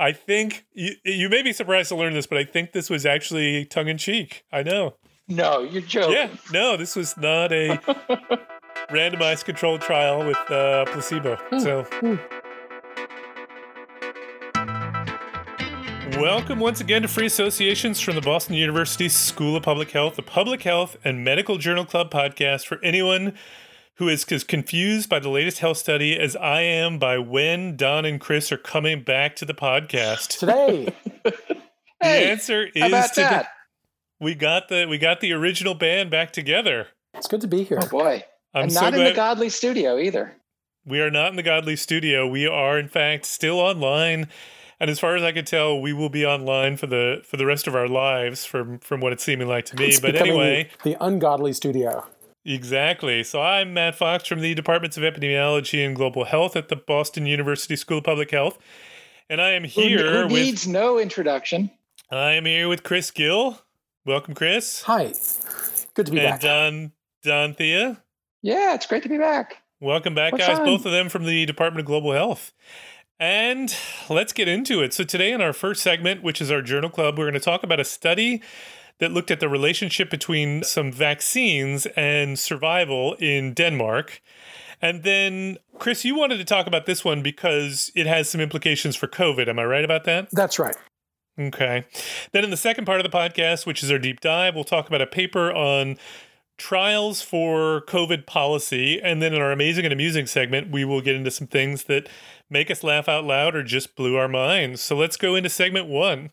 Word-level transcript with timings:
I 0.00 0.12
think 0.12 0.64
you, 0.72 0.92
you 1.04 1.28
may 1.28 1.42
be 1.42 1.52
surprised 1.52 1.88
to 1.88 1.96
learn 1.96 2.14
this, 2.14 2.28
but 2.28 2.38
I 2.38 2.44
think 2.44 2.70
this 2.70 2.88
was 2.88 3.04
actually 3.04 3.64
tongue 3.64 3.88
in 3.88 3.98
cheek. 3.98 4.44
I 4.52 4.62
know. 4.62 4.94
No, 5.26 5.62
you're 5.62 5.82
joking. 5.82 6.14
Yeah, 6.14 6.28
no, 6.52 6.76
this 6.76 6.94
was 6.94 7.16
not 7.16 7.52
a 7.52 7.78
randomized 8.90 9.44
controlled 9.44 9.80
trial 9.80 10.24
with 10.24 10.38
uh, 10.52 10.84
placebo. 10.84 11.36
So. 11.58 11.84
Welcome 16.16 16.60
once 16.60 16.80
again 16.80 17.02
to 17.02 17.08
Free 17.08 17.26
Associations 17.26 17.98
from 17.98 18.14
the 18.14 18.20
Boston 18.20 18.54
University 18.54 19.08
School 19.08 19.56
of 19.56 19.64
Public 19.64 19.90
Health, 19.90 20.14
the 20.14 20.22
Public 20.22 20.62
Health 20.62 20.96
and 21.04 21.24
Medical 21.24 21.58
Journal 21.58 21.84
Club 21.84 22.12
podcast 22.12 22.66
for 22.66 22.78
anyone 22.84 23.34
who 23.98 24.08
is 24.08 24.24
as 24.32 24.44
confused 24.44 25.08
by 25.08 25.18
the 25.18 25.28
latest 25.28 25.58
health 25.58 25.76
study 25.78 26.18
as 26.18 26.34
I 26.36 26.62
am 26.62 26.98
by 26.98 27.18
when 27.18 27.76
Don 27.76 28.04
and 28.04 28.20
Chris 28.20 28.50
are 28.52 28.56
coming 28.58 29.02
back 29.02 29.36
to 29.36 29.44
the 29.44 29.54
podcast. 29.54 30.38
Today. 30.38 30.94
the 31.24 31.34
Hey, 32.00 32.30
answer 32.30 32.68
How 32.76 32.86
is 32.86 32.92
about 32.92 33.08
today. 33.14 33.22
that? 33.28 33.48
We 34.20 34.34
got 34.34 34.68
the 34.68 34.86
we 34.86 34.98
got 34.98 35.20
the 35.20 35.32
original 35.32 35.74
band 35.74 36.10
back 36.10 36.32
together. 36.32 36.88
It's 37.14 37.26
good 37.28 37.40
to 37.40 37.48
be 37.48 37.64
here. 37.64 37.78
Oh 37.82 37.88
boy. 37.88 38.24
I'm 38.54 38.64
and 38.64 38.72
so 38.72 38.80
not 38.82 38.94
in 38.94 39.00
glad 39.00 39.10
the 39.10 39.16
godly 39.16 39.48
studio 39.48 39.98
either. 39.98 40.34
we 40.86 41.00
are 41.00 41.10
not 41.10 41.30
in 41.30 41.36
the 41.36 41.42
Godly 41.42 41.76
Studio. 41.76 42.26
We 42.26 42.46
are 42.46 42.78
in 42.78 42.88
fact 42.88 43.26
still 43.26 43.58
online. 43.60 44.28
And 44.80 44.88
as 44.90 44.98
far 45.00 45.16
as 45.16 45.22
I 45.24 45.32
can 45.32 45.44
tell, 45.44 45.80
we 45.80 45.92
will 45.92 46.08
be 46.08 46.24
online 46.24 46.76
for 46.76 46.86
the 46.86 47.22
for 47.24 47.36
the 47.36 47.44
rest 47.46 47.66
of 47.66 47.74
our 47.74 47.88
lives 47.88 48.44
from 48.44 48.78
from 48.78 49.00
what 49.00 49.12
it's 49.12 49.24
seeming 49.24 49.48
like 49.48 49.64
to 49.66 49.76
me. 49.76 49.88
It's 49.88 50.00
but 50.00 50.14
anyway, 50.14 50.70
the 50.84 50.96
ungodly 51.04 51.52
studio. 51.52 52.06
Exactly. 52.44 53.22
So 53.24 53.42
I'm 53.42 53.74
Matt 53.74 53.94
Fox 53.96 54.26
from 54.26 54.40
the 54.40 54.54
Departments 54.54 54.96
of 54.96 55.02
Epidemiology 55.02 55.84
and 55.84 55.94
Global 55.94 56.24
Health 56.24 56.56
at 56.56 56.68
the 56.68 56.76
Boston 56.76 57.26
University 57.26 57.76
School 57.76 57.98
of 57.98 58.04
Public 58.04 58.30
Health. 58.30 58.58
And 59.28 59.40
I 59.40 59.50
am 59.50 59.64
here 59.64 60.22
who, 60.22 60.22
with 60.24 60.32
needs 60.32 60.66
no 60.66 60.98
introduction. 60.98 61.70
I 62.10 62.32
am 62.32 62.46
here 62.46 62.68
with 62.68 62.82
Chris 62.82 63.10
Gill. 63.10 63.60
Welcome, 64.06 64.34
Chris. 64.34 64.82
Hi. 64.82 65.12
Good 65.94 66.06
to 66.06 66.12
be 66.12 66.20
and 66.20 66.30
back. 66.30 66.40
Don 66.40 66.92
Don 67.22 67.54
Thea. 67.54 68.02
Yeah, 68.40 68.74
it's 68.74 68.86
great 68.86 69.02
to 69.02 69.08
be 69.08 69.18
back. 69.18 69.58
Welcome 69.80 70.14
back, 70.14 70.32
What 70.32 70.40
guys. 70.40 70.56
fun. 70.56 70.64
Both 70.66 70.86
of 70.86 70.92
them 70.92 71.08
from 71.08 71.24
the 71.24 71.44
Department 71.44 71.80
of 71.80 71.86
Global 71.86 72.12
Health. 72.12 72.52
And 73.20 73.74
let's 74.08 74.32
get 74.32 74.48
into 74.48 74.80
it. 74.80 74.94
So, 74.94 75.04
today, 75.04 75.32
in 75.32 75.40
our 75.40 75.52
first 75.52 75.82
segment, 75.82 76.22
which 76.22 76.40
is 76.40 76.50
our 76.50 76.62
journal 76.62 76.88
club, 76.88 77.18
we're 77.18 77.24
going 77.24 77.34
to 77.34 77.40
talk 77.40 77.62
about 77.64 77.80
a 77.80 77.84
study 77.84 78.40
that 78.98 79.12
looked 79.12 79.30
at 79.30 79.40
the 79.40 79.48
relationship 79.48 80.10
between 80.10 80.62
some 80.62 80.92
vaccines 80.92 81.86
and 81.96 82.38
survival 82.38 83.14
in 83.14 83.54
Denmark. 83.54 84.20
And 84.80 85.02
then, 85.02 85.58
Chris, 85.78 86.04
you 86.04 86.14
wanted 86.14 86.38
to 86.38 86.44
talk 86.44 86.66
about 86.66 86.86
this 86.86 87.04
one 87.04 87.22
because 87.22 87.90
it 87.94 88.06
has 88.06 88.28
some 88.28 88.40
implications 88.40 88.96
for 88.96 89.08
COVID. 89.08 89.48
Am 89.48 89.58
I 89.58 89.64
right 89.64 89.84
about 89.84 90.04
that? 90.04 90.28
That's 90.32 90.58
right. 90.58 90.76
Okay. 91.38 91.84
Then 92.32 92.44
in 92.44 92.50
the 92.50 92.56
second 92.56 92.84
part 92.84 93.00
of 93.00 93.10
the 93.10 93.16
podcast, 93.16 93.66
which 93.66 93.82
is 93.82 93.90
our 93.90 93.98
deep 93.98 94.20
dive, 94.20 94.54
we'll 94.54 94.64
talk 94.64 94.88
about 94.88 95.02
a 95.02 95.06
paper 95.06 95.52
on 95.52 95.96
trials 96.56 97.22
for 97.22 97.82
COVID 97.86 98.26
policy. 98.26 99.00
And 99.00 99.22
then 99.22 99.32
in 99.32 99.40
our 99.40 99.52
amazing 99.52 99.84
and 99.84 99.92
amusing 99.92 100.26
segment, 100.26 100.70
we 100.70 100.84
will 100.84 101.00
get 101.00 101.14
into 101.14 101.30
some 101.30 101.46
things 101.46 101.84
that 101.84 102.08
make 102.50 102.70
us 102.70 102.82
laugh 102.82 103.08
out 103.08 103.24
loud 103.24 103.54
or 103.54 103.62
just 103.62 103.94
blew 103.94 104.16
our 104.16 104.28
minds. 104.28 104.80
So 104.80 104.96
let's 104.96 105.16
go 105.16 105.36
into 105.36 105.48
segment 105.48 105.86
one. 105.86 106.30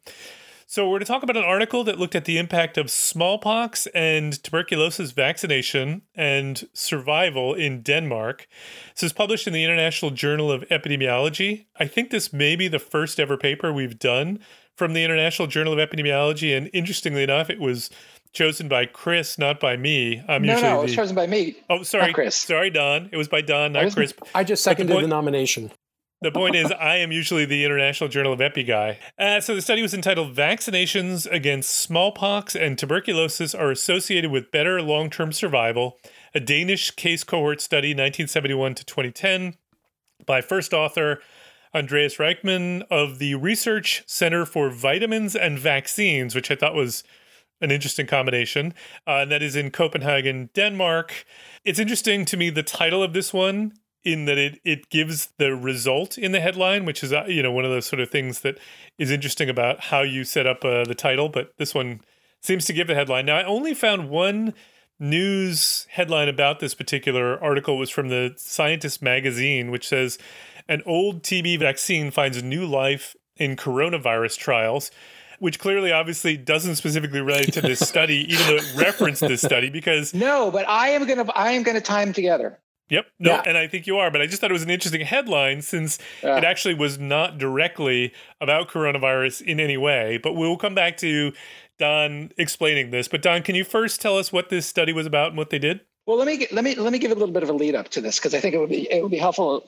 So, 0.68 0.90
we're 0.90 0.98
to 0.98 1.06
talk 1.06 1.22
about 1.22 1.38
an 1.38 1.44
article 1.44 1.84
that 1.84 2.00
looked 2.00 2.16
at 2.16 2.26
the 2.26 2.40
impact 2.40 2.76
of 2.78 2.90
smallpox 2.90 3.86
and 3.94 4.42
tuberculosis 4.44 5.12
vaccination 5.12 6.02
and 6.16 6.68
survival 6.74 7.54
in 7.54 7.84
Denmark. 7.84 8.48
This 8.96 9.04
is 9.04 9.14
published 9.14 9.46
in 9.46 9.54
the 9.54 9.64
International 9.64 10.10
Journal 10.10 10.52
of 10.52 10.64
Epidemiology. 10.70 11.66
I 11.80 11.86
think 11.86 12.10
this 12.10 12.34
may 12.34 12.56
be 12.56 12.68
the 12.68 12.80
first 12.80 13.20
ever 13.20 13.38
paper 13.38 13.72
we've 13.72 14.00
done 14.00 14.40
from 14.76 14.94
the 14.94 15.04
International 15.04 15.48
Journal 15.48 15.80
of 15.80 15.90
Epidemiology. 15.90 16.58
And 16.58 16.72
interestingly 16.74 17.22
enough, 17.22 17.52
it 17.52 17.60
was 17.60 17.92
chosen 18.34 18.68
by 18.68 18.88
Chris, 18.88 19.38
not 19.38 19.60
by 19.60 19.78
me. 19.78 20.24
I'm 20.28 20.42
no, 20.42 20.54
usually 20.54 20.70
no, 20.72 20.80
it 20.80 20.84
was 20.84 20.96
chosen 20.96 21.16
by 21.16 21.28
me. 21.28 21.56
Oh, 21.70 21.84
sorry, 21.84 22.12
Chris. 22.12 22.36
Sorry, 22.36 22.72
Don. 22.72 23.08
It 23.12 23.18
was 23.18 23.28
by 23.28 23.42
Don, 23.42 23.76
I 23.78 23.82
not 23.82 23.86
was- 23.86 23.94
Chris. 23.94 24.14
I 24.34 24.44
just 24.44 24.66
But 24.66 24.78
the 24.78 24.84
seconded 24.84 25.04
the, 25.04 25.08
nomination. 25.08 25.72
The 26.22 26.32
point 26.32 26.56
is, 26.56 26.72
I 26.72 26.96
am 26.98 27.12
usually 27.12 27.44
the 27.46 27.66
International 27.66 28.10
Journal 28.10 28.32
of 28.32 28.40
Epi 28.40 28.64
guy. 28.64 29.00
Uh, 29.20 29.42
so 29.42 29.54
the 29.54 29.62
study 29.62 29.82
was 29.82 29.94
entitled 29.94 30.34
Vaccinations 30.36 31.30
Against 31.30 31.70
Smallpox 31.70 32.56
and 32.56 32.78
Tuberculosis 32.78 33.54
Are 33.54 33.70
Associated 33.70 34.32
with 34.32 34.50
Better 34.50 34.82
Long 34.82 35.10
Term 35.10 35.34
Survival, 35.34 36.00
a 36.34 36.40
Danish 36.40 36.92
case 36.92 37.26
cohort 37.26 37.60
study, 37.60 37.90
1971 37.90 38.76
to 38.76 38.86
2010, 38.86 39.56
by 40.26 40.40
first 40.40 40.74
author 40.74 41.22
Andreas 41.76 42.16
Rieckmann 42.16 42.84
of 42.90 43.20
the 43.20 43.36
Research 43.36 44.04
Center 44.08 44.46
for 44.46 44.70
Vitamins 44.70 45.36
and 45.36 45.60
Vaccines, 45.60 46.34
which 46.34 46.50
I 46.50 46.56
thought 46.56 46.74
was 46.74 47.04
an 47.60 47.72
interesting 47.72 48.08
combination. 48.08 48.74
Uh, 49.06 49.20
and 49.24 49.32
that 49.32 49.44
is 49.44 49.58
in 49.58 49.70
Copenhagen, 49.70 50.50
Denmark. 50.54 51.26
It's 51.66 51.80
interesting 51.80 52.24
to 52.26 52.38
me 52.38 52.50
the 52.50 52.64
title 52.64 53.04
of 53.04 53.12
this 53.12 53.34
one 53.34 53.74
in 54.06 54.26
that 54.26 54.38
it 54.38 54.60
it 54.64 54.90
gives 54.90 55.30
the 55.38 55.56
result 55.56 56.18
in 56.18 56.32
the 56.32 56.40
headline, 56.40 56.86
which 56.86 57.04
is 57.04 57.12
uh, 57.12 57.26
you 57.28 57.44
know 57.44 57.52
one 57.52 57.66
of 57.66 57.72
those 57.72 57.88
sort 57.88 58.00
of 58.00 58.10
things 58.10 58.42
that 58.42 58.58
is 58.98 59.12
interesting 59.12 59.50
about 59.50 59.86
how 59.86 60.02
you 60.02 60.24
set 60.24 60.48
up 60.48 60.64
uh, 60.64 60.86
the 60.86 60.96
title. 60.96 61.28
But 61.28 61.54
this 61.58 61.74
one 61.74 62.02
seems 62.42 62.66
to 62.66 62.74
give 62.74 62.88
the 62.88 62.96
headline. 62.96 63.26
Now 63.26 63.38
I 63.38 63.44
only 63.44 63.74
found 63.74 64.10
one 64.10 64.54
news 65.00 65.88
headline 65.90 66.30
about 66.30 66.60
this 66.60 66.74
particular 66.74 67.42
article 67.44 67.76
It 67.76 67.80
was 67.80 67.90
from 67.90 68.08
the 68.08 68.34
Scientist 68.38 69.02
magazine, 69.02 69.72
which 69.72 69.88
says 69.88 70.18
an 70.70 70.82
old 70.86 71.22
TB 71.24 71.60
vaccine 71.60 72.12
finds 72.12 72.42
new 72.42 72.66
life 72.66 73.16
in 73.36 73.56
coronavirus 73.56 74.38
trials. 74.38 74.92
Which 75.38 75.60
clearly, 75.60 75.92
obviously, 75.92 76.38
doesn't 76.38 76.78
specifically 76.78 77.20
relate 77.20 77.52
to 77.54 77.62
this 77.62 77.80
study, 77.88 78.26
even 78.32 78.48
though 78.48 78.56
it 78.56 78.74
referenced 78.74 79.20
this 79.20 79.42
study, 79.42 79.70
because 79.70 80.14
No, 80.14 80.50
but 80.50 80.66
I 80.66 80.92
am 80.92 81.06
gonna 81.06 81.30
I 81.36 81.52
am 81.52 81.64
gonna 81.64 81.82
tie 81.82 82.06
them 82.06 82.14
together. 82.14 82.58
Yep. 82.90 83.06
No, 83.20 83.32
Yeah. 83.32 83.44
and 83.48 83.58
I 83.58 83.68
think 83.68 83.88
you 83.88 83.98
are, 83.98 84.12
but 84.12 84.22
I 84.22 84.28
just 84.28 84.40
thought 84.42 84.52
it 84.52 84.54
was 84.54 84.64
an 84.64 84.70
interesting 84.70 85.02
headline 85.02 85.62
since 85.62 85.98
Yeah. 86.24 86.38
it 86.38 86.44
actually 86.44 86.76
was 86.76 87.00
not 87.00 87.38
directly 87.38 88.14
about 88.40 88.70
coronavirus 88.70 89.42
in 89.42 89.60
any 89.60 89.78
way. 89.78 90.18
But 90.22 90.34
we'll 90.34 90.58
come 90.58 90.76
back 90.76 90.98
to 90.98 91.34
Don 91.80 92.32
explaining 92.38 92.92
this. 92.92 93.08
But 93.08 93.22
Don, 93.22 93.42
can 93.42 93.56
you 93.56 93.64
first 93.64 94.02
tell 94.02 94.18
us 94.18 94.32
what 94.32 94.50
this 94.50 94.66
study 94.66 94.94
was 94.94 95.06
about 95.06 95.30
and 95.30 95.38
what 95.38 95.50
they 95.50 95.60
did? 95.60 95.82
Well, 96.06 96.18
let 96.18 96.28
me 96.28 96.46
let 96.52 96.64
me 96.64 96.76
let 96.76 96.94
me 96.94 97.00
give 97.00 97.10
a 97.10 97.16
little 97.16 97.34
bit 97.34 97.42
of 97.42 97.50
a 97.50 97.54
lead 97.54 97.74
up 97.74 97.90
to 97.90 98.02
this 98.02 98.20
because 98.20 98.36
I 98.36 98.40
think 98.40 98.54
it 98.54 98.60
would 98.60 98.70
be 98.70 98.90
it 98.92 99.02
would 99.02 99.10
be 99.12 99.18
helpful 99.18 99.62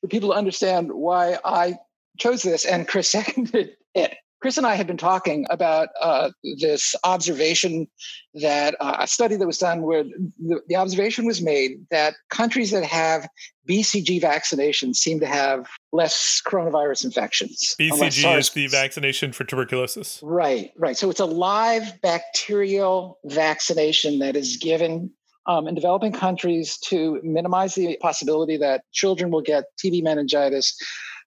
for 0.00 0.06
people 0.06 0.28
to 0.30 0.34
understand 0.36 0.92
why 0.92 1.38
I 1.44 1.74
chose 2.18 2.42
this 2.42 2.64
and 2.64 2.86
Chris 2.86 3.10
seconded 3.10 3.76
it. 3.94 4.16
Chris 4.40 4.56
and 4.56 4.66
I 4.66 4.74
had 4.74 4.86
been 4.86 4.96
talking 4.96 5.46
about 5.50 5.90
uh, 6.00 6.30
this 6.60 6.94
observation 7.04 7.86
that 8.34 8.74
uh, 8.80 8.96
a 9.00 9.06
study 9.06 9.36
that 9.36 9.46
was 9.46 9.58
done 9.58 9.82
where 9.82 10.02
the, 10.04 10.60
the 10.66 10.76
observation 10.76 11.26
was 11.26 11.42
made 11.42 11.86
that 11.90 12.14
countries 12.30 12.70
that 12.70 12.84
have 12.84 13.28
BCG 13.68 14.20
vaccinations 14.20 14.96
seem 14.96 15.20
to 15.20 15.26
have 15.26 15.68
less 15.92 16.40
coronavirus 16.46 17.04
infections. 17.04 17.74
BCG 17.78 18.38
is 18.38 18.50
the 18.50 18.66
vaccination 18.68 19.32
for 19.32 19.44
tuberculosis. 19.44 20.20
Right, 20.22 20.72
right. 20.76 20.96
So 20.96 21.10
it's 21.10 21.20
a 21.20 21.26
live 21.26 22.00
bacterial 22.00 23.18
vaccination 23.26 24.20
that 24.20 24.36
is 24.36 24.56
given 24.56 25.10
um, 25.46 25.68
in 25.68 25.74
developing 25.74 26.12
countries 26.12 26.78
to 26.86 27.20
minimize 27.22 27.74
the 27.74 27.98
possibility 28.00 28.56
that 28.56 28.84
children 28.92 29.30
will 29.30 29.42
get 29.42 29.64
TB 29.82 30.02
meningitis 30.02 30.76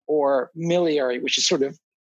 or 0.07 0.51
miliary, 0.55 1.19
which 1.19 1.37
is 1.37 1.47
sort 1.47 1.61
of 1.61 1.77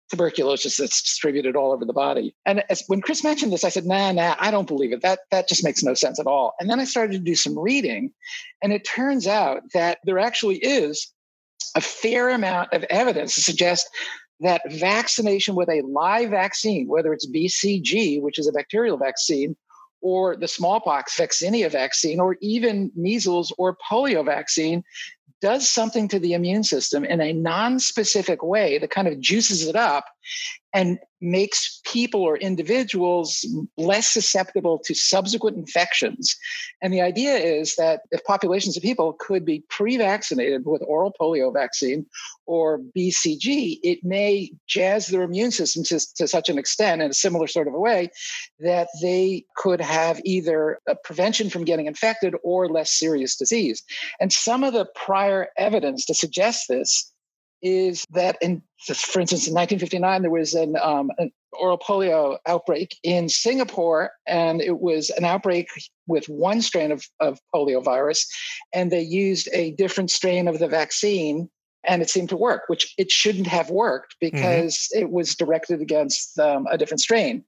tuberculosis 0.10 0.78
that's 0.78 1.02
distributed 1.02 1.56
all 1.56 1.72
over 1.72 1.86
the 1.86 1.94
body. 1.94 2.36
And 2.46 2.64
as, 2.70 2.84
when 2.88 3.02
Chris 3.02 3.24
mentioned 3.24 3.52
this, 3.52 3.64
I 3.64 3.70
said, 3.70 3.86
"Nah, 3.86 4.12
nah, 4.12 4.36
I 4.40 4.52
don't 4.52 4.68
believe 4.68 4.94
it. 4.94 5.02
That 5.02 5.20
that 5.32 5.48
just 5.48 5.64
makes 5.64 5.84
no 5.84 5.94
sense 5.94 6.20
at 6.20 6.28
all." 6.28 6.54
And 6.60 6.70
then 6.70 6.80
I 6.80 6.86
started 6.86 7.14
to 7.14 7.20
do 7.20 7.36
some 7.36 7.58
reading, 7.58 8.12
and 8.62 8.72
it 8.72 8.86
turns 8.86 9.28
out 9.28 9.62
that 9.74 10.00
there 10.04 10.20
actually 10.20 10.58
is 10.58 11.12
a 11.76 11.82
fair 11.82 12.30
amount 12.30 12.74
of 12.74 12.84
evidence 12.90 13.36
to 13.36 13.42
suggest 13.42 13.90
that 14.42 14.62
vaccination 14.72 15.56
with 15.56 15.70
a 15.70 15.82
live 15.82 16.30
vaccine, 16.30 16.88
whether 16.88 17.14
it's 17.14 17.28
BCG, 17.28 18.22
which 18.22 18.38
is 18.38 18.48
a 18.48 18.52
bacterial 18.52 18.98
vaccine, 18.98 19.56
or 20.02 20.36
the 20.36 20.48
smallpox 20.48 21.18
vaccinia 21.18 21.72
vaccine, 21.72 22.20
or 22.20 22.38
even 22.42 22.92
measles 22.96 23.54
or 23.58 23.78
polio 23.90 24.26
vaccine, 24.26 24.84
does 25.42 25.70
something 25.70 26.08
to 26.08 26.20
the 26.20 26.34
immune 26.34 26.64
system 26.64 27.04
in 27.06 27.22
a 27.22 27.34
non-specific 27.34 28.44
way 28.44 28.78
that 28.78 28.90
kind 28.90 29.08
of 29.08 29.20
juices 29.20 29.68
it 29.68 29.76
up 29.76 30.06
and 30.74 31.00
makes 31.22 31.82
people 31.86 32.22
or 32.22 32.38
individuals 32.38 33.46
less 33.78 34.12
susceptible 34.12 34.80
to 34.86 34.94
subsequent 34.94 35.58
infections. 35.58 36.36
And 36.82 36.94
the 36.94 37.02
idea 37.02 37.38
is 37.38 37.76
that 37.78 38.02
if 38.12 38.24
populations 38.26 38.76
of 38.76 38.84
people 38.84 39.16
could 39.18 39.46
be 39.46 39.64
pre-vaccinated 39.70 40.66
with 40.66 40.84
oral 40.86 41.14
polio 41.20 41.54
vaccine 41.54 42.06
or 42.46 42.80
BCG, 42.96 43.80
it 43.84 44.00
may 44.04 44.52
jazz 44.68 45.08
their 45.08 45.24
immune 45.24 45.52
system 45.52 45.84
to, 45.86 46.00
to 46.18 46.28
such 46.28 46.50
an 46.50 46.58
extent 46.58 47.02
in 47.02 47.10
a 47.10 47.14
similar 47.14 47.48
sort 47.48 47.68
of 47.68 47.74
a 47.74 47.80
way 47.80 48.10
that 48.60 48.90
they 49.02 49.46
could 49.56 49.80
have 49.80 50.22
either 50.26 50.80
a 50.88 50.96
prevention 50.96 51.50
from 51.50 51.64
getting 51.64 51.88
infected 51.88 52.36
or 52.44 52.68
less 52.68 52.92
serious 52.92 53.36
disease. 53.38 53.82
And 54.20 54.32
some 54.32 54.64
of 54.64 54.74
the 54.74 54.86
prior 54.94 55.48
evidence 55.58 56.06
to 56.06 56.14
suggest 56.14 56.66
this 56.68 57.12
is 57.66 58.06
that, 58.12 58.38
in, 58.42 58.62
for 58.86 59.20
instance, 59.20 59.48
in 59.48 59.54
1959, 59.56 60.22
there 60.22 60.30
was 60.30 60.54
an, 60.54 60.78
um, 60.78 61.12
an 61.18 61.32
oral 61.54 61.80
polio 61.80 62.38
outbreak 62.48 62.96
in 63.02 63.28
Singapore, 63.28 64.12
and 64.28 64.62
it 64.62 64.80
was 64.80 65.10
an 65.10 65.26
outbreak 65.26 65.68
with 66.06 66.30
one 66.30 66.62
strain 66.62 66.92
of, 66.92 67.04
of 67.20 67.40
polio 67.54 67.84
virus, 67.84 68.28
and 68.72 68.92
they 68.92 69.02
used 69.02 69.50
a 69.52 69.72
different 69.72 70.12
strain 70.12 70.48
of 70.48 70.60
the 70.60 70.68
vaccine 70.68 71.50
and 71.88 72.02
it 72.02 72.10
seemed 72.10 72.30
to 72.30 72.38
work, 72.38 72.64
which 72.68 72.94
it 72.98 73.12
shouldn't 73.12 73.48
have 73.48 73.70
worked 73.70 74.16
mm-hmm. 74.22 74.36
because 74.36 74.90
mm-hmm. 74.94 75.04
it 75.04 75.12
was 75.12 75.36
directed 75.36 75.82
against 75.82 76.38
um, 76.40 76.66
a 76.70 76.78
different 76.78 77.02
strain. 77.02 77.44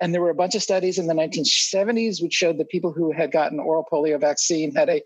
And 0.00 0.12
there 0.12 0.20
were 0.20 0.30
a 0.30 0.34
bunch 0.34 0.54
of 0.54 0.62
studies 0.62 0.98
in 0.98 1.06
the 1.06 1.14
1970s 1.14 2.22
which 2.22 2.32
showed 2.32 2.58
that 2.58 2.68
people 2.68 2.92
who 2.92 3.12
had 3.12 3.32
gotten 3.32 3.60
oral 3.60 3.86
polio 3.90 4.20
vaccine 4.20 4.74
had 4.74 4.88
a 4.88 5.02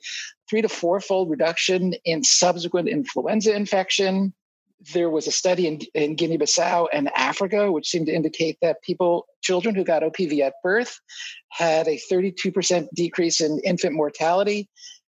three 0.49 0.63
to 0.63 0.69
four 0.69 1.01
fold 1.01 1.31
reduction 1.31 1.95
in 2.05 2.23
subsequent 2.23 2.89
influenza 2.89 3.55
infection. 3.55 4.33
There 4.93 5.11
was 5.11 5.27
a 5.27 5.33
study 5.33 5.67
in, 5.67 5.81
in 5.95 6.17
Guinea 6.17 6.39
Bissau 6.39 6.87
and 6.93 7.11
Africa, 7.17 7.73
which 7.73 7.89
seemed 7.89 8.07
to 8.07 8.15
indicate 8.15 8.59
that 8.63 8.83
people, 8.83 9.27
children 9.43 9.75
who 9.75 9.85
got 9.85 10.03
OPV 10.03 10.41
at 10.41 10.55
birth, 10.63 11.01
had 11.51 11.89
a 11.89 12.01
32% 12.11 12.89
decrease 12.95 13.41
in 13.41 13.59
infant 13.65 13.95
mortality 13.95 14.69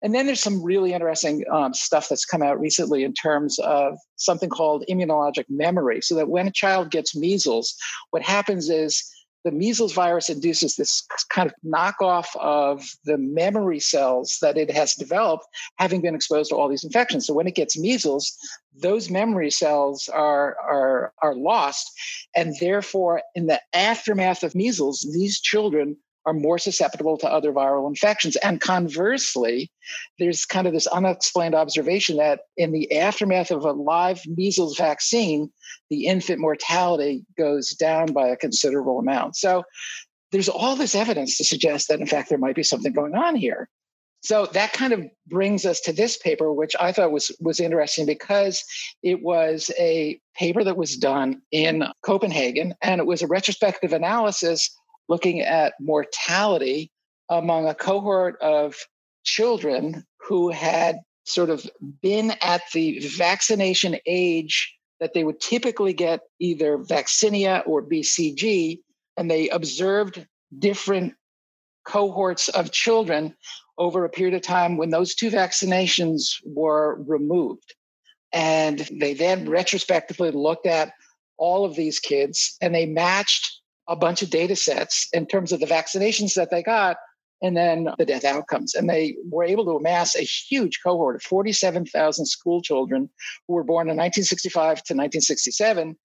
and 0.03 0.15
then 0.15 0.27
there's 0.27 0.41
some 0.41 0.63
really 0.63 0.93
interesting 0.93 1.45
um, 1.51 1.75
stuff 1.75 2.09
that's 2.09 2.25
come 2.25 2.43
out 2.43 2.61
recently 2.61 3.03
in 3.03 3.13
terms 3.15 3.59
of 3.59 3.99
something 4.17 4.49
called 4.49 4.85
immunologic 4.89 5.47
memory. 5.49 6.01
So 6.03 6.15
that 6.15 6.29
when 6.29 6.47
a 6.47 6.53
child 6.53 6.91
gets 6.91 7.17
measles, 7.17 7.75
what 8.11 8.23
happens 8.23 8.71
is 8.71 9.05
the 9.45 9.51
measles 9.53 9.93
virus 9.93 10.29
induces 10.29 10.77
this 10.77 11.07
kind 11.31 11.49
of 11.49 11.55
knockoff 11.65 12.27
of 12.37 12.85
the 13.05 13.19
memory 13.19 13.81
cells 13.81 14.39
that 14.43 14.59
it 14.59 14.71
has 14.71 14.95
developed 14.95 15.47
having 15.77 16.01
been 16.01 16.15
exposed 16.15 16.51
to 16.51 16.57
all 16.57 16.69
these 16.69 16.85
infections. 16.85 17.27
So 17.27 17.35
when 17.35 17.47
it 17.47 17.55
gets 17.55 17.79
measles, 17.79 18.37
those 18.77 19.11
memory 19.11 19.51
cells 19.51 20.09
are, 20.09 20.57
are, 20.61 21.13
are 21.23 21.35
lost. 21.35 21.91
And 22.35 22.55
therefore, 22.61 23.23
in 23.35 23.47
the 23.47 23.61
aftermath 23.73 24.43
of 24.43 24.55
measles, 24.55 25.07
these 25.13 25.41
children 25.41 25.97
are 26.27 26.33
more 26.33 26.59
susceptible 26.59 27.17
to 27.19 27.27
other 27.27 27.53
viral 27.53 27.89
infections. 27.89 28.37
And 28.37 28.61
conversely, 28.61 29.71
there's 30.19 30.45
kind 30.45 30.67
of 30.67 30.73
this 30.73 30.87
unexplained 30.87 31.55
observation 31.55 32.17
that 32.19 32.41
in 32.57 32.73
the 32.73 32.99
aftermath 32.99 33.51
of 33.51 33.65
a 33.65 33.73
live 33.73 34.21
measles 34.27 34.77
vaccine, 34.77 35.51
the 35.91 36.07
infant 36.07 36.41
mortality 36.41 37.25
goes 37.37 37.71
down 37.71 38.13
by 38.13 38.29
a 38.29 38.37
considerable 38.37 38.99
amount. 38.99 39.37
So 39.37 39.65
there's 40.33 40.49
all 40.49 40.77
this 40.77 40.95
evidence 40.95 41.39
to 41.39 41.45
suggest 41.45 41.89
that, 41.89 42.01
in 42.01 42.07
fact, 42.07 42.29
there 42.29 42.39
might 42.39 42.57
be 42.57 42.63
something 42.63 42.93
going 42.93 43.15
on 43.15 43.35
here. 43.35 43.69
So 44.21 44.47
that 44.47 44.73
kind 44.73 44.93
of 44.93 45.07
brings 45.29 45.65
us 45.65 45.81
to 45.83 45.93
this 45.93 46.17
paper, 46.17 46.53
which 46.53 46.75
I 46.81 46.93
thought 46.93 47.13
was 47.13 47.31
was 47.41 47.61
interesting 47.61 48.05
because 48.05 48.65
it 49.03 49.23
was 49.23 49.71
a 49.79 50.21
paper 50.37 50.65
that 50.65 50.77
was 50.77 50.97
done 50.97 51.41
in 51.53 51.85
Copenhagen, 52.03 52.75
and 52.83 53.01
it 53.01 53.07
was 53.07 53.23
a 53.23 53.29
retrospective 53.29 53.93
analysis 53.93 54.77
looking 55.09 55.41
at 55.41 55.75
mortality 55.81 56.91
among 57.31 57.67
a 57.67 57.75
cohort 57.75 58.41
of 58.41 58.77
children 59.25 60.05
who 60.21 60.51
had 60.51 60.99
sort 61.25 61.51
of 61.51 61.69
been 62.03 62.33
at 62.41 62.63
the 62.73 62.99
vaccination 63.17 63.97
age 64.07 64.75
that 65.01 65.15
they 65.15 65.25
would 65.25 65.41
typically 65.41 65.93
get 65.93 66.21
either 66.41 66.79
vaccinia 66.79 67.63
or 67.67 67.83
BCG, 67.83 68.79
and 69.17 69.31
they 69.31 69.49
observed 69.51 70.27
different 70.59 71.15
cohorts 71.85 72.49
of 72.49 72.73
children 72.73 73.35
over 73.79 74.05
a 74.05 74.11
period 74.11 74.35
of 74.35 74.43
time 74.43 74.77
when 74.77 74.91
those 74.91 75.15
two 75.15 75.31
vaccinations 75.31 76.35
were 76.45 77.01
removed. 77.07 77.75
And 78.33 78.87
they 78.93 79.15
then 79.15 79.49
retrospectively 79.49 80.33
looked 80.33 80.67
at 80.67 80.93
all 81.39 81.65
of 81.65 81.77
these 81.77 82.01
kids 82.01 82.57
and 82.61 82.75
they 82.75 82.85
matched 82.85 83.61
a 83.89 83.97
bunch 83.97 84.23
of 84.23 84.31
data 84.31 84.55
sets 84.55 85.09
in 85.13 85.27
terms 85.27 85.53
of 85.53 85.61
the 85.61 85.67
vaccinations 85.67 86.35
that 86.35 86.51
they 86.51 86.63
got 86.63 86.97
and 87.43 87.57
then 87.57 87.89
the 87.99 88.05
death 88.05 88.25
outcomes. 88.25 88.75
And 88.75 88.89
they 88.89 89.17
were 89.31 89.45
able 89.45 89.65
to 89.67 89.77
amass 89.77 90.17
a 90.17 90.23
huge 90.23 90.81
cohort 90.85 91.17
of 91.17 91.23
47,000 91.23 92.27
school 92.27 92.61
children 92.61 93.09
who 93.47 93.55
were 93.55 93.65
born 93.65 93.89
in 93.89 93.97
1965 93.97 94.59
to 94.59 94.95
1967. 94.95 95.97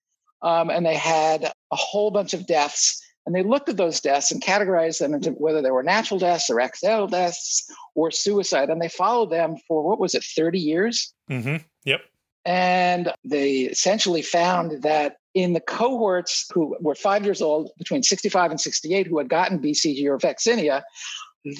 Um, 0.41 0.69
and 0.69 0.85
they 0.85 0.95
had 0.95 1.45
a 1.71 1.75
whole 1.75 2.11
bunch 2.11 2.33
of 2.33 2.45
deaths. 2.45 3.01
And 3.25 3.33
they 3.33 3.43
looked 3.43 3.69
at 3.69 3.77
those 3.77 4.01
deaths 4.01 4.31
and 4.31 4.43
categorized 4.43 4.99
them 4.99 5.13
into 5.13 5.31
whether 5.31 5.61
they 5.61 5.71
were 5.71 5.83
natural 5.83 6.19
deaths 6.19 6.49
or 6.49 6.59
accidental 6.59 7.07
deaths 7.07 7.65
or 7.95 8.11
suicide. 8.11 8.69
And 8.69 8.81
they 8.81 8.89
followed 8.89 9.31
them 9.31 9.55
for 9.67 9.81
what 9.81 9.99
was 9.99 10.13
it, 10.13 10.25
30 10.35 10.59
years? 10.59 11.13
Mm-hmm. 11.31 11.57
Yep. 11.85 12.01
And 12.45 13.13
they 13.23 13.61
essentially 13.61 14.21
found 14.21 14.83
that 14.83 15.15
in 15.33 15.53
the 15.53 15.59
cohorts 15.59 16.45
who 16.53 16.75
were 16.79 16.95
five 16.95 17.25
years 17.25 17.41
old, 17.41 17.71
between 17.77 18.03
65 18.03 18.51
and 18.51 18.61
68, 18.61 19.07
who 19.07 19.17
had 19.17 19.29
gotten 19.29 19.59
BCG 19.59 20.05
or 20.05 20.17
vaccinia, 20.17 20.83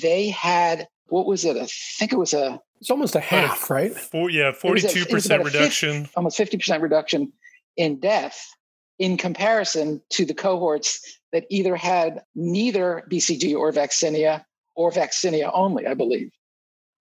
they 0.02 0.30
had, 0.30 0.88
what 1.08 1.26
was 1.26 1.46
it? 1.46 1.58
I 1.58 1.68
think 1.98 2.14
it 2.14 2.18
was 2.18 2.34
a. 2.34 2.60
It's 2.80 2.92
almost 2.92 3.16
a 3.16 3.20
half, 3.20 3.70
right? 3.70 3.94
Four, 3.94 4.30
yeah, 4.30 4.52
42% 4.52 5.44
reduction. 5.44 6.04
50, 6.04 6.12
almost 6.16 6.38
50% 6.38 6.82
reduction 6.82 7.32
in 7.78 8.00
death 8.00 8.46
in 9.00 9.18
comparison 9.18 10.02
to 10.12 10.26
the 10.26 10.34
cohorts 10.34 11.20
that 11.32 11.46
either 11.50 11.76
had 11.76 12.22
neither 12.36 13.08
BCG 13.10 13.56
or 13.56 13.72
vaccinia 13.72 14.44
or 14.76 14.92
vaccinia 14.92 15.50
only, 15.54 15.88
I 15.88 15.94
believe. 15.94 16.32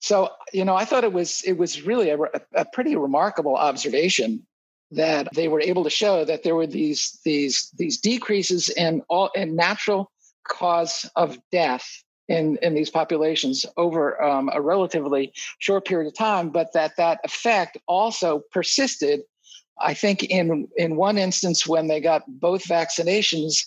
So, 0.01 0.31
you 0.53 0.65
know, 0.65 0.75
I 0.75 0.85
thought 0.85 1.05
it 1.05 1.13
was 1.13 1.43
it 1.45 1.59
was 1.59 1.83
really 1.83 2.11
a, 2.11 2.19
a 2.55 2.65
pretty 2.65 2.97
remarkable 2.97 3.57
observation 3.57 4.47
that 4.93 5.29
they 5.35 5.49
were 5.49 5.61
able 5.61 5.85
to 5.85 5.91
show 5.91 6.25
that 6.25 6.43
there 6.43 6.55
were 6.55 6.67
these 6.67 7.19
these 7.25 7.71
these 7.79 7.99
decreases 7.99 8.69
in 8.69 9.03
all 9.09 9.31
in 9.35 9.55
natural 9.55 10.11
cause 10.49 11.09
of 11.17 11.39
death 11.53 11.87
in 12.29 12.59
in 12.63 12.75
these 12.75 12.91
populations 12.91 13.67
over 13.77 14.23
um, 14.23 14.51
a 14.53 14.61
relatively 14.61 15.33
short 15.59 15.85
period 15.85 16.09
of 16.09 16.17
time, 16.17 16.51
but 16.51 16.73
that 16.73 16.97
that 16.97 17.21
effect 17.25 17.77
also 17.87 18.43
persisted. 18.53 19.21
I 19.81 19.95
think 19.95 20.25
in 20.25 20.69
in 20.77 20.97
one 20.97 21.19
instance 21.19 21.67
when 21.67 21.89
they 21.89 22.01
got 22.01 22.23
both 22.27 22.65
vaccinations 22.65 23.67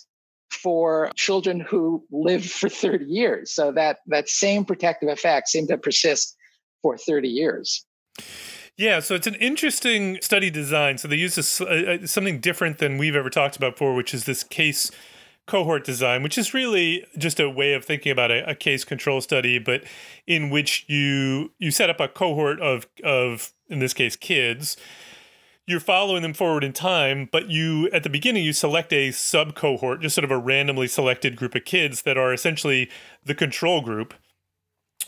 for 0.50 1.10
children 1.16 1.58
who 1.58 2.04
lived 2.12 2.50
for 2.50 2.68
30 2.68 3.06
years, 3.06 3.52
so 3.52 3.72
that 3.72 3.98
that 4.06 4.28
same 4.28 4.64
protective 4.64 5.08
effect 5.08 5.48
seemed 5.48 5.68
to 5.68 5.78
persist 5.78 6.36
for 6.82 6.96
30 6.96 7.28
years. 7.28 7.84
Yeah, 8.76 8.98
so 9.00 9.14
it's 9.14 9.28
an 9.28 9.36
interesting 9.36 10.18
study 10.20 10.50
design. 10.50 10.98
So 10.98 11.06
they 11.06 11.16
use 11.16 11.36
this, 11.36 11.60
uh, 11.60 11.98
uh, 12.02 12.06
something 12.06 12.40
different 12.40 12.78
than 12.78 12.98
we've 12.98 13.14
ever 13.14 13.30
talked 13.30 13.56
about 13.56 13.74
before, 13.74 13.94
which 13.94 14.12
is 14.12 14.24
this 14.24 14.42
case 14.42 14.90
cohort 15.46 15.84
design, 15.84 16.22
which 16.22 16.38
is 16.38 16.54
really 16.54 17.04
just 17.16 17.38
a 17.38 17.48
way 17.48 17.74
of 17.74 17.84
thinking 17.84 18.10
about 18.10 18.30
a, 18.30 18.50
a, 18.50 18.54
case 18.54 18.82
control 18.84 19.20
study, 19.20 19.58
but 19.58 19.84
in 20.26 20.50
which 20.50 20.84
you 20.88 21.52
you 21.58 21.70
set 21.70 21.90
up 21.90 22.00
a 22.00 22.08
cohort 22.08 22.60
of 22.60 22.86
of 23.04 23.52
in 23.68 23.78
this 23.78 23.94
case 23.94 24.16
kids. 24.16 24.76
You're 25.66 25.80
following 25.80 26.22
them 26.22 26.34
forward 26.34 26.62
in 26.62 26.72
time, 26.74 27.28
but 27.30 27.48
you 27.50 27.88
at 27.90 28.02
the 28.02 28.10
beginning 28.10 28.44
you 28.44 28.52
select 28.52 28.92
a 28.92 29.12
sub 29.12 29.54
cohort, 29.54 30.00
just 30.00 30.14
sort 30.14 30.24
of 30.24 30.30
a 30.30 30.38
randomly 30.38 30.88
selected 30.88 31.36
group 31.36 31.54
of 31.54 31.64
kids 31.64 32.02
that 32.02 32.18
are 32.18 32.32
essentially 32.32 32.90
the 33.24 33.34
control 33.34 33.80
group 33.80 34.14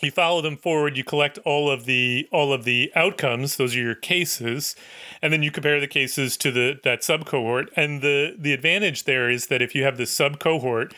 you 0.03 0.11
follow 0.11 0.41
them 0.41 0.57
forward 0.57 0.97
you 0.97 1.05
collect 1.05 1.39
all 1.45 1.71
of 1.71 1.85
the 1.85 2.29
all 2.33 2.53
of 2.53 2.65
the 2.65 2.93
outcomes 2.95 3.57
those 3.57 3.75
are 3.75 3.81
your 3.81 3.95
cases 3.95 4.77
and 5.23 5.33
then 5.33 5.43
you 5.43 5.51
compare 5.51 5.81
the 5.81 5.87
cases 5.87 6.37
to 6.37 6.51
the 6.51 6.79
that 6.85 7.03
sub 7.03 7.25
cohort 7.25 7.71
and 7.77 8.03
the 8.03 8.37
the 8.39 8.53
advantage 8.53 9.05
there 9.05 9.31
is 9.31 9.47
that 9.47 9.63
if 9.63 9.75
you 9.75 9.85
have 9.85 9.97
this 9.97 10.11
sub 10.11 10.39
cohort 10.39 10.95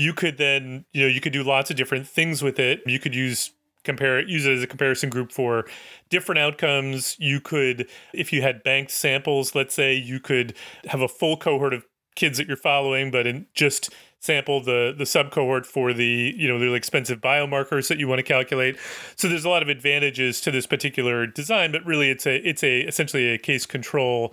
you 0.00 0.14
could 0.14 0.38
then 0.38 0.84
you 0.92 1.02
know 1.02 1.08
you 1.08 1.20
could 1.20 1.32
do 1.32 1.42
lots 1.42 1.70
of 1.70 1.76
different 1.76 2.06
things 2.06 2.42
with 2.42 2.58
it. 2.58 2.80
You 2.86 2.98
could 2.98 3.14
use 3.14 3.52
compare 3.84 4.18
it 4.18 4.28
use 4.28 4.46
it 4.46 4.52
as 4.52 4.62
a 4.62 4.66
comparison 4.66 5.10
group 5.10 5.30
for 5.30 5.66
different 6.08 6.38
outcomes. 6.38 7.16
You 7.18 7.40
could 7.40 7.88
if 8.14 8.32
you 8.32 8.42
had 8.42 8.62
banked 8.62 8.90
samples 8.90 9.54
let's 9.54 9.74
say 9.74 9.94
you 9.94 10.18
could 10.18 10.54
have 10.86 11.02
a 11.02 11.08
full 11.08 11.36
cohort 11.36 11.74
of 11.74 11.84
kids 12.16 12.38
that 12.38 12.48
you're 12.48 12.56
following 12.56 13.10
but 13.10 13.26
in 13.26 13.46
just 13.54 13.90
sample 14.20 14.62
the 14.62 14.94
the 14.96 15.06
sub 15.06 15.30
cohort 15.30 15.66
for 15.66 15.92
the 15.92 16.34
you 16.36 16.46
know 16.46 16.58
the 16.58 16.72
expensive 16.74 17.20
biomarkers 17.20 17.88
that 17.88 17.98
you 17.98 18.06
want 18.06 18.18
to 18.18 18.22
calculate. 18.22 18.78
So 19.16 19.28
there's 19.28 19.44
a 19.44 19.48
lot 19.48 19.62
of 19.62 19.68
advantages 19.68 20.40
to 20.42 20.50
this 20.50 20.66
particular 20.66 21.26
design, 21.26 21.72
but 21.72 21.84
really 21.84 22.10
it's 22.10 22.26
a 22.26 22.36
it's 22.36 22.62
a 22.62 22.80
essentially 22.82 23.32
a 23.32 23.38
case 23.38 23.66
control 23.66 24.32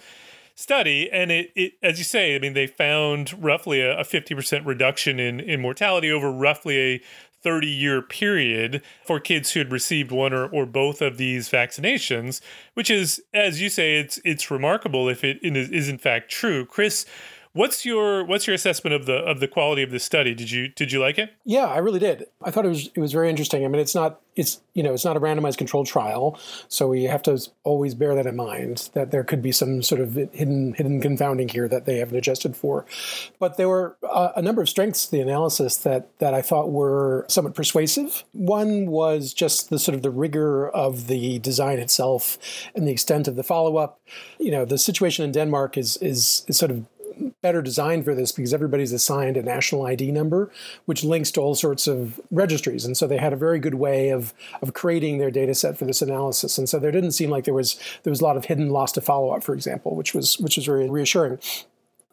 study 0.60 1.08
and 1.12 1.32
it, 1.32 1.51
it 1.56 1.74
as 1.84 2.00
you 2.00 2.03
say 2.03 2.36
i 2.36 2.39
mean 2.39 2.53
they 2.53 2.65
found 2.65 3.32
roughly 3.44 3.79
a, 3.79 4.00
a 4.00 4.03
50% 4.03 4.65
reduction 4.65 5.20
in 5.20 5.39
in 5.39 5.62
mortality 5.62 6.10
over 6.10 6.32
roughly 6.32 6.79
a 6.79 7.01
30 7.44 7.67
year 7.67 8.01
period 8.01 8.82
for 9.06 9.20
kids 9.20 9.51
who 9.51 9.60
had 9.60 9.72
received 9.72 10.12
one 10.12 10.34
or, 10.34 10.48
or 10.48 10.65
both 10.65 11.00
of 11.00 11.17
these 11.17 11.48
vaccinations 11.48 12.41
which 12.74 12.89
is 12.89 13.22
as 13.36 13.62
you 13.62 13.70
say 13.70 14.00
it's 14.00 14.20
it's 14.25 14.50
remarkable 14.50 15.08
if 15.08 15.24
it 15.24 15.38
is 15.44 15.88
in 15.88 16.00
fact 16.00 16.32
true 16.32 16.65
chris 16.65 17.06
What's 17.57 17.85
your 17.87 18.23
what's 18.23 18.45
your 18.45 18.53
assessment 18.53 18.93
of 18.93 19.07
the 19.07 19.15
of 19.15 19.39
the 19.39 19.47
quality 19.47 19.81
of 19.81 19.89
the 19.89 19.99
study? 19.99 20.35
Did 20.35 20.51
you 20.51 20.67
did 20.67 20.91
you 20.91 20.99
like 20.99 21.17
it? 21.17 21.33
Yeah, 21.43 21.65
I 21.65 21.79
really 21.79 21.97
did. 21.97 22.27
I 22.43 22.51
thought 22.51 22.65
it 22.65 22.69
was 22.69 22.91
it 22.93 22.99
was 22.99 23.11
very 23.11 23.31
interesting. 23.31 23.65
I 23.65 23.67
mean, 23.67 23.81
it's 23.81 23.95
not 23.95 24.21
it's 24.35 24.61
you 24.75 24.83
know 24.83 24.93
it's 24.93 25.03
not 25.03 25.17
a 25.17 25.19
randomized 25.19 25.57
controlled 25.57 25.87
trial, 25.87 26.39
so 26.67 26.87
we 26.87 27.05
have 27.05 27.23
to 27.23 27.41
always 27.63 27.95
bear 27.95 28.13
that 28.13 28.27
in 28.27 28.35
mind 28.35 28.91
that 28.93 29.09
there 29.09 29.23
could 29.23 29.41
be 29.41 29.51
some 29.51 29.81
sort 29.81 30.01
of 30.01 30.13
hidden 30.13 30.75
hidden 30.75 31.01
confounding 31.01 31.49
here 31.49 31.67
that 31.67 31.85
they 31.85 31.97
haven't 31.97 32.15
adjusted 32.15 32.55
for. 32.55 32.85
But 33.39 33.57
there 33.57 33.67
were 33.67 33.97
uh, 34.07 34.33
a 34.35 34.41
number 34.43 34.61
of 34.61 34.69
strengths 34.69 35.05
to 35.05 35.11
the 35.11 35.21
analysis 35.21 35.77
that 35.77 36.09
that 36.19 36.35
I 36.35 36.43
thought 36.43 36.71
were 36.71 37.25
somewhat 37.27 37.55
persuasive. 37.55 38.23
One 38.33 38.85
was 38.85 39.33
just 39.33 39.71
the 39.71 39.79
sort 39.79 39.95
of 39.95 40.03
the 40.03 40.11
rigor 40.11 40.69
of 40.69 41.07
the 41.07 41.39
design 41.39 41.79
itself 41.79 42.37
and 42.75 42.87
the 42.87 42.91
extent 42.91 43.27
of 43.27 43.35
the 43.35 43.43
follow 43.43 43.77
up. 43.77 43.99
You 44.37 44.51
know, 44.51 44.63
the 44.63 44.77
situation 44.77 45.25
in 45.25 45.31
Denmark 45.31 45.75
is 45.75 45.97
is, 45.97 46.45
is 46.47 46.55
sort 46.55 46.69
of 46.69 46.85
better 47.41 47.62
designed 47.62 48.05
for 48.05 48.15
this 48.15 48.31
because 48.31 48.53
everybody's 48.53 48.91
assigned 48.91 49.38
a 49.38 49.43
national 49.43 49.86
ID 49.86 50.12
number, 50.12 50.51
which 50.86 51.03
links 51.03 51.31
to 51.31 51.41
all 51.41 51.55
sorts 51.55 51.88
of 51.88 52.19
registries. 52.31 52.86
And 52.86 52.97
so 52.97 53.07
they 53.07 53.17
had 53.17 53.33
a 53.33 53.38
very 53.38 53.59
good 53.59 53.75
way 53.75 54.09
of, 54.09 54.33
of 54.62 54.74
creating 54.74 55.17
their 55.17 55.31
data 55.31 55.53
set 55.53 55.77
for 55.77 55.86
this 55.86 56.01
analysis. 56.01 56.57
And 56.57 56.67
so 56.67 56.79
there 56.79 56.91
didn't 56.91 57.12
seem 57.12 57.29
like 57.29 57.45
there 57.45 57.53
was 57.53 57.79
there 58.03 58.12
was 58.12 58.21
a 58.21 58.24
lot 58.24 58.38
of 58.38 58.45
hidden 58.45 58.69
loss 58.69 58.91
to 58.93 59.01
follow 59.01 59.31
up, 59.31 59.43
for 59.43 59.53
example, 59.53 59.95
which 59.95 60.13
was 60.13 60.38
which 60.39 60.55
was 60.55 60.65
very 60.65 60.89
reassuring. 60.89 61.39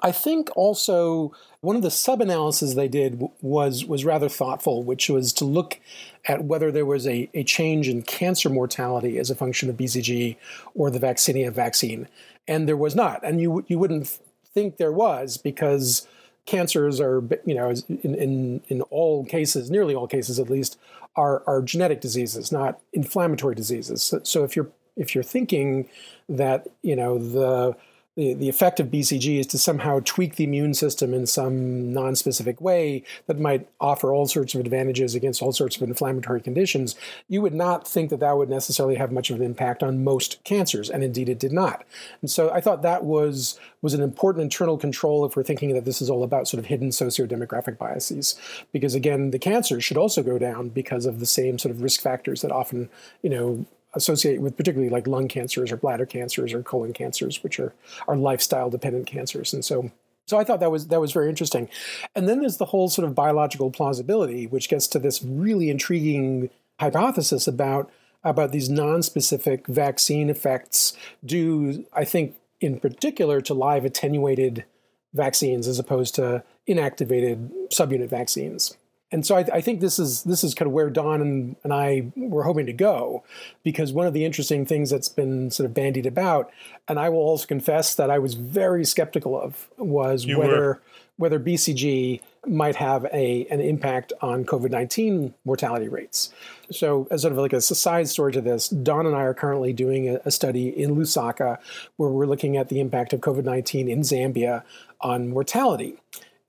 I 0.01 0.13
think 0.13 0.51
also 0.55 1.33
one 1.63 1.77
of 1.77 1.83
the 1.83 1.91
sub 1.91 2.21
analyses 2.21 2.75
they 2.75 2.89
did 2.89 3.23
was 3.41 3.87
was 3.87 4.05
rather 4.05 4.29
thoughtful, 4.29 4.83
which 4.83 5.09
was 5.09 5.33
to 5.35 5.47
look 5.47 5.81
at 6.27 6.45
whether 6.45 6.71
there 6.71 6.85
was 6.85 7.07
a, 7.07 7.31
a 7.33 7.43
change 7.43 7.89
in 7.89 8.03
cancer 8.03 8.51
mortality 8.51 9.19
as 9.19 9.31
a 9.31 9.35
function 9.35 9.71
of 9.71 9.77
BCG 9.77 10.37
or 10.75 10.91
the 10.91 10.99
vaccinia 10.99 11.51
vaccine. 11.51 12.07
And 12.47 12.69
there 12.69 12.77
was 12.77 12.95
not. 12.95 13.25
And 13.25 13.41
you 13.41 13.65
you 13.67 13.79
wouldn't 13.79 14.19
think 14.55 14.77
there 14.77 14.93
was 14.93 15.37
because 15.37 16.07
cancers 16.47 17.01
are, 17.01 17.23
you 17.45 17.55
know, 17.55 17.71
in, 17.89 18.15
in, 18.15 18.63
in 18.69 18.83
all 18.83 19.25
cases, 19.25 19.71
nearly 19.71 19.95
all 19.95 20.07
cases 20.07 20.39
at 20.39 20.49
least, 20.49 20.79
are, 21.17 21.43
are 21.47 21.63
genetic 21.63 22.01
diseases, 22.01 22.51
not 22.53 22.81
inflammatory 22.93 23.55
diseases. 23.55 24.03
So, 24.03 24.21
so 24.23 24.45
if 24.45 24.57
you're 24.57 24.71
if 24.97 25.15
you're 25.15 25.25
thinking 25.25 25.89
that 26.29 26.69
you 26.83 26.97
know 26.97 27.19
the 27.19 27.77
the, 28.17 28.35
the 28.35 28.49
effect 28.49 28.79
of 28.79 28.89
BCG 28.89 29.41
is 29.41 29.47
to 29.49 29.59
somehow 29.59 30.01
tweak 30.05 30.37
the 30.37 30.45
immune 30.45 30.75
system 30.75 31.13
in 31.13 31.27
some 31.27 31.93
non-specific 31.93 32.61
way 32.61 33.03
that 33.27 33.41
might 33.41 33.67
offer 33.81 34.13
all 34.13 34.27
sorts 34.27 34.55
of 34.55 34.61
advantages 34.61 35.15
against 35.15 35.43
all 35.43 35.53
sorts 35.53 35.77
of 35.77 35.83
inflammatory 35.83 36.41
conditions, 36.41 36.95
you 37.29 37.43
would 37.43 37.55
not 37.55 37.89
think 37.89 38.11
that 38.11 38.21
that 38.21 38.37
would 38.37 38.49
necessarily 38.49 38.95
have 38.95 39.11
much 39.11 39.31
of 39.31 39.37
an 39.37 39.43
impact 39.43 39.83
on 39.83 40.05
most 40.05 40.43
cancers, 40.45 40.89
and 40.89 41.03
indeed 41.03 41.29
it 41.29 41.41
did 41.41 41.53
not. 41.53 41.85
And 42.21 42.31
so 42.31 42.51
I 42.51 42.61
thought 42.61 42.83
that 42.83 43.05
was 43.05 43.59
was 43.83 43.95
an 43.95 44.01
important 44.01 44.43
internal 44.43 44.79
control 44.79 45.27
if 45.27 45.37
we're 45.37 45.43
thinking 45.43 45.75
that 45.75 45.85
this 45.85 46.01
is 46.01 46.09
all 46.09 46.23
about 46.23 46.49
sort 46.49 46.59
of 46.59 46.65
hidden 46.65 46.91
socio-demographic 46.91 47.77
biases, 47.77 48.35
because 48.73 48.95
again, 48.95 49.31
the 49.31 49.39
cancers 49.39 49.85
should 49.85 49.99
also 49.99 50.23
go 50.23 50.39
down 50.39 50.71
because 50.71 51.05
of 51.05 51.21
the 51.21 51.27
same 51.27 51.59
sort 51.59 51.75
of 51.75 51.83
risk 51.83 52.01
factors 52.01 52.41
that 52.41 52.51
often, 52.51 52.89
you 53.23 53.29
know, 53.29 53.67
associate 53.95 54.41
with 54.41 54.57
particularly 54.57 54.91
like 54.91 55.07
lung 55.07 55.29
cancers 55.29 55.71
or 55.73 55.77
bladder 55.77 56.07
cancers 56.07 56.53
or 56.53 56.63
colon 56.63 56.93
cancers, 56.93 57.43
which 57.43 57.59
are, 57.61 57.73
are 58.09 58.17
lifestyle 58.17 58.71
dependent 58.71 59.07
cancers. 59.07 59.53
And 59.53 59.65
so 59.65 59.91
so 60.27 60.39
I 60.39 60.45
thought 60.45 60.61
that 60.61 60.71
was 60.71 60.89
that 60.89 61.01
was 61.01 61.13
very 61.13 61.29
interesting. 61.29 61.69
And 62.15 62.29
then 62.29 62.41
there's 62.41 62.57
the 62.57 62.65
whole 62.67 62.89
sort 62.89 63.07
of 63.07 63.15
biological 63.15 63.71
plausibility, 63.71 64.47
which 64.47 64.69
gets 64.69 64.87
to 64.89 64.99
this 64.99 65.23
really 65.23 65.71
intriguing 65.71 66.51
hypothesis 66.81 67.47
about 67.47 67.91
about 68.23 68.53
these 68.53 68.71
non-specific 68.71 69.67
vaccine 69.67 70.31
effects 70.31 70.97
due, 71.25 71.85
I 71.93 72.05
think, 72.07 72.37
in 72.61 72.81
particular 72.81 73.43
to 73.43 73.53
live 73.53 73.85
attenuated 73.85 74.65
vaccines 75.13 75.69
as 75.69 75.79
opposed 75.79 76.15
to 76.15 76.43
inactivated 76.67 77.51
subunit 77.71 78.09
vaccines 78.09 78.77
and 79.15 79.25
so 79.25 79.37
I, 79.37 79.47
I, 79.53 79.61
think 79.61 79.81
this 79.81 80.01
is 80.01 80.25
this 80.25 80.43
is 80.43 80.55
kind 80.55 80.67
of 80.67 80.73
where 80.73 80.91
Don 80.91 81.21
and, 81.21 81.55
and 81.63 81.73
I 81.73 82.11
were 82.17 82.43
hoping 82.43 82.67
to 82.67 82.73
go, 82.73 83.23
because 83.63 83.93
one 83.93 84.09
of 84.09 84.13
the 84.13 84.25
interesting 84.25 84.67
things 84.67 84.91
that's 84.91 85.09
been 85.09 85.53
sort 85.53 85.67
of 85.67 85.73
bandied 85.73 86.05
about, 86.05 86.51
and 86.89 86.99
I 86.99 87.11
will 87.11 87.21
also 87.21 87.47
confess 87.47 87.95
that 87.95 88.11
I 88.11 88.19
was 88.19 88.35
very 88.35 88.85
skeptical 88.85 89.41
of, 89.41 89.69
was 89.79 90.25
you 90.25 90.37
whether 90.41 90.61
were. 90.61 90.83
whether 91.17 91.39
BCG 91.39 92.23
might 92.49 92.75
have 92.75 93.07
a 93.13 93.47
an 93.53 93.61
impact 93.61 94.13
on 94.21 94.45
COVID 94.45 94.73
nineteen 94.73 95.33
mortality 95.45 95.87
rates. 95.87 96.33
So, 96.73 97.07
as 97.13 97.23
sort 97.23 97.31
of 97.31 97.39
like 97.39 97.53
a 97.53 97.61
side 97.61 98.09
story 98.09 98.33
to 98.33 98.41
this, 98.41 98.69
Don 98.69 99.07
and 99.07 99.15
I 99.15 99.21
are 99.21 99.35
currently 99.35 99.73
doing 99.73 100.09
a, 100.09 100.19
a 100.25 100.33
study 100.33 100.71
in 100.71 100.97
Lusaka 100.97 101.59
where 101.99 102.11
we're 102.11 102.27
looking 102.27 102.57
at 102.57 102.69
the 102.69 102.81
impact 102.81 103.13
of 103.13 103.21
COVID 103.21 103.45
nineteen 103.45 103.89
in 103.89 104.01
Zambia 104.01 104.65
on 105.01 105.29
mortality. 105.29 105.99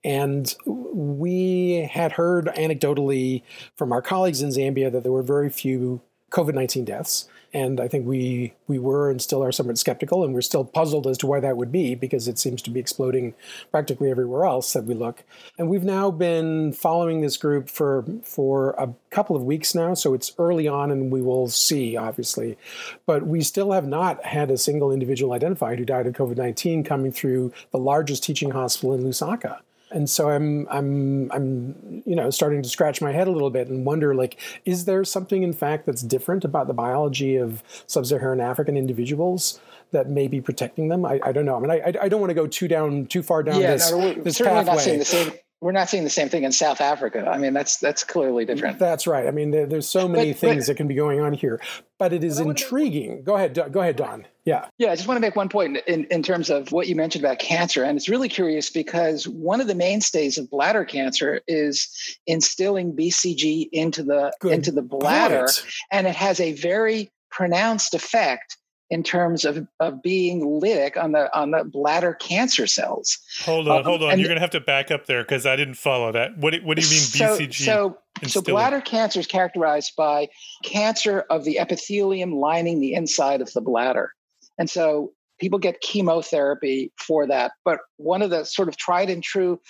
And 0.06 0.54
we 0.64 1.88
had 1.90 2.12
heard 2.12 2.46
anecdotally 2.56 3.42
from 3.74 3.90
our 3.90 4.00
colleagues 4.00 4.40
in 4.40 4.50
Zambia 4.50 4.90
that 4.92 5.02
there 5.02 5.10
were 5.10 5.24
very 5.24 5.50
few 5.50 6.00
COVID 6.30 6.54
19 6.54 6.84
deaths. 6.84 7.28
And 7.52 7.80
I 7.80 7.88
think 7.88 8.06
we, 8.06 8.52
we 8.68 8.78
were 8.78 9.10
and 9.10 9.20
still 9.20 9.42
are 9.42 9.50
somewhat 9.50 9.78
skeptical, 9.78 10.22
and 10.22 10.32
we're 10.32 10.42
still 10.42 10.64
puzzled 10.64 11.06
as 11.06 11.18
to 11.18 11.26
why 11.26 11.40
that 11.40 11.56
would 11.56 11.72
be 11.72 11.96
because 11.96 12.28
it 12.28 12.38
seems 12.38 12.62
to 12.62 12.70
be 12.70 12.78
exploding 12.78 13.34
practically 13.70 14.10
everywhere 14.10 14.44
else 14.44 14.74
that 14.74 14.84
we 14.84 14.94
look. 14.94 15.24
And 15.58 15.68
we've 15.68 15.82
now 15.82 16.10
been 16.12 16.72
following 16.72 17.20
this 17.20 17.36
group 17.36 17.68
for, 17.68 18.04
for 18.22 18.72
a 18.78 18.92
couple 19.10 19.34
of 19.34 19.42
weeks 19.42 19.74
now, 19.74 19.94
so 19.94 20.14
it's 20.14 20.32
early 20.38 20.68
on 20.68 20.92
and 20.92 21.10
we 21.10 21.22
will 21.22 21.48
see, 21.48 21.96
obviously. 21.96 22.58
But 23.06 23.26
we 23.26 23.40
still 23.40 23.72
have 23.72 23.86
not 23.86 24.24
had 24.24 24.50
a 24.52 24.58
single 24.58 24.92
individual 24.92 25.32
identified 25.32 25.78
who 25.78 25.84
died 25.84 26.06
of 26.06 26.14
COVID 26.14 26.36
19 26.36 26.84
coming 26.84 27.10
through 27.10 27.52
the 27.72 27.78
largest 27.78 28.22
teaching 28.22 28.50
hospital 28.50 28.94
in 28.94 29.02
Lusaka 29.02 29.60
and 29.90 30.08
so 30.10 30.30
I'm 30.30 30.66
I'm 30.70 31.30
I'm 31.32 32.02
you 32.04 32.16
know 32.16 32.30
starting 32.30 32.62
to 32.62 32.68
scratch 32.68 33.00
my 33.00 33.12
head 33.12 33.28
a 33.28 33.30
little 33.30 33.50
bit 33.50 33.68
and 33.68 33.84
wonder 33.84 34.14
like 34.14 34.38
is 34.64 34.84
there 34.84 35.04
something 35.04 35.42
in 35.42 35.52
fact 35.52 35.86
that's 35.86 36.02
different 36.02 36.44
about 36.44 36.66
the 36.66 36.74
biology 36.74 37.36
of 37.36 37.62
sub-Saharan 37.86 38.40
African 38.40 38.76
individuals 38.76 39.60
that 39.92 40.08
may 40.08 40.26
be 40.26 40.40
protecting 40.40 40.88
them? 40.88 41.04
I, 41.04 41.20
I 41.22 41.32
don't 41.32 41.44
know. 41.44 41.56
I 41.56 41.60
mean, 41.60 41.70
I 41.70 41.94
I 42.02 42.08
don't 42.08 42.20
want 42.20 42.30
to 42.30 42.34
go 42.34 42.46
too 42.46 42.68
down 42.68 43.06
too 43.06 43.22
far 43.22 43.42
down 43.42 43.60
yeah, 43.60 43.72
this, 43.72 43.90
no, 43.90 44.14
this 44.14 44.36
certainly 44.36 44.64
pathway. 44.64 44.74
not 44.74 44.82
seeing 44.82 44.98
the 44.98 45.04
same 45.04 45.32
we're 45.60 45.72
not 45.72 45.88
seeing 45.88 46.04
the 46.04 46.10
same 46.10 46.28
thing 46.28 46.44
in 46.44 46.52
South 46.52 46.80
Africa. 46.80 47.26
I 47.28 47.38
mean, 47.38 47.54
that's 47.54 47.78
that's 47.78 48.04
clearly 48.04 48.44
different. 48.44 48.78
That's 48.78 49.06
right. 49.06 49.26
I 49.26 49.30
mean, 49.30 49.50
there, 49.50 49.66
there's 49.66 49.88
so 49.88 50.06
many 50.06 50.32
but, 50.32 50.40
things 50.40 50.64
but, 50.64 50.72
that 50.72 50.76
can 50.76 50.86
be 50.86 50.94
going 50.94 51.20
on 51.20 51.32
here, 51.32 51.60
but 51.98 52.12
it 52.12 52.22
is 52.22 52.38
intriguing. 52.38 53.22
Go 53.24 53.36
ahead, 53.36 53.54
go 53.72 53.80
ahead, 53.80 53.96
Don. 53.96 54.26
Yeah. 54.44 54.68
Yeah, 54.78 54.92
I 54.92 54.96
just 54.96 55.08
want 55.08 55.16
to 55.16 55.20
make 55.20 55.34
one 55.34 55.48
point 55.48 55.78
in, 55.86 56.04
in 56.04 56.22
terms 56.22 56.50
of 56.50 56.72
what 56.72 56.86
you 56.88 56.94
mentioned 56.94 57.24
about 57.24 57.38
cancer, 57.38 57.82
and 57.82 57.96
it's 57.96 58.08
really 58.08 58.28
curious 58.28 58.70
because 58.70 59.26
one 59.26 59.60
of 59.60 59.66
the 59.66 59.74
mainstays 59.74 60.38
of 60.38 60.50
bladder 60.50 60.84
cancer 60.84 61.40
is 61.48 61.88
instilling 62.26 62.94
BCG 62.94 63.68
into 63.72 64.02
the 64.02 64.32
Good 64.40 64.52
into 64.52 64.72
the 64.72 64.82
bladder, 64.82 65.48
and 65.90 66.06
it 66.06 66.16
has 66.16 66.38
a 66.38 66.52
very 66.52 67.10
pronounced 67.30 67.94
effect 67.94 68.56
in 68.88 69.02
terms 69.02 69.44
of, 69.44 69.66
of 69.80 70.02
being 70.02 70.60
lytic 70.60 70.96
on 70.96 71.12
the 71.12 71.34
on 71.36 71.50
the 71.50 71.64
bladder 71.64 72.14
cancer 72.14 72.66
cells. 72.66 73.18
Hold 73.44 73.68
on, 73.68 73.78
um, 73.78 73.84
hold 73.84 74.02
on. 74.02 74.18
You're 74.18 74.28
going 74.28 74.36
to 74.36 74.40
have 74.40 74.50
to 74.50 74.60
back 74.60 74.90
up 74.90 75.06
there 75.06 75.22
because 75.22 75.46
I 75.46 75.56
didn't 75.56 75.74
follow 75.74 76.12
that. 76.12 76.38
What 76.38 76.54
what 76.62 76.76
do 76.76 76.82
you 76.82 76.90
mean 76.90 77.00
BCG? 77.00 77.54
So 77.54 77.98
so, 78.22 78.26
so 78.28 78.42
bladder 78.42 78.80
cancer 78.80 79.20
is 79.20 79.26
characterized 79.26 79.94
by 79.96 80.28
cancer 80.62 81.20
of 81.28 81.44
the 81.44 81.58
epithelium 81.58 82.32
lining 82.32 82.80
the 82.80 82.94
inside 82.94 83.40
of 83.40 83.52
the 83.52 83.60
bladder, 83.60 84.12
and 84.58 84.70
so 84.70 85.12
people 85.38 85.58
get 85.58 85.80
chemotherapy 85.80 86.92
for 86.98 87.26
that. 87.26 87.52
But 87.64 87.80
one 87.96 88.22
of 88.22 88.30
the 88.30 88.44
sort 88.44 88.68
of 88.68 88.76
tried 88.76 89.10
and 89.10 89.22
true 89.22 89.60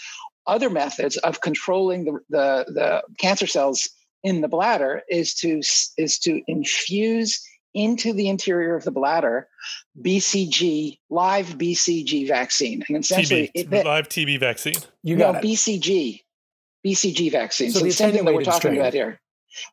other 0.47 0.71
methods 0.71 1.17
of 1.19 1.41
controlling 1.41 2.05
the 2.05 2.21
the, 2.29 2.65
the 2.69 3.03
cancer 3.19 3.47
cells 3.47 3.89
in 4.23 4.43
the 4.43 4.49
bladder 4.49 5.03
is 5.09 5.35
to 5.35 5.61
is 5.97 6.19
to 6.19 6.43
infuse 6.47 7.43
into 7.77 8.15
the 8.15 8.29
interior 8.29 8.75
of 8.75 8.85
the 8.85 8.91
bladder 8.91 9.49
BCG, 10.01 10.99
live 11.11 11.59
BCG 11.59 12.27
vaccine. 12.27 12.83
And 12.89 13.05
essentially, 13.05 13.51
TB, 13.55 13.73
it, 13.73 13.85
live 13.85 14.09
TB 14.09 14.41
vaccine. 14.41 14.77
You 15.03 15.17
got 15.17 15.35
no, 15.35 15.39
it. 15.39 15.45
BCG, 15.45 16.23
BCG 16.85 17.31
vaccine. 17.31 17.71
So, 17.71 17.81
so 17.81 17.85
the 17.85 17.93
same 17.93 18.13
thing 18.13 18.25
that 18.25 18.35
we're 18.35 18.43
talking 18.43 18.61
strain. 18.61 18.79
about 18.79 18.95
here. 18.95 19.21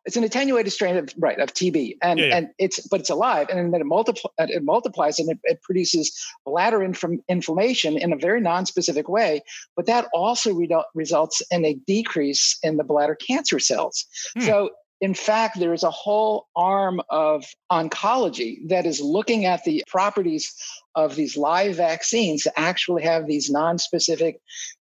It's 0.06 0.16
an 0.16 0.24
attenuated 0.24 0.72
strain 0.72 0.96
of 0.96 1.14
right 1.18 1.38
of 1.40 1.54
TB, 1.54 1.98
and 2.02 2.18
yeah, 2.18 2.26
yeah. 2.26 2.38
and 2.38 2.50
it's 2.58 2.86
but 2.88 3.02
it's 3.02 3.10
alive, 3.10 3.48
and 3.50 3.74
then 3.74 3.82
it, 3.82 3.86
multipl- 3.86 4.32
it 4.38 4.64
multiplies 4.64 5.20
and 5.20 5.30
it, 5.30 5.40
it 5.44 5.62
produces 5.62 6.18
bladder 6.46 6.82
inf- 6.82 7.04
inflammation 7.28 7.98
in 7.98 8.14
a 8.14 8.16
very 8.16 8.40
non-specific 8.40 9.10
way. 9.10 9.42
But 9.76 9.86
that 9.88 10.08
also 10.14 10.54
re- 10.54 10.70
results 10.94 11.42
in 11.52 11.66
a 11.66 11.74
decrease 11.86 12.58
in 12.64 12.78
the 12.78 12.86
bladder 12.86 13.16
cancer 13.16 13.60
cells. 13.60 14.06
Hmm. 14.38 14.42
So 14.46 14.70
in 15.02 15.14
fact, 15.14 15.60
there 15.60 15.74
is 15.74 15.84
a 15.84 15.92
whole 15.92 16.48
arm 16.56 17.02
of 17.10 17.46
oncology 17.72 18.68
that 18.70 18.86
is 18.86 19.02
looking 19.02 19.46
at 19.46 19.64
the 19.64 19.84
properties 19.88 20.54
of 20.96 21.16
these 21.16 21.36
live 21.36 21.76
vaccines 21.76 22.44
to 22.44 22.60
actually 22.60 23.04
have 23.04 23.28
these 23.28 23.50
non-specific 23.50 24.40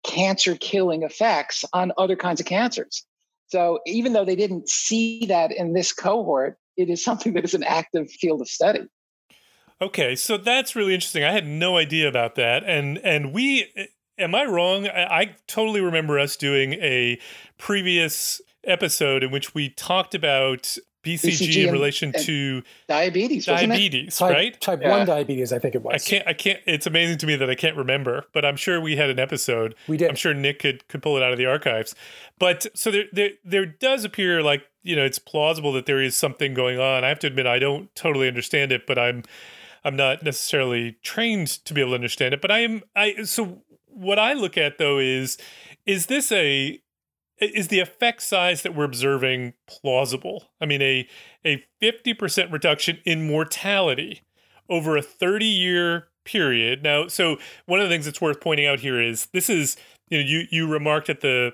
cancer 0.05 0.55
killing 0.55 1.03
effects 1.03 1.65
on 1.73 1.91
other 1.97 2.15
kinds 2.15 2.39
of 2.39 2.45
cancers. 2.45 3.05
So 3.47 3.79
even 3.85 4.13
though 4.13 4.25
they 4.25 4.35
didn't 4.35 4.69
see 4.69 5.25
that 5.27 5.51
in 5.51 5.73
this 5.73 5.91
cohort, 5.93 6.57
it 6.77 6.89
is 6.89 7.03
something 7.03 7.33
that 7.33 7.43
is 7.43 7.53
an 7.53 7.63
active 7.63 8.09
field 8.09 8.41
of 8.41 8.47
study. 8.47 8.87
Okay, 9.81 10.15
so 10.15 10.37
that's 10.37 10.75
really 10.75 10.93
interesting. 10.93 11.23
I 11.23 11.31
had 11.31 11.45
no 11.45 11.77
idea 11.77 12.07
about 12.07 12.35
that, 12.35 12.63
and 12.63 12.97
and 12.99 13.33
we 13.33 13.89
am 14.17 14.33
I 14.33 14.45
wrong? 14.45 14.87
I, 14.87 15.03
I 15.03 15.35
totally 15.47 15.81
remember 15.81 16.17
us 16.17 16.37
doing 16.37 16.73
a 16.73 17.19
previous 17.57 18.41
episode 18.65 19.23
in 19.23 19.31
which 19.31 19.53
we 19.53 19.69
talked 19.69 20.15
about 20.15 20.77
BCG, 21.03 21.37
BCG 21.37 21.67
in 21.67 21.71
relation 21.71 22.11
and 22.15 22.23
to 22.25 22.63
Diabetes, 22.87 23.47
wasn't 23.47 23.65
it? 23.65 23.75
diabetes, 23.75 24.17
Type, 24.17 24.33
right? 24.33 24.59
type 24.59 24.79
Yeah. 24.81 24.89
1 24.89 25.05
diabetes, 25.05 25.53
I 25.53 25.59
think 25.59 25.75
it 25.75 25.83
was. 25.83 25.93
I 25.93 26.09
can't. 26.09 26.27
I 26.27 26.33
can't. 26.33 26.59
It's 26.65 26.87
amazing 26.87 27.19
to 27.19 27.27
me 27.27 27.35
that 27.35 27.49
I 27.49 27.53
can't 27.53 27.77
remember, 27.77 28.25
but 28.33 28.43
I'm 28.43 28.55
sure 28.55 28.81
we 28.81 28.95
had 28.95 29.11
an 29.11 29.19
episode. 29.19 29.75
We 29.87 29.97
did. 29.97 30.09
I'm 30.09 30.15
sure 30.15 30.33
Nick 30.33 30.59
could 30.59 30.87
could 30.87 31.03
pull 31.03 31.15
it 31.15 31.21
out 31.21 31.31
of 31.31 31.37
the 31.37 31.45
archives. 31.45 31.93
But 32.39 32.65
so 32.75 32.89
there 32.89 33.03
there 33.13 33.29
there 33.43 33.65
does 33.67 34.03
appear 34.03 34.41
like 34.41 34.63
you 34.81 34.95
know 34.95 35.05
it's 35.05 35.19
plausible 35.19 35.71
that 35.73 35.85
there 35.85 36.01
is 36.01 36.15
something 36.15 36.55
going 36.55 36.79
on. 36.79 37.03
I 37.03 37.09
have 37.09 37.19
to 37.19 37.27
admit 37.27 37.45
I 37.45 37.59
don't 37.59 37.93
totally 37.95 38.27
understand 38.27 38.71
it, 38.71 38.87
but 38.87 38.97
I'm 38.97 39.23
I'm 39.83 39.95
not 39.95 40.23
necessarily 40.23 40.93
trained 41.03 41.49
to 41.65 41.73
be 41.75 41.81
able 41.81 41.91
to 41.91 41.95
understand 41.95 42.33
it. 42.33 42.41
But 42.41 42.49
I 42.49 42.59
am. 42.61 42.81
I 42.95 43.23
so 43.25 43.61
what 43.85 44.17
I 44.17 44.33
look 44.33 44.57
at 44.57 44.79
though 44.79 44.97
is 44.97 45.37
is 45.85 46.07
this 46.07 46.31
a 46.31 46.81
is 47.39 47.67
the 47.67 47.79
effect 47.79 48.21
size 48.21 48.61
that 48.61 48.75
we're 48.75 48.85
observing 48.85 49.53
plausible? 49.67 50.51
I 50.61 50.65
mean, 50.65 50.81
a 50.81 51.07
a 51.45 51.63
50% 51.81 52.51
reduction 52.51 52.99
in 53.05 53.27
mortality 53.27 54.21
over 54.69 54.97
a 54.97 55.01
30 55.01 55.45
year 55.45 56.07
period. 56.23 56.83
Now, 56.83 57.07
so 57.07 57.37
one 57.67 57.79
of 57.79 57.87
the 57.87 57.93
things 57.93 58.05
that's 58.05 58.19
worth 58.19 58.41
pointing 58.41 58.65
out 58.65 58.79
here 58.79 59.01
is 59.01 59.27
this 59.27 59.49
is, 59.49 59.77
you 60.09 60.17
know, 60.17 60.25
you, 60.25 60.47
you 60.49 60.67
remarked 60.67 61.09
at 61.09 61.21
the, 61.21 61.51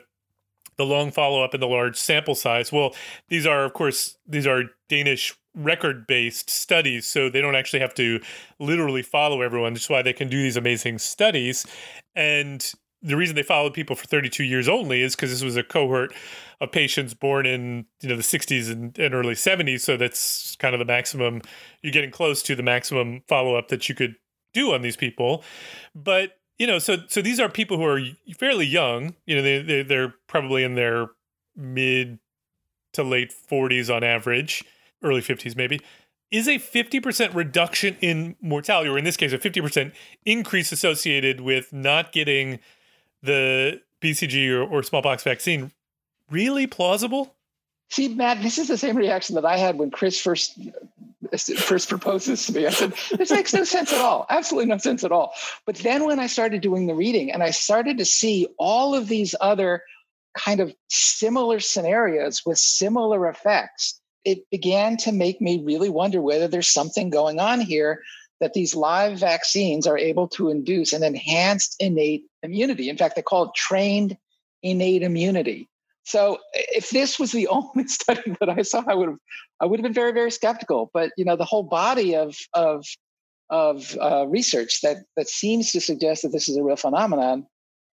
the 0.78 0.86
long 0.86 1.12
follow 1.12 1.44
up 1.44 1.54
and 1.54 1.62
the 1.62 1.68
large 1.68 1.98
sample 1.98 2.36
size. 2.36 2.72
Well, 2.72 2.96
these 3.28 3.46
are, 3.46 3.66
of 3.66 3.74
course, 3.74 4.18
these 4.26 4.48
are 4.48 4.64
Danish 4.88 5.36
record 5.54 6.08
based 6.08 6.50
studies. 6.50 7.06
So 7.06 7.30
they 7.30 7.42
don't 7.42 7.56
actually 7.56 7.82
have 7.82 7.94
to 7.96 8.22
literally 8.60 9.02
follow 9.02 9.42
everyone. 9.42 9.74
That's 9.74 9.90
why 9.90 10.02
they 10.02 10.14
can 10.14 10.30
do 10.30 10.42
these 10.42 10.56
amazing 10.56 11.00
studies. 11.00 11.66
And 12.16 12.72
the 13.04 13.18
reason 13.18 13.36
they 13.36 13.44
followed 13.44 13.74
people 13.74 13.96
for 13.96 14.06
32 14.06 14.44
years 14.44 14.70
only 14.70 15.02
is 15.02 15.16
because 15.16 15.32
this 15.32 15.44
was 15.44 15.58
a 15.58 15.64
cohort 15.64 16.14
of 16.60 16.72
patients 16.72 17.14
born 17.14 17.46
in 17.46 17.86
you 18.02 18.10
know 18.10 18.16
the 18.16 18.22
60s 18.22 18.72
and, 18.72 18.98
and 19.00 19.16
early 19.16 19.34
70s 19.34 19.82
so 19.82 19.98
that's 19.98 20.56
kind 20.58 20.76
of 20.76 20.80
the 20.80 20.86
maximum 20.86 21.42
you're 21.82 21.92
getting 21.92 22.12
close 22.12 22.44
to 22.44 22.56
the 22.56 22.64
maximum 22.64 23.24
follow-up 23.28 23.70
that 23.70 23.90
you 23.90 23.96
could 23.96 24.16
do 24.54 24.74
on 24.74 24.82
these 24.82 24.98
people. 24.98 25.44
But 25.96 26.38
you 26.58 26.68
know 26.68 26.80
so 26.80 26.98
so 27.08 27.22
these 27.22 27.40
are 27.40 27.50
people 27.50 27.78
who 27.78 27.86
are 27.86 28.02
fairly 28.38 28.66
young. 28.66 29.16
You 29.26 29.38
know 29.38 29.42
they, 29.42 29.62
they 29.62 29.84
they're 29.84 30.16
probably 30.28 30.64
in 30.64 30.76
their 30.76 31.08
mid 31.56 32.20
to 32.94 33.04
late 33.04 33.34
40s 33.50 33.94
on 33.94 34.04
average 34.04 34.64
early 35.04 35.22
50s 35.22 35.56
maybe. 35.56 35.82
Is 36.30 36.48
a 36.48 36.60
50% 36.60 37.36
reduction 37.36 37.98
in 38.00 38.38
mortality 38.40 38.90
or 38.90 38.98
in 38.98 39.04
this 39.04 39.18
case 39.18 39.34
a 39.34 39.38
50% 39.38 39.92
increase 40.26 40.72
associated 40.72 41.42
with 41.42 41.74
not 41.74 42.14
getting 42.14 42.60
the 43.24 43.82
BCG 44.02 44.50
or, 44.50 44.64
or 44.64 44.84
smallpox 44.84 45.24
vaccine 45.24 45.72
really 46.30 46.68
plausible? 46.68 47.36
See, 47.90 48.08
Matt, 48.08 48.42
this 48.42 48.58
is 48.58 48.68
the 48.68 48.78
same 48.78 48.96
reaction 48.96 49.36
that 49.36 49.46
I 49.46 49.58
had 49.58 49.78
when 49.78 49.92
Chris 49.92 50.20
first 50.20 50.58
first 51.58 51.90
proposed 51.90 52.28
this 52.28 52.46
to 52.48 52.54
me. 52.54 52.66
I 52.66 52.70
said, 52.70 52.94
"This 53.18 53.32
makes 53.32 53.54
no 53.54 53.64
sense 53.64 53.94
at 53.94 54.02
all. 54.02 54.26
Absolutely 54.30 54.70
no 54.70 54.78
sense 54.78 55.04
at 55.04 55.12
all." 55.12 55.34
But 55.66 55.76
then 55.78 56.06
when 56.06 56.20
I 56.20 56.28
started 56.28 56.62
doing 56.62 56.88
the 56.88 56.96
reading 56.96 57.32
and 57.32 57.44
I 57.44 57.52
started 57.52 57.98
to 57.98 58.06
see 58.06 58.48
all 58.58 58.96
of 58.96 59.08
these 59.08 59.36
other 59.40 59.84
kind 60.38 60.60
of 60.60 60.74
similar 60.90 61.60
scenarios 61.60 62.46
with 62.46 62.58
similar 62.58 63.28
effects, 63.28 64.00
it 64.24 64.50
began 64.50 64.98
to 64.98 65.12
make 65.12 65.42
me 65.42 65.62
really 65.64 65.90
wonder 65.90 66.22
whether 66.22 66.48
there's 66.48 66.72
something 66.72 67.10
going 67.10 67.40
on 67.40 67.60
here 67.60 68.02
that 68.42 68.54
these 68.54 68.76
live 68.76 69.20
vaccines 69.20 69.88
are 69.88 69.98
able 69.98 70.28
to 70.28 70.50
induce 70.50 70.92
an 70.92 71.04
enhanced 71.04 71.76
innate 71.80 72.24
immunity. 72.44 72.90
In 72.90 72.98
fact, 72.98 73.16
they 73.16 73.22
call 73.22 73.44
it 73.46 73.56
trained 73.56 74.18
innate 74.64 75.04
immunity. 75.04 75.70
So 76.04 76.40
if 76.54 76.90
this 76.90 77.20
was 77.20 77.32
the 77.32 77.48
only 77.48 77.88
study 77.88 78.36
that 78.40 78.50
I 78.50 78.64
saw, 78.64 78.84
I 78.86 78.96
would 78.96 79.10
have 79.10 79.18
I 79.62 79.66
would 79.66 79.80
have 79.80 79.84
been 79.84 79.94
very 79.94 80.12
very 80.12 80.32
skeptical. 80.32 80.90
But 80.94 81.12
you 81.18 81.24
know, 81.24 81.36
the 81.38 81.46
whole 81.46 81.64
body 81.64 82.16
of 82.16 82.36
of 82.54 82.86
of 83.50 83.98
uh, 84.02 84.26
research 84.28 84.82
that 84.82 84.98
that 85.16 85.30
seems 85.30 85.72
to 85.72 85.80
suggest 85.80 86.24
that 86.24 86.30
this 86.30 86.50
is 86.50 86.58
a 86.58 86.64
real 86.64 86.76
phenomenon 86.76 87.46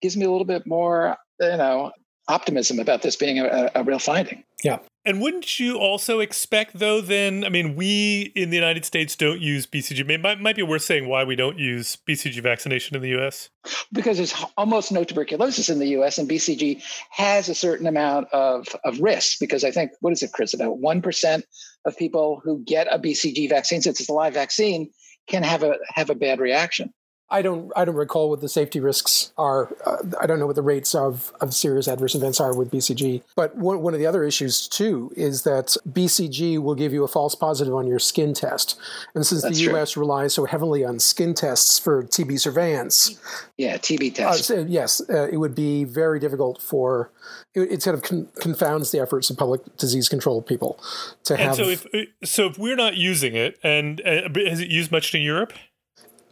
gives 0.02 0.16
me 0.16 0.26
a 0.26 0.32
little 0.32 0.46
bit 0.46 0.66
more 0.66 1.18
you 1.42 1.58
know 1.58 1.92
optimism 2.30 2.80
about 2.80 3.02
this 3.02 3.16
being 3.16 3.40
a, 3.40 3.72
a 3.76 3.84
real 3.84 4.00
finding. 4.00 4.44
Yeah. 4.64 4.80
And 5.08 5.22
wouldn't 5.22 5.58
you 5.58 5.78
also 5.78 6.20
expect, 6.20 6.80
though, 6.80 7.00
then? 7.00 7.46
I 7.46 7.50
mean, 7.50 7.78
we 7.78 8.34
in 8.36 8.50
the 8.50 8.58
United 8.58 8.84
States 8.84 9.16
don't 9.16 9.40
use 9.40 9.66
BCG. 9.66 10.08
It 10.10 10.22
might, 10.22 10.42
might 10.42 10.58
be 10.58 10.64
worth 10.64 10.82
saying 10.82 11.08
why 11.08 11.24
we 11.24 11.38
don't 11.38 11.58
use 11.58 11.98
BCG 12.06 12.44
vaccination 12.44 12.94
in 12.94 13.02
the 13.02 13.18
US. 13.18 13.50
Because 13.94 14.18
there's 14.18 14.36
almost 14.58 14.92
no 14.92 15.06
tuberculosis 15.06 15.70
in 15.70 15.80
the 15.80 15.88
US, 16.00 16.18
and 16.18 16.30
BCG 16.30 16.84
has 17.12 17.48
a 17.48 17.56
certain 17.56 17.88
amount 17.88 18.28
of, 18.34 18.68
of 18.84 19.00
risk. 19.00 19.40
Because 19.40 19.64
I 19.64 19.72
think, 19.72 19.92
what 20.02 20.12
is 20.12 20.22
it, 20.24 20.34
Chris? 20.34 20.54
About 20.54 20.78
1% 20.78 21.44
of 21.86 21.98
people 21.98 22.42
who 22.44 22.62
get 22.66 22.94
a 22.94 23.00
BCG 23.00 23.48
vaccine, 23.48 23.82
since 23.82 24.02
it's 24.02 24.10
a 24.10 24.14
live 24.14 24.34
vaccine, 24.34 24.90
can 25.30 25.42
have 25.42 25.64
a 25.64 25.78
have 25.94 26.10
a 26.10 26.16
bad 26.16 26.42
reaction. 26.42 26.94
I 27.30 27.42
don't. 27.42 27.72
I 27.76 27.84
don't 27.84 27.96
recall 27.96 28.30
what 28.30 28.40
the 28.40 28.48
safety 28.48 28.80
risks 28.80 29.34
are. 29.38 29.70
Uh, 29.86 29.98
I 30.22 30.26
don't 30.26 30.40
know 30.40 30.48
what 30.48 30.56
the 30.56 30.62
rates 30.62 30.96
of, 30.96 31.34
of 31.42 31.54
serious 31.54 31.88
adverse 31.88 32.16
events 32.16 32.40
are 32.40 32.56
with 32.56 32.72
BCG. 32.72 33.22
But 33.36 33.58
one, 33.58 33.82
one 33.82 33.94
of 33.94 34.00
the 34.00 34.06
other 34.06 34.24
issues 34.24 34.66
too 34.66 35.12
is 35.18 35.44
that 35.44 35.76
BCG 35.90 36.58
will 36.60 36.76
give 36.76 36.94
you 36.94 37.04
a 37.04 37.08
false 37.08 37.36
positive 37.36 37.74
on 37.74 37.86
your 37.86 38.00
skin 38.00 38.34
test, 38.34 38.80
and 39.14 39.26
since 39.26 39.42
That's 39.42 39.58
the 39.58 39.66
true. 39.66 39.74
U.S. 39.74 39.98
relies 39.98 40.34
so 40.34 40.46
heavily 40.46 40.86
on 40.86 41.00
skin 41.00 41.34
tests 41.34 41.78
for 41.78 42.04
TB 42.04 42.40
surveillance, 42.40 43.20
Yeah, 43.58 43.76
TB 43.76 44.14
uh, 44.50 44.66
yes, 44.66 45.02
uh, 45.10 45.28
it 45.30 45.38
would 45.38 45.56
be 45.56 45.84
very 45.84 46.20
difficult 46.20 46.62
for. 46.62 47.12
It, 47.54 47.72
it 47.74 47.82
sort 47.84 47.96
of 47.96 48.04
con- 48.04 48.30
confounds 48.40 48.92
the 48.92 49.00
efforts 49.00 49.30
of 49.30 49.38
public 49.38 49.76
disease 49.76 50.08
control 50.08 50.42
people 50.42 50.80
to 51.26 51.36
have. 51.36 51.60
And 51.60 51.82
so, 51.82 51.88
if 51.94 52.08
so, 52.24 52.46
if 52.48 52.58
we're 52.58 52.78
not 52.78 52.96
using 52.96 53.36
it, 53.36 53.60
and 53.64 54.00
uh, 54.06 54.30
has 54.46 54.62
it 54.62 54.70
used 54.70 54.94
much 54.94 55.14
in 55.14 55.22
Europe? 55.22 55.52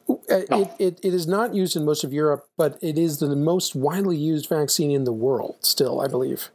Uh, 0.08 0.16
it, 0.30 0.70
it, 0.80 1.00
it 1.04 1.14
is 1.14 1.28
not 1.28 1.56
used 1.56 1.76
in 1.76 1.84
most 1.86 2.04
of 2.04 2.14
Europe, 2.14 2.46
but 2.58 2.78
it 2.82 2.98
is 2.98 3.20
the 3.20 3.36
most 3.36 3.76
widely 3.76 4.18
used 4.18 4.48
vaccine 4.50 4.92
in 4.92 5.04
the 5.04 5.14
world 5.14 5.56
still, 5.62 6.00
I 6.02 6.08
believe. 6.08 6.50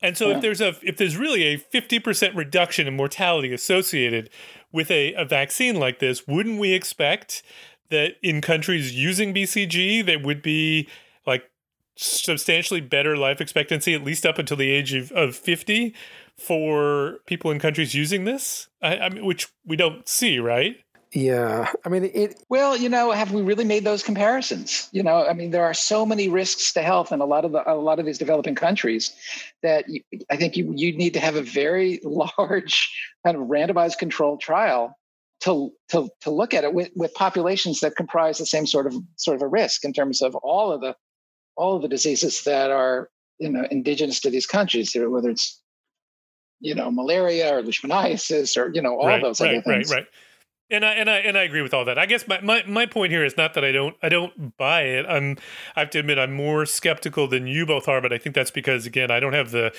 And 0.00 0.16
so, 0.16 0.28
Yeah. 0.28 0.36
if 0.36 0.42
there's 0.42 0.60
a 0.60 0.74
if 0.82 0.96
there's 0.96 1.16
really 1.16 1.44
a 1.44 1.56
fifty 1.56 1.98
percent 1.98 2.34
reduction 2.34 2.86
in 2.86 2.96
mortality 2.96 3.52
associated 3.52 4.30
with 4.72 4.90
a, 4.90 5.14
a 5.14 5.24
vaccine 5.24 5.76
like 5.76 5.98
this, 5.98 6.26
wouldn't 6.26 6.58
we 6.58 6.72
expect 6.72 7.42
that 7.90 8.14
in 8.22 8.40
countries 8.40 8.94
using 8.94 9.32
BCG, 9.34 10.04
there 10.04 10.18
would 10.18 10.42
be 10.42 10.88
like 11.26 11.44
substantially 11.96 12.80
better 12.80 13.16
life 13.16 13.40
expectancy, 13.40 13.94
at 13.94 14.02
least 14.04 14.26
up 14.26 14.38
until 14.38 14.56
the 14.56 14.70
age 14.70 14.94
of, 14.94 15.12
of 15.12 15.36
fifty, 15.36 15.94
for 16.36 17.18
people 17.26 17.50
in 17.50 17.58
countries 17.58 17.94
using 17.94 18.24
this? 18.24 18.68
I, 18.82 18.98
I 18.98 19.08
mean, 19.08 19.24
which 19.24 19.48
we 19.64 19.76
don't 19.76 20.06
see, 20.08 20.38
right? 20.38 20.76
Yeah, 21.14 21.70
I 21.84 21.88
mean, 21.90 22.10
it. 22.12 22.42
Well, 22.48 22.76
you 22.76 22.88
know, 22.88 23.12
have 23.12 23.30
we 23.30 23.40
really 23.40 23.64
made 23.64 23.84
those 23.84 24.02
comparisons? 24.02 24.88
You 24.90 25.04
know, 25.04 25.24
I 25.24 25.32
mean, 25.32 25.52
there 25.52 25.64
are 25.64 25.72
so 25.72 26.04
many 26.04 26.28
risks 26.28 26.72
to 26.72 26.82
health 26.82 27.12
in 27.12 27.20
a 27.20 27.24
lot 27.24 27.44
of 27.44 27.52
the, 27.52 27.62
a 27.70 27.76
lot 27.76 28.00
of 28.00 28.04
these 28.06 28.18
developing 28.18 28.56
countries 28.56 29.14
that 29.62 29.88
you, 29.88 30.02
I 30.28 30.36
think 30.36 30.56
you 30.56 30.72
you 30.74 30.96
need 30.96 31.14
to 31.14 31.20
have 31.20 31.36
a 31.36 31.42
very 31.42 32.00
large 32.04 32.92
kind 33.24 33.36
of 33.36 33.44
randomized 33.44 33.98
controlled 33.98 34.40
trial 34.40 34.98
to 35.42 35.70
to 35.90 36.08
to 36.22 36.30
look 36.32 36.52
at 36.52 36.64
it 36.64 36.74
with, 36.74 36.90
with 36.96 37.14
populations 37.14 37.78
that 37.80 37.94
comprise 37.94 38.38
the 38.38 38.46
same 38.46 38.66
sort 38.66 38.88
of 38.88 38.96
sort 39.14 39.36
of 39.36 39.42
a 39.42 39.46
risk 39.46 39.84
in 39.84 39.92
terms 39.92 40.20
of 40.20 40.34
all 40.36 40.72
of 40.72 40.80
the 40.80 40.96
all 41.54 41.76
of 41.76 41.82
the 41.82 41.88
diseases 41.88 42.42
that 42.42 42.72
are 42.72 43.08
you 43.38 43.48
know 43.48 43.64
indigenous 43.70 44.18
to 44.20 44.30
these 44.30 44.46
countries, 44.46 44.96
whether 44.96 45.30
it's 45.30 45.60
you 46.58 46.74
know 46.74 46.90
malaria 46.90 47.54
or 47.54 47.62
leishmaniasis 47.62 48.56
or 48.56 48.74
you 48.74 48.82
know 48.82 48.98
all 48.98 49.06
right, 49.06 49.22
those 49.22 49.40
right, 49.40 49.52
other 49.52 49.62
things. 49.62 49.90
right, 49.90 49.98
right. 49.98 50.06
And 50.74 50.84
I 50.84 50.92
and 50.94 51.08
I 51.08 51.18
and 51.18 51.38
I 51.38 51.42
agree 51.42 51.62
with 51.62 51.72
all 51.72 51.84
that. 51.84 51.98
I 51.98 52.06
guess 52.06 52.26
my, 52.28 52.40
my, 52.40 52.62
my 52.66 52.86
point 52.86 53.12
here 53.12 53.24
is 53.24 53.36
not 53.36 53.54
that 53.54 53.64
I 53.64 53.72
don't 53.72 53.96
I 54.02 54.08
don't 54.08 54.56
buy 54.56 54.82
it. 54.82 55.06
I'm 55.06 55.36
I 55.76 55.80
have 55.80 55.90
to 55.90 56.00
admit 56.00 56.18
I'm 56.18 56.32
more 56.32 56.66
skeptical 56.66 57.26
than 57.28 57.46
you 57.46 57.64
both 57.64 57.88
are, 57.88 58.00
but 58.00 58.12
I 58.12 58.18
think 58.18 58.34
that's 58.34 58.50
because 58.50 58.86
again 58.86 59.10
I 59.10 59.20
don't 59.20 59.32
have 59.32 59.50
the 59.50 59.72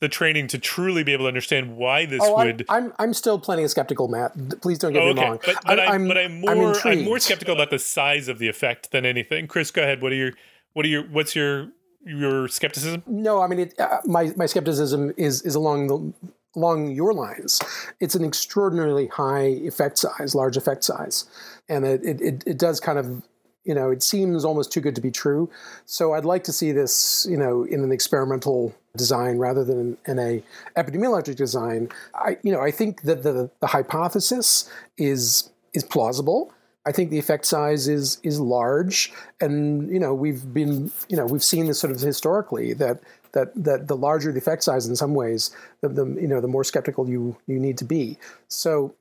the 0.00 0.08
training 0.08 0.48
to 0.48 0.58
truly 0.58 1.02
be 1.02 1.12
able 1.12 1.24
to 1.24 1.28
understand 1.28 1.76
why 1.76 2.06
this 2.06 2.20
Oh, 2.22 2.36
would. 2.36 2.64
I'm, 2.68 2.86
I'm 2.86 2.92
I'm 2.98 3.14
still 3.14 3.38
plenty 3.38 3.62
of 3.64 3.70
skeptical, 3.70 4.08
Matt. 4.08 4.32
Please 4.60 4.78
don't 4.78 4.92
get 4.92 5.02
Oh, 5.02 5.06
me 5.06 5.10
okay, 5.12 5.28
wrong. 5.28 5.38
but 5.44 5.56
but 5.64 5.80
I'm, 5.80 5.88
I'm, 6.02 6.08
but 6.08 6.18
I'm 6.18 6.40
more 6.40 6.50
I'm 6.50 6.76
I'm, 6.84 7.04
more 7.04 7.18
skeptical 7.18 7.54
about 7.54 7.70
the 7.70 7.78
size 7.78 8.28
of 8.28 8.38
the 8.38 8.48
effect 8.48 8.90
than 8.92 9.04
anything. 9.06 9.46
Chris, 9.46 9.70
go 9.70 9.82
ahead. 9.82 10.02
What 10.02 10.12
are 10.12 10.16
your 10.16 10.32
what 10.74 10.84
are 10.84 10.88
your 10.88 11.04
what's 11.04 11.34
your 11.34 11.68
your 12.04 12.48
skepticism? 12.48 13.02
No, 13.06 13.40
I 13.40 13.46
mean, 13.46 13.60
it, 13.60 13.78
uh, 13.78 13.98
my 14.04 14.32
my 14.36 14.46
skepticism 14.46 15.12
is 15.16 15.42
is 15.42 15.54
along 15.54 15.86
the 15.86 16.12
along 16.56 16.92
your 16.92 17.12
lines. 17.12 17.60
It's 18.00 18.14
an 18.14 18.24
extraordinarily 18.24 19.08
high 19.08 19.46
effect 19.46 19.98
size, 19.98 20.34
large 20.34 20.56
effect 20.56 20.84
size, 20.84 21.24
and 21.68 21.84
it 21.84 22.04
it, 22.04 22.42
it, 22.46 22.58
does 22.58 22.80
kind 22.80 22.98
of 22.98 23.22
you 23.64 23.74
know 23.74 23.90
it 23.90 24.02
seems 24.02 24.44
almost 24.44 24.72
too 24.72 24.80
good 24.80 24.94
to 24.94 25.00
be 25.00 25.10
true. 25.10 25.50
So 25.86 26.14
I'd 26.14 26.24
like 26.24 26.44
to 26.44 26.52
see 26.52 26.72
this 26.72 27.26
you 27.28 27.36
know 27.36 27.64
in 27.64 27.82
an 27.82 27.92
experimental 27.92 28.74
design 28.96 29.38
rather 29.38 29.64
than 29.64 29.78
in, 29.78 29.98
in 30.06 30.18
a 30.18 30.42
epidemiologic 30.76 31.36
design. 31.36 31.88
I 32.14 32.38
you 32.42 32.52
know 32.52 32.60
I 32.60 32.70
think 32.70 33.02
that 33.02 33.22
the 33.22 33.50
the 33.60 33.66
hypothesis 33.66 34.70
is 34.98 35.50
is 35.72 35.84
plausible. 35.84 36.52
I 36.84 36.90
think 36.90 37.10
the 37.10 37.18
effect 37.18 37.46
size 37.46 37.86
is 37.86 38.18
is 38.22 38.40
large, 38.40 39.12
and 39.40 39.88
you 39.88 40.00
know 40.00 40.14
we've 40.14 40.52
been 40.52 40.90
you 41.08 41.16
know 41.16 41.26
we've 41.26 41.44
seen 41.44 41.66
this 41.66 41.78
sort 41.78 41.92
of 41.92 42.00
historically 42.00 42.72
that 42.74 43.00
that 43.32 43.52
that 43.54 43.88
the 43.88 43.96
larger 43.96 44.32
the 44.32 44.38
effect 44.38 44.64
size 44.64 44.86
in 44.86 44.96
some 44.96 45.14
ways, 45.14 45.54
the, 45.80 45.88
the 45.88 46.06
you 46.06 46.28
know 46.28 46.40
the 46.40 46.48
more 46.48 46.64
skeptical 46.64 47.08
you 47.08 47.36
you 47.46 47.58
need 47.58 47.78
to 47.78 47.84
be. 47.84 48.18
So 48.48 48.94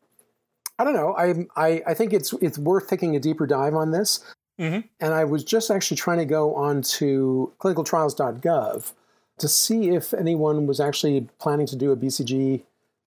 I 0.79 0.83
don't 0.83 0.93
know. 0.93 1.15
I 1.15 1.45
I 1.55 1.83
I 1.87 1.93
think 1.93 2.13
it's 2.13 2.33
it's 2.33 2.57
worth 2.57 2.87
taking 2.87 3.15
a 3.15 3.19
deeper 3.19 3.45
dive 3.45 3.75
on 3.75 3.91
this. 3.91 4.23
Mm-hmm. 4.59 4.87
And 4.99 5.13
I 5.13 5.23
was 5.23 5.43
just 5.43 5.71
actually 5.71 5.97
trying 5.97 6.19
to 6.19 6.25
go 6.25 6.53
on 6.53 6.83
to 6.83 7.51
clinicaltrials.gov 7.59 8.93
to 9.39 9.47
see 9.47 9.89
if 9.89 10.13
anyone 10.13 10.67
was 10.67 10.79
actually 10.79 11.27
planning 11.39 11.65
to 11.65 11.75
do 11.75 11.91
a 11.91 11.97
BCG 11.97 12.61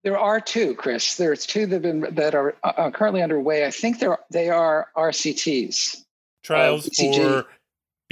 there 0.04 0.18
are 0.18 0.38
two, 0.38 0.74
Chris. 0.74 1.16
There's 1.16 1.46
two 1.46 1.66
that, 1.66 1.80
been, 1.80 2.00
that 2.14 2.34
are 2.34 2.54
uh, 2.62 2.90
currently 2.90 3.22
underway. 3.22 3.66
I 3.66 3.70
think 3.70 3.98
they're 3.98 4.18
they 4.30 4.50
are 4.50 4.88
RCTs 4.96 6.04
trials 6.42 6.86
uh, 6.86 6.90
BCG, 6.90 7.16
for 7.16 7.46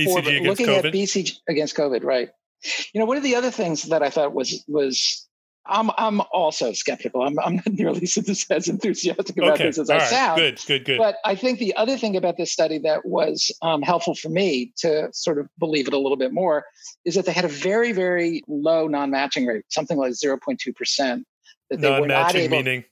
BCG 0.01 0.13
for 0.13 0.19
against 0.19 0.49
looking 0.49 0.67
COVID. 0.67 0.85
at 0.87 0.95
BCG 0.95 1.39
against 1.49 1.77
COVID, 1.77 2.03
right? 2.03 2.31
You 2.93 3.01
know, 3.01 3.07
one 3.07 3.17
of 3.17 3.23
the 3.23 3.35
other 3.35 3.51
things 3.51 3.85
that 3.85 4.03
I 4.03 4.11
thought 4.11 4.35
was 4.35 4.65
was 4.69 5.29
I'm 5.67 5.91
I'm 5.97 6.21
also 6.33 6.73
skeptical. 6.73 7.23
I'm 7.23 7.39
I'm 7.39 7.57
not 7.57 7.73
nearly 7.73 8.03
as 8.51 8.69
enthusiastic 8.69 9.37
about 9.37 9.53
okay. 9.53 9.67
this 9.67 9.79
as 9.79 9.91
All 9.91 9.97
I 9.97 9.99
right. 10.01 10.09
sound. 10.09 10.39
Good, 10.39 10.61
good, 10.67 10.85
good. 10.85 10.99
But 10.99 11.17
I 11.25 11.35
think 11.35 11.59
the 11.59 11.75
other 11.77 11.97
thing 11.97 12.17
about 12.17 12.37
this 12.37 12.53
study 12.53 12.79
that 12.79 13.05
was 13.07 13.51
um, 13.63 13.83
helpful 13.83 14.15
for 14.15 14.29
me 14.29 14.73
to 14.79 15.09
sort 15.13 15.39
of 15.39 15.49
believe 15.59 15.87
it 15.87 15.95
a 15.95 15.99
little 15.99 16.17
bit 16.17 16.33
more 16.33 16.65
is 17.05 17.15
that 17.15 17.27
they 17.27 17.33
had 17.33 17.45
a 17.45 17.49
very 17.49 17.93
very 17.93 18.43
low 18.49 18.89
non-matching 18.89 19.47
rate, 19.47 19.65
something 19.69 19.99
like 19.99 20.13
0.2 20.13 20.75
percent 20.75 21.27
that 21.71 21.81
they 21.81 22.01
were 22.01 22.09
not 22.09 22.35
able, 22.35 22.57
meaning 22.57 22.85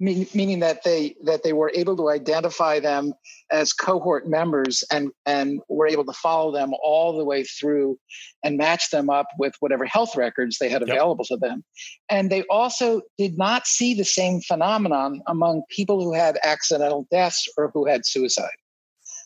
meaning 0.00 0.60
that 0.60 0.84
they 0.84 1.16
that 1.24 1.42
they 1.42 1.52
were 1.52 1.72
able 1.74 1.96
to 1.96 2.08
identify 2.08 2.78
them 2.78 3.12
as 3.50 3.72
cohort 3.72 4.28
members 4.28 4.84
and 4.92 5.10
and 5.26 5.60
were 5.68 5.88
able 5.88 6.04
to 6.04 6.12
follow 6.12 6.52
them 6.52 6.72
all 6.82 7.16
the 7.16 7.24
way 7.24 7.42
through 7.42 7.98
and 8.44 8.56
match 8.56 8.90
them 8.90 9.10
up 9.10 9.26
with 9.38 9.54
whatever 9.60 9.84
health 9.84 10.16
records 10.16 10.58
they 10.58 10.68
had 10.68 10.82
available 10.82 11.26
yep. 11.28 11.40
to 11.40 11.48
them. 11.48 11.64
And 12.08 12.30
they 12.30 12.44
also 12.44 13.02
did 13.16 13.36
not 13.36 13.66
see 13.66 13.94
the 13.94 14.04
same 14.04 14.40
phenomenon 14.40 15.20
among 15.26 15.62
people 15.68 16.02
who 16.02 16.14
had 16.14 16.38
accidental 16.44 17.08
deaths 17.10 17.48
or 17.56 17.70
who 17.74 17.86
had 17.86 18.06
suicide. 18.06 18.48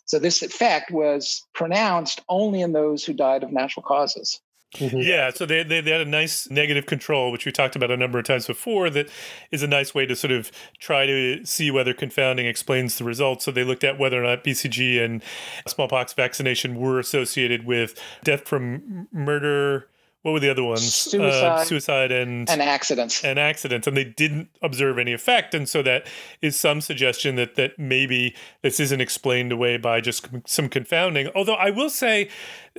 So 0.06 0.18
this 0.18 0.42
effect 0.42 0.90
was 0.90 1.42
pronounced 1.54 2.22
only 2.28 2.62
in 2.62 2.72
those 2.72 3.04
who 3.04 3.12
died 3.12 3.42
of 3.42 3.52
natural 3.52 3.82
causes 3.82 4.40
Mm-hmm. 4.74 4.98
Yeah, 4.98 5.30
so 5.30 5.44
they, 5.44 5.62
they, 5.62 5.80
they 5.82 5.90
had 5.90 6.00
a 6.00 6.06
nice 6.06 6.48
negative 6.48 6.86
control, 6.86 7.30
which 7.30 7.44
we 7.44 7.52
talked 7.52 7.76
about 7.76 7.90
a 7.90 7.96
number 7.96 8.18
of 8.18 8.24
times 8.24 8.46
before. 8.46 8.88
That 8.88 9.08
is 9.50 9.62
a 9.62 9.66
nice 9.66 9.94
way 9.94 10.06
to 10.06 10.16
sort 10.16 10.32
of 10.32 10.50
try 10.78 11.04
to 11.04 11.44
see 11.44 11.70
whether 11.70 11.92
confounding 11.92 12.46
explains 12.46 12.96
the 12.96 13.04
results. 13.04 13.44
So 13.44 13.50
they 13.50 13.64
looked 13.64 13.84
at 13.84 13.98
whether 13.98 14.22
or 14.22 14.26
not 14.26 14.44
BCG 14.44 15.04
and 15.04 15.22
smallpox 15.66 16.14
vaccination 16.14 16.76
were 16.76 16.98
associated 16.98 17.66
with 17.66 18.00
death 18.24 18.48
from 18.48 19.08
murder, 19.12 19.88
what 20.22 20.32
were 20.32 20.40
the 20.40 20.50
other 20.50 20.62
ones? 20.62 20.94
Suicide, 20.94 21.44
uh, 21.44 21.64
suicide, 21.64 22.12
and 22.12 22.48
and 22.48 22.62
accidents, 22.62 23.24
and 23.24 23.38
accidents, 23.38 23.86
and 23.86 23.96
they 23.96 24.04
didn't 24.04 24.48
observe 24.62 24.98
any 24.98 25.12
effect. 25.12 25.52
And 25.52 25.68
so 25.68 25.82
that 25.82 26.06
is 26.40 26.58
some 26.58 26.80
suggestion 26.80 27.34
that 27.36 27.56
that 27.56 27.78
maybe 27.78 28.34
this 28.62 28.78
isn't 28.78 29.00
explained 29.00 29.50
away 29.50 29.76
by 29.76 30.00
just 30.00 30.28
some 30.46 30.68
confounding. 30.68 31.28
Although 31.34 31.54
I 31.54 31.70
will 31.70 31.90
say, 31.90 32.28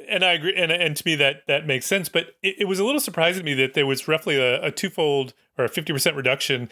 and 0.07 0.23
I 0.23 0.33
agree, 0.33 0.55
and 0.55 0.71
and 0.71 0.95
to 0.95 1.03
me 1.05 1.15
that 1.15 1.45
that 1.47 1.67
makes 1.67 1.85
sense. 1.85 2.07
But 2.07 2.35
it, 2.41 2.55
it 2.59 2.65
was 2.65 2.79
a 2.79 2.85
little 2.85 3.01
surprising 3.01 3.41
to 3.41 3.45
me 3.45 3.53
that 3.55 3.73
there 3.73 3.85
was 3.85 4.07
roughly 4.07 4.37
a, 4.37 4.63
a 4.63 4.71
twofold 4.71 5.33
or 5.57 5.65
a 5.65 5.69
fifty 5.69 5.91
percent 5.91 6.15
reduction 6.15 6.69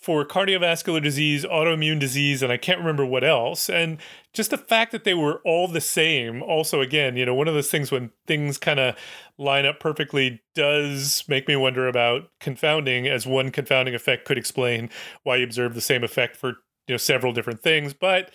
for 0.00 0.24
cardiovascular 0.24 1.02
disease, 1.02 1.44
autoimmune 1.44 2.00
disease, 2.00 2.42
and 2.42 2.50
I 2.50 2.56
can't 2.56 2.78
remember 2.78 3.04
what 3.04 3.22
else. 3.22 3.68
And 3.68 3.98
just 4.32 4.50
the 4.50 4.56
fact 4.56 4.92
that 4.92 5.04
they 5.04 5.12
were 5.12 5.42
all 5.44 5.68
the 5.68 5.80
same, 5.80 6.42
also, 6.42 6.80
again, 6.80 7.16
you 7.16 7.26
know, 7.26 7.34
one 7.34 7.48
of 7.48 7.54
those 7.54 7.70
things 7.70 7.90
when 7.90 8.10
things 8.26 8.56
kind 8.56 8.80
of 8.80 8.96
line 9.36 9.66
up 9.66 9.78
perfectly 9.78 10.40
does 10.54 11.22
make 11.28 11.46
me 11.46 11.54
wonder 11.54 11.86
about 11.86 12.30
confounding, 12.40 13.06
as 13.06 13.26
one 13.26 13.50
confounding 13.50 13.94
effect 13.94 14.24
could 14.24 14.38
explain 14.38 14.88
why 15.22 15.36
you 15.36 15.44
observe 15.44 15.74
the 15.74 15.82
same 15.82 16.02
effect 16.02 16.34
for, 16.34 16.48
you 16.86 16.94
know, 16.94 16.96
several 16.96 17.34
different 17.34 17.62
things. 17.62 17.92
But 17.92 18.30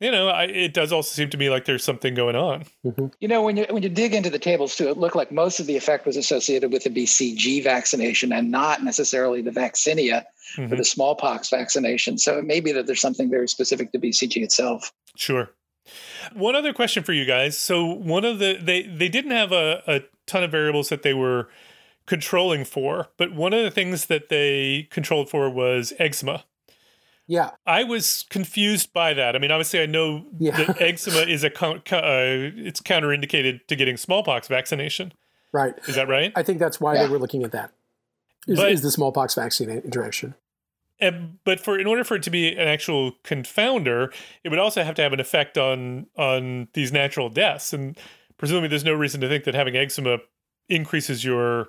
you 0.00 0.10
know, 0.10 0.28
I, 0.28 0.44
it 0.44 0.74
does 0.74 0.92
also 0.92 1.14
seem 1.14 1.30
to 1.30 1.38
me 1.38 1.50
like 1.50 1.64
there's 1.64 1.84
something 1.84 2.14
going 2.14 2.36
on. 2.36 2.64
Mm-hmm. 2.84 3.06
You 3.20 3.28
know, 3.28 3.42
when 3.42 3.56
you 3.56 3.66
when 3.70 3.82
you 3.82 3.88
dig 3.88 4.14
into 4.14 4.30
the 4.30 4.38
tables 4.38 4.76
too, 4.76 4.88
it 4.88 4.98
looked 4.98 5.16
like 5.16 5.30
most 5.30 5.60
of 5.60 5.66
the 5.66 5.76
effect 5.76 6.04
was 6.04 6.16
associated 6.16 6.72
with 6.72 6.84
the 6.84 6.90
BCG 6.90 7.62
vaccination 7.62 8.32
and 8.32 8.50
not 8.50 8.82
necessarily 8.82 9.40
the 9.40 9.50
vaccinia 9.50 10.24
mm-hmm. 10.56 10.68
for 10.68 10.76
the 10.76 10.84
smallpox 10.84 11.48
vaccination. 11.50 12.18
So 12.18 12.38
it 12.38 12.44
may 12.44 12.60
be 12.60 12.72
that 12.72 12.86
there's 12.86 13.00
something 13.00 13.30
very 13.30 13.48
specific 13.48 13.92
to 13.92 13.98
BCG 13.98 14.42
itself. 14.42 14.92
Sure. 15.16 15.50
One 16.32 16.56
other 16.56 16.72
question 16.72 17.02
for 17.02 17.12
you 17.12 17.24
guys. 17.24 17.56
So 17.56 17.84
one 17.84 18.24
of 18.24 18.38
the 18.38 18.58
they 18.60 18.82
they 18.82 19.08
didn't 19.08 19.30
have 19.30 19.52
a, 19.52 19.82
a 19.86 20.00
ton 20.26 20.42
of 20.42 20.50
variables 20.50 20.88
that 20.88 21.02
they 21.02 21.14
were 21.14 21.48
controlling 22.06 22.64
for, 22.64 23.08
but 23.16 23.32
one 23.34 23.54
of 23.54 23.62
the 23.62 23.70
things 23.70 24.06
that 24.06 24.28
they 24.28 24.88
controlled 24.90 25.30
for 25.30 25.48
was 25.48 25.92
eczema. 25.98 26.44
Yeah. 27.26 27.50
I 27.66 27.84
was 27.84 28.26
confused 28.28 28.92
by 28.92 29.14
that. 29.14 29.34
I 29.34 29.38
mean, 29.38 29.50
obviously, 29.50 29.80
I 29.80 29.86
know 29.86 30.26
yeah. 30.38 30.56
that 30.56 30.80
eczema 30.80 31.20
is 31.20 31.42
a 31.44 31.48
uh, 31.48 31.72
it's 32.56 32.80
counterindicated 32.80 33.66
to 33.68 33.76
getting 33.76 33.96
smallpox 33.96 34.48
vaccination. 34.48 35.12
Right. 35.52 35.74
Is 35.86 35.94
that 35.94 36.08
right? 36.08 36.32
I 36.36 36.42
think 36.42 36.58
that's 36.58 36.80
why 36.80 36.94
yeah. 36.94 37.04
they 37.04 37.08
were 37.08 37.18
looking 37.18 37.44
at 37.44 37.52
that. 37.52 37.72
Is, 38.46 38.58
but, 38.58 38.72
is 38.72 38.82
the 38.82 38.90
smallpox 38.90 39.34
vaccine 39.34 39.70
interaction? 39.70 40.34
And, 41.00 41.38
but 41.44 41.60
for 41.60 41.78
in 41.78 41.86
order 41.86 42.04
for 42.04 42.16
it 42.16 42.22
to 42.24 42.30
be 42.30 42.52
an 42.52 42.68
actual 42.68 43.12
confounder, 43.24 44.12
it 44.42 44.50
would 44.50 44.58
also 44.58 44.82
have 44.82 44.94
to 44.96 45.02
have 45.02 45.12
an 45.12 45.20
effect 45.20 45.56
on 45.56 46.06
on 46.16 46.68
these 46.74 46.92
natural 46.92 47.28
deaths. 47.30 47.72
And 47.72 47.98
presumably, 48.36 48.68
there's 48.68 48.84
no 48.84 48.94
reason 48.94 49.20
to 49.22 49.28
think 49.28 49.44
that 49.44 49.54
having 49.54 49.76
eczema 49.76 50.18
increases 50.68 51.24
your 51.24 51.68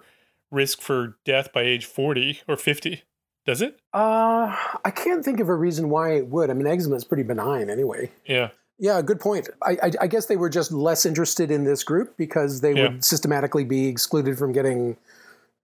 risk 0.52 0.82
for 0.82 1.18
death 1.26 1.52
by 1.54 1.62
age 1.62 1.86
40 1.86 2.42
or 2.48 2.56
50. 2.56 3.04
Does 3.46 3.62
it? 3.62 3.80
Uh, 3.94 4.56
I 4.84 4.92
can't 4.92 5.24
think 5.24 5.40
of 5.40 5.50
a 5.50 5.56
reason 5.56 5.90
why 5.90 6.14
it 6.14 6.28
would. 6.28 6.50
I 6.50 6.54
mean, 6.54 6.68
eczema 6.68 6.96
is 6.96 7.04
pretty 7.04 7.24
benign 7.24 7.70
anyway. 7.70 8.12
Yeah. 8.26 8.50
Yeah, 8.78 9.02
good 9.02 9.22
point. 9.22 9.50
I, 9.62 9.78
I, 9.82 9.92
I 10.02 10.08
guess 10.08 10.26
they 10.26 10.36
were 10.36 10.50
just 10.50 10.72
less 10.72 11.06
interested 11.06 11.50
in 11.50 11.64
this 11.64 11.84
group 11.84 12.18
because 12.18 12.62
they 12.62 12.74
yeah. 12.74 12.90
would 12.90 13.06
systematically 13.06 13.64
be 13.64 13.88
excluded 13.88 14.38
from 14.38 14.52
getting 14.52 14.98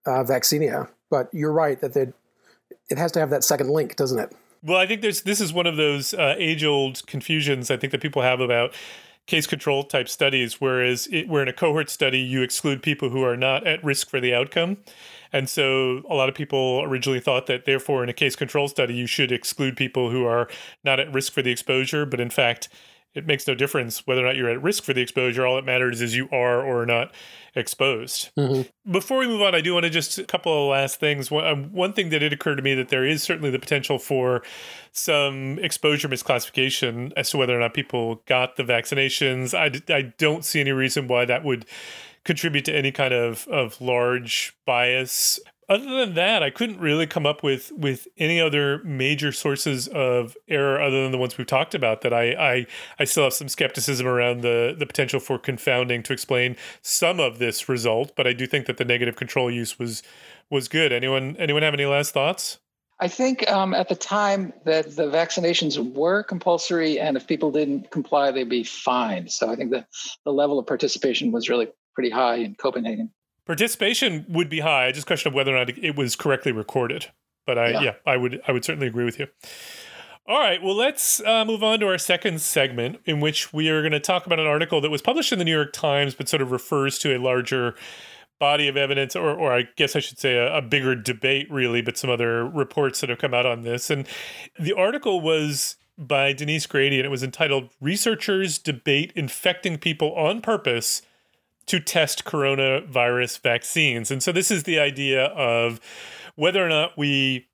uh, 0.06 0.24
vaccinia. 0.24 0.88
But 1.10 1.28
you're 1.32 1.52
right 1.52 1.78
that 1.80 1.94
it 2.88 2.98
has 2.98 3.12
to 3.12 3.20
have 3.20 3.30
that 3.30 3.44
second 3.44 3.68
link, 3.68 3.96
doesn't 3.96 4.18
it? 4.18 4.34
Well, 4.62 4.78
I 4.78 4.86
think 4.86 5.02
there's 5.02 5.22
this 5.22 5.40
is 5.40 5.52
one 5.52 5.66
of 5.66 5.76
those 5.76 6.14
uh, 6.14 6.36
age 6.38 6.64
old 6.64 7.04
confusions 7.06 7.70
I 7.70 7.76
think 7.76 7.90
that 7.90 8.00
people 8.00 8.22
have 8.22 8.40
about 8.40 8.72
case 9.26 9.46
control 9.46 9.84
type 9.84 10.08
studies, 10.08 10.60
whereas 10.60 11.06
it, 11.08 11.28
where 11.28 11.42
in 11.42 11.48
a 11.48 11.52
cohort 11.52 11.90
study 11.90 12.18
you 12.18 12.42
exclude 12.42 12.82
people 12.82 13.10
who 13.10 13.22
are 13.24 13.36
not 13.36 13.66
at 13.66 13.82
risk 13.84 14.08
for 14.08 14.20
the 14.20 14.34
outcome. 14.34 14.78
And 15.32 15.48
so 15.48 16.02
a 16.08 16.14
lot 16.14 16.28
of 16.28 16.34
people 16.34 16.82
originally 16.84 17.20
thought 17.20 17.46
that 17.46 17.64
therefore 17.64 18.02
in 18.02 18.08
a 18.08 18.12
case 18.12 18.36
control 18.36 18.68
study 18.68 18.94
you 18.94 19.06
should 19.06 19.32
exclude 19.32 19.76
people 19.76 20.10
who 20.10 20.24
are 20.24 20.48
not 20.84 21.00
at 21.00 21.12
risk 21.12 21.32
for 21.32 21.42
the 21.42 21.50
exposure, 21.50 22.04
but 22.04 22.20
in 22.20 22.30
fact 22.30 22.68
it 23.14 23.26
makes 23.26 23.46
no 23.46 23.54
difference 23.54 24.06
whether 24.06 24.22
or 24.22 24.26
not 24.26 24.36
you're 24.36 24.48
at 24.48 24.62
risk 24.62 24.84
for 24.84 24.94
the 24.94 25.02
exposure. 25.02 25.44
All 25.44 25.56
that 25.56 25.64
matters 25.64 26.00
is 26.00 26.16
you 26.16 26.28
are 26.32 26.62
or 26.62 26.86
not 26.86 27.12
exposed. 27.54 28.30
Mm-hmm. 28.36 28.90
Before 28.90 29.18
we 29.18 29.26
move 29.26 29.42
on, 29.42 29.54
I 29.54 29.60
do 29.60 29.74
want 29.74 29.84
to 29.84 29.90
just 29.90 30.18
a 30.18 30.24
couple 30.24 30.64
of 30.64 30.70
last 30.70 30.98
things. 30.98 31.30
One, 31.30 31.46
um, 31.46 31.64
one 31.72 31.92
thing 31.92 32.08
that 32.08 32.20
did 32.20 32.32
occur 32.32 32.54
to 32.54 32.62
me 32.62 32.74
that 32.74 32.88
there 32.88 33.04
is 33.04 33.22
certainly 33.22 33.50
the 33.50 33.58
potential 33.58 33.98
for 33.98 34.42
some 34.92 35.58
exposure 35.58 36.08
misclassification 36.08 37.12
as 37.14 37.28
to 37.30 37.36
whether 37.36 37.54
or 37.54 37.60
not 37.60 37.74
people 37.74 38.22
got 38.26 38.56
the 38.56 38.62
vaccinations. 38.62 39.52
I, 39.52 39.94
I 39.94 40.14
don't 40.16 40.44
see 40.44 40.60
any 40.60 40.72
reason 40.72 41.06
why 41.06 41.26
that 41.26 41.44
would 41.44 41.66
contribute 42.24 42.64
to 42.66 42.74
any 42.74 42.92
kind 42.92 43.12
of, 43.12 43.46
of 43.48 43.80
large 43.80 44.56
bias 44.66 45.40
other 45.72 46.04
than 46.04 46.14
that, 46.14 46.42
I 46.42 46.50
couldn't 46.50 46.80
really 46.80 47.06
come 47.06 47.24
up 47.24 47.42
with 47.42 47.72
with 47.72 48.06
any 48.18 48.40
other 48.40 48.82
major 48.84 49.32
sources 49.32 49.88
of 49.88 50.36
error 50.48 50.80
other 50.80 51.02
than 51.02 51.12
the 51.12 51.18
ones 51.18 51.38
we've 51.38 51.46
talked 51.46 51.74
about. 51.74 52.02
That 52.02 52.12
I 52.12 52.32
I, 52.32 52.66
I 52.98 53.04
still 53.04 53.24
have 53.24 53.32
some 53.32 53.48
skepticism 53.48 54.06
around 54.06 54.42
the 54.42 54.74
the 54.76 54.86
potential 54.86 55.20
for 55.20 55.38
confounding 55.38 56.02
to 56.04 56.12
explain 56.12 56.56
some 56.82 57.20
of 57.20 57.38
this 57.38 57.68
result. 57.68 58.12
But 58.16 58.26
I 58.26 58.32
do 58.32 58.46
think 58.46 58.66
that 58.66 58.76
the 58.76 58.84
negative 58.84 59.16
control 59.16 59.50
use 59.50 59.78
was 59.78 60.02
was 60.50 60.68
good. 60.68 60.92
Anyone 60.92 61.36
anyone 61.38 61.62
have 61.62 61.74
any 61.74 61.86
last 61.86 62.12
thoughts? 62.12 62.58
I 63.00 63.08
think 63.08 63.50
um, 63.50 63.74
at 63.74 63.88
the 63.88 63.96
time 63.96 64.52
that 64.64 64.94
the 64.94 65.10
vaccinations 65.10 65.76
were 65.94 66.22
compulsory, 66.22 67.00
and 67.00 67.16
if 67.16 67.26
people 67.26 67.50
didn't 67.50 67.90
comply, 67.90 68.30
they'd 68.30 68.48
be 68.48 68.62
fined. 68.62 69.32
So 69.32 69.50
I 69.50 69.56
think 69.56 69.70
the 69.70 69.86
the 70.24 70.32
level 70.32 70.58
of 70.58 70.66
participation 70.66 71.32
was 71.32 71.48
really 71.48 71.68
pretty 71.94 72.10
high 72.10 72.36
in 72.36 72.54
Copenhagen. 72.54 73.10
Participation 73.46 74.24
would 74.28 74.48
be 74.48 74.60
high. 74.60 74.86
I 74.86 74.92
just 74.92 75.06
question 75.06 75.28
of 75.28 75.34
whether 75.34 75.54
or 75.54 75.58
not 75.58 75.76
it 75.76 75.96
was 75.96 76.16
correctly 76.16 76.52
recorded. 76.52 77.06
But 77.46 77.58
I, 77.58 77.70
yeah, 77.70 77.80
yeah 77.80 77.94
I 78.06 78.16
would, 78.16 78.40
I 78.46 78.52
would 78.52 78.64
certainly 78.64 78.86
agree 78.86 79.04
with 79.04 79.18
you. 79.18 79.26
All 80.28 80.38
right, 80.38 80.62
well, 80.62 80.76
let's 80.76 81.20
uh, 81.22 81.44
move 81.44 81.64
on 81.64 81.80
to 81.80 81.86
our 81.86 81.98
second 81.98 82.40
segment, 82.40 83.00
in 83.04 83.18
which 83.18 83.52
we 83.52 83.68
are 83.68 83.82
going 83.82 83.90
to 83.90 83.98
talk 83.98 84.24
about 84.24 84.38
an 84.38 84.46
article 84.46 84.80
that 84.80 84.90
was 84.90 85.02
published 85.02 85.32
in 85.32 85.40
the 85.40 85.44
New 85.44 85.52
York 85.52 85.72
Times, 85.72 86.14
but 86.14 86.28
sort 86.28 86.40
of 86.40 86.52
refers 86.52 86.96
to 87.00 87.16
a 87.16 87.18
larger 87.18 87.74
body 88.38 88.68
of 88.68 88.76
evidence, 88.76 89.16
or, 89.16 89.30
or 89.30 89.52
I 89.52 89.64
guess 89.76 89.96
I 89.96 89.98
should 89.98 90.20
say 90.20 90.36
a, 90.36 90.58
a, 90.58 90.62
bigger 90.62 90.94
debate, 90.94 91.50
really, 91.50 91.82
but 91.82 91.98
some 91.98 92.08
other 92.08 92.44
reports 92.46 93.00
that 93.00 93.10
have 93.10 93.18
come 93.18 93.34
out 93.34 93.46
on 93.46 93.62
this. 93.62 93.90
And 93.90 94.06
the 94.58 94.72
article 94.72 95.20
was 95.20 95.76
by 95.98 96.32
Denise 96.32 96.66
Grady, 96.66 96.98
and 96.98 97.06
it 97.06 97.10
was 97.10 97.22
entitled 97.24 97.70
Researchers 97.80 98.58
Debate 98.58 99.12
Infecting 99.16 99.78
People 99.78 100.14
on 100.14 100.40
Purpose 100.40 101.02
to 101.66 101.80
Test 101.80 102.24
Coronavirus 102.24 103.40
Vaccines. 103.40 104.10
And 104.10 104.22
so 104.22 104.32
this 104.32 104.50
is 104.50 104.64
the 104.64 104.78
idea 104.78 105.26
of 105.26 105.80
whether 106.34 106.64
or 106.64 106.68
not 106.68 106.96
we 106.96 107.48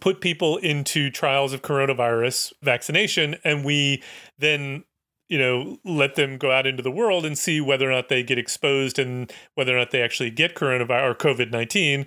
put 0.00 0.20
people 0.20 0.56
into 0.58 1.10
trials 1.10 1.52
of 1.52 1.62
coronavirus 1.62 2.52
vaccination 2.62 3.36
and 3.44 3.64
we 3.64 4.02
then 4.38 4.84
you 5.28 5.38
know 5.38 5.78
let 5.84 6.16
them 6.16 6.36
go 6.36 6.50
out 6.50 6.66
into 6.66 6.82
the 6.82 6.90
world 6.90 7.24
and 7.24 7.38
see 7.38 7.60
whether 7.60 7.88
or 7.88 7.92
not 7.92 8.08
they 8.08 8.22
get 8.22 8.38
exposed 8.38 8.98
and 8.98 9.32
whether 9.54 9.74
or 9.74 9.78
not 9.78 9.90
they 9.90 10.02
actually 10.02 10.30
get 10.30 10.54
coronavirus 10.54 11.10
or 11.10 11.14
covid-19 11.14 12.06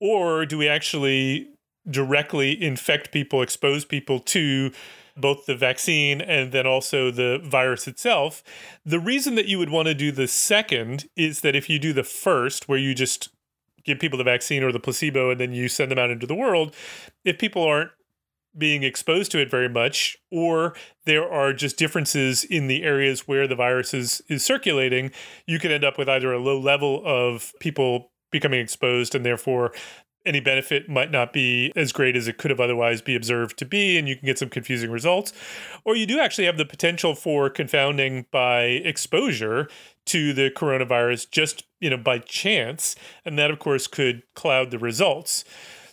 or 0.00 0.46
do 0.46 0.56
we 0.56 0.68
actually 0.68 1.48
directly 1.90 2.60
infect 2.62 3.12
people 3.12 3.42
expose 3.42 3.84
people 3.84 4.18
to 4.18 4.70
both 5.16 5.46
the 5.46 5.54
vaccine 5.54 6.20
and 6.20 6.52
then 6.52 6.66
also 6.66 7.10
the 7.10 7.40
virus 7.44 7.86
itself 7.86 8.42
the 8.84 8.98
reason 8.98 9.34
that 9.34 9.46
you 9.46 9.58
would 9.58 9.70
want 9.70 9.86
to 9.86 9.94
do 9.94 10.10
the 10.10 10.26
second 10.26 11.08
is 11.16 11.40
that 11.40 11.54
if 11.54 11.70
you 11.70 11.78
do 11.78 11.92
the 11.92 12.04
first 12.04 12.68
where 12.68 12.78
you 12.78 12.94
just 12.94 13.30
give 13.84 13.98
people 13.98 14.18
the 14.18 14.24
vaccine 14.24 14.62
or 14.62 14.72
the 14.72 14.80
placebo 14.80 15.30
and 15.30 15.40
then 15.40 15.52
you 15.52 15.68
send 15.68 15.90
them 15.90 15.98
out 15.98 16.10
into 16.10 16.26
the 16.26 16.34
world, 16.34 16.74
if 17.24 17.38
people 17.38 17.62
aren't 17.62 17.90
being 18.56 18.82
exposed 18.82 19.32
to 19.32 19.40
it 19.40 19.50
very 19.50 19.68
much, 19.68 20.16
or 20.30 20.74
there 21.06 21.28
are 21.28 21.52
just 21.52 21.76
differences 21.76 22.44
in 22.44 22.68
the 22.68 22.84
areas 22.84 23.26
where 23.26 23.48
the 23.48 23.56
virus 23.56 23.92
is, 23.92 24.22
is 24.28 24.44
circulating, 24.44 25.10
you 25.46 25.58
can 25.58 25.72
end 25.72 25.84
up 25.84 25.98
with 25.98 26.08
either 26.08 26.32
a 26.32 26.38
low 26.38 26.58
level 26.58 27.02
of 27.04 27.52
people 27.60 28.12
becoming 28.30 28.60
exposed 28.60 29.14
and 29.14 29.24
therefore 29.24 29.72
any 30.26 30.40
benefit 30.40 30.88
might 30.88 31.10
not 31.10 31.32
be 31.32 31.72
as 31.76 31.92
great 31.92 32.16
as 32.16 32.28
it 32.28 32.38
could 32.38 32.50
have 32.50 32.60
otherwise 32.60 33.02
be 33.02 33.14
observed 33.14 33.58
to 33.58 33.64
be 33.64 33.98
and 33.98 34.08
you 34.08 34.16
can 34.16 34.26
get 34.26 34.38
some 34.38 34.48
confusing 34.48 34.90
results. 34.90 35.32
Or 35.84 35.96
you 35.96 36.06
do 36.06 36.18
actually 36.18 36.46
have 36.46 36.58
the 36.58 36.64
potential 36.64 37.14
for 37.14 37.50
confounding 37.50 38.26
by 38.30 38.62
exposure 38.62 39.68
to 40.06 40.32
the 40.32 40.50
coronavirus 40.50 41.30
just 41.30 41.64
you 41.80 41.90
know 41.90 41.96
by 41.96 42.18
chance 42.18 42.94
and 43.24 43.38
that 43.38 43.50
of 43.50 43.58
course 43.58 43.86
could 43.86 44.22
cloud 44.34 44.70
the 44.70 44.78
results. 44.78 45.44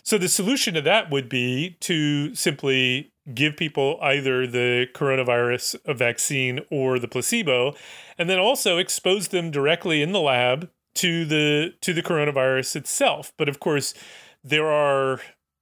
So 0.02 0.18
the 0.18 0.28
solution 0.28 0.74
to 0.74 0.82
that 0.82 1.10
would 1.10 1.28
be 1.28 1.76
to 1.80 2.34
simply 2.34 3.12
give 3.34 3.56
people 3.56 3.98
either 4.02 4.46
the 4.46 4.88
coronavirus 4.94 5.76
vaccine 5.96 6.60
or 6.70 6.98
the 6.98 7.06
placebo 7.06 7.74
and 8.18 8.28
then 8.28 8.38
also 8.38 8.78
expose 8.78 9.28
them 9.28 9.50
directly 9.50 10.02
in 10.02 10.12
the 10.12 10.20
lab 10.20 10.68
to 10.94 11.24
the 11.24 11.72
to 11.80 11.92
the 11.92 12.02
coronavirus 12.02 12.76
itself. 12.76 13.32
But 13.38 13.48
of 13.48 13.60
course 13.60 13.94
there 14.44 14.66
are 14.66 15.20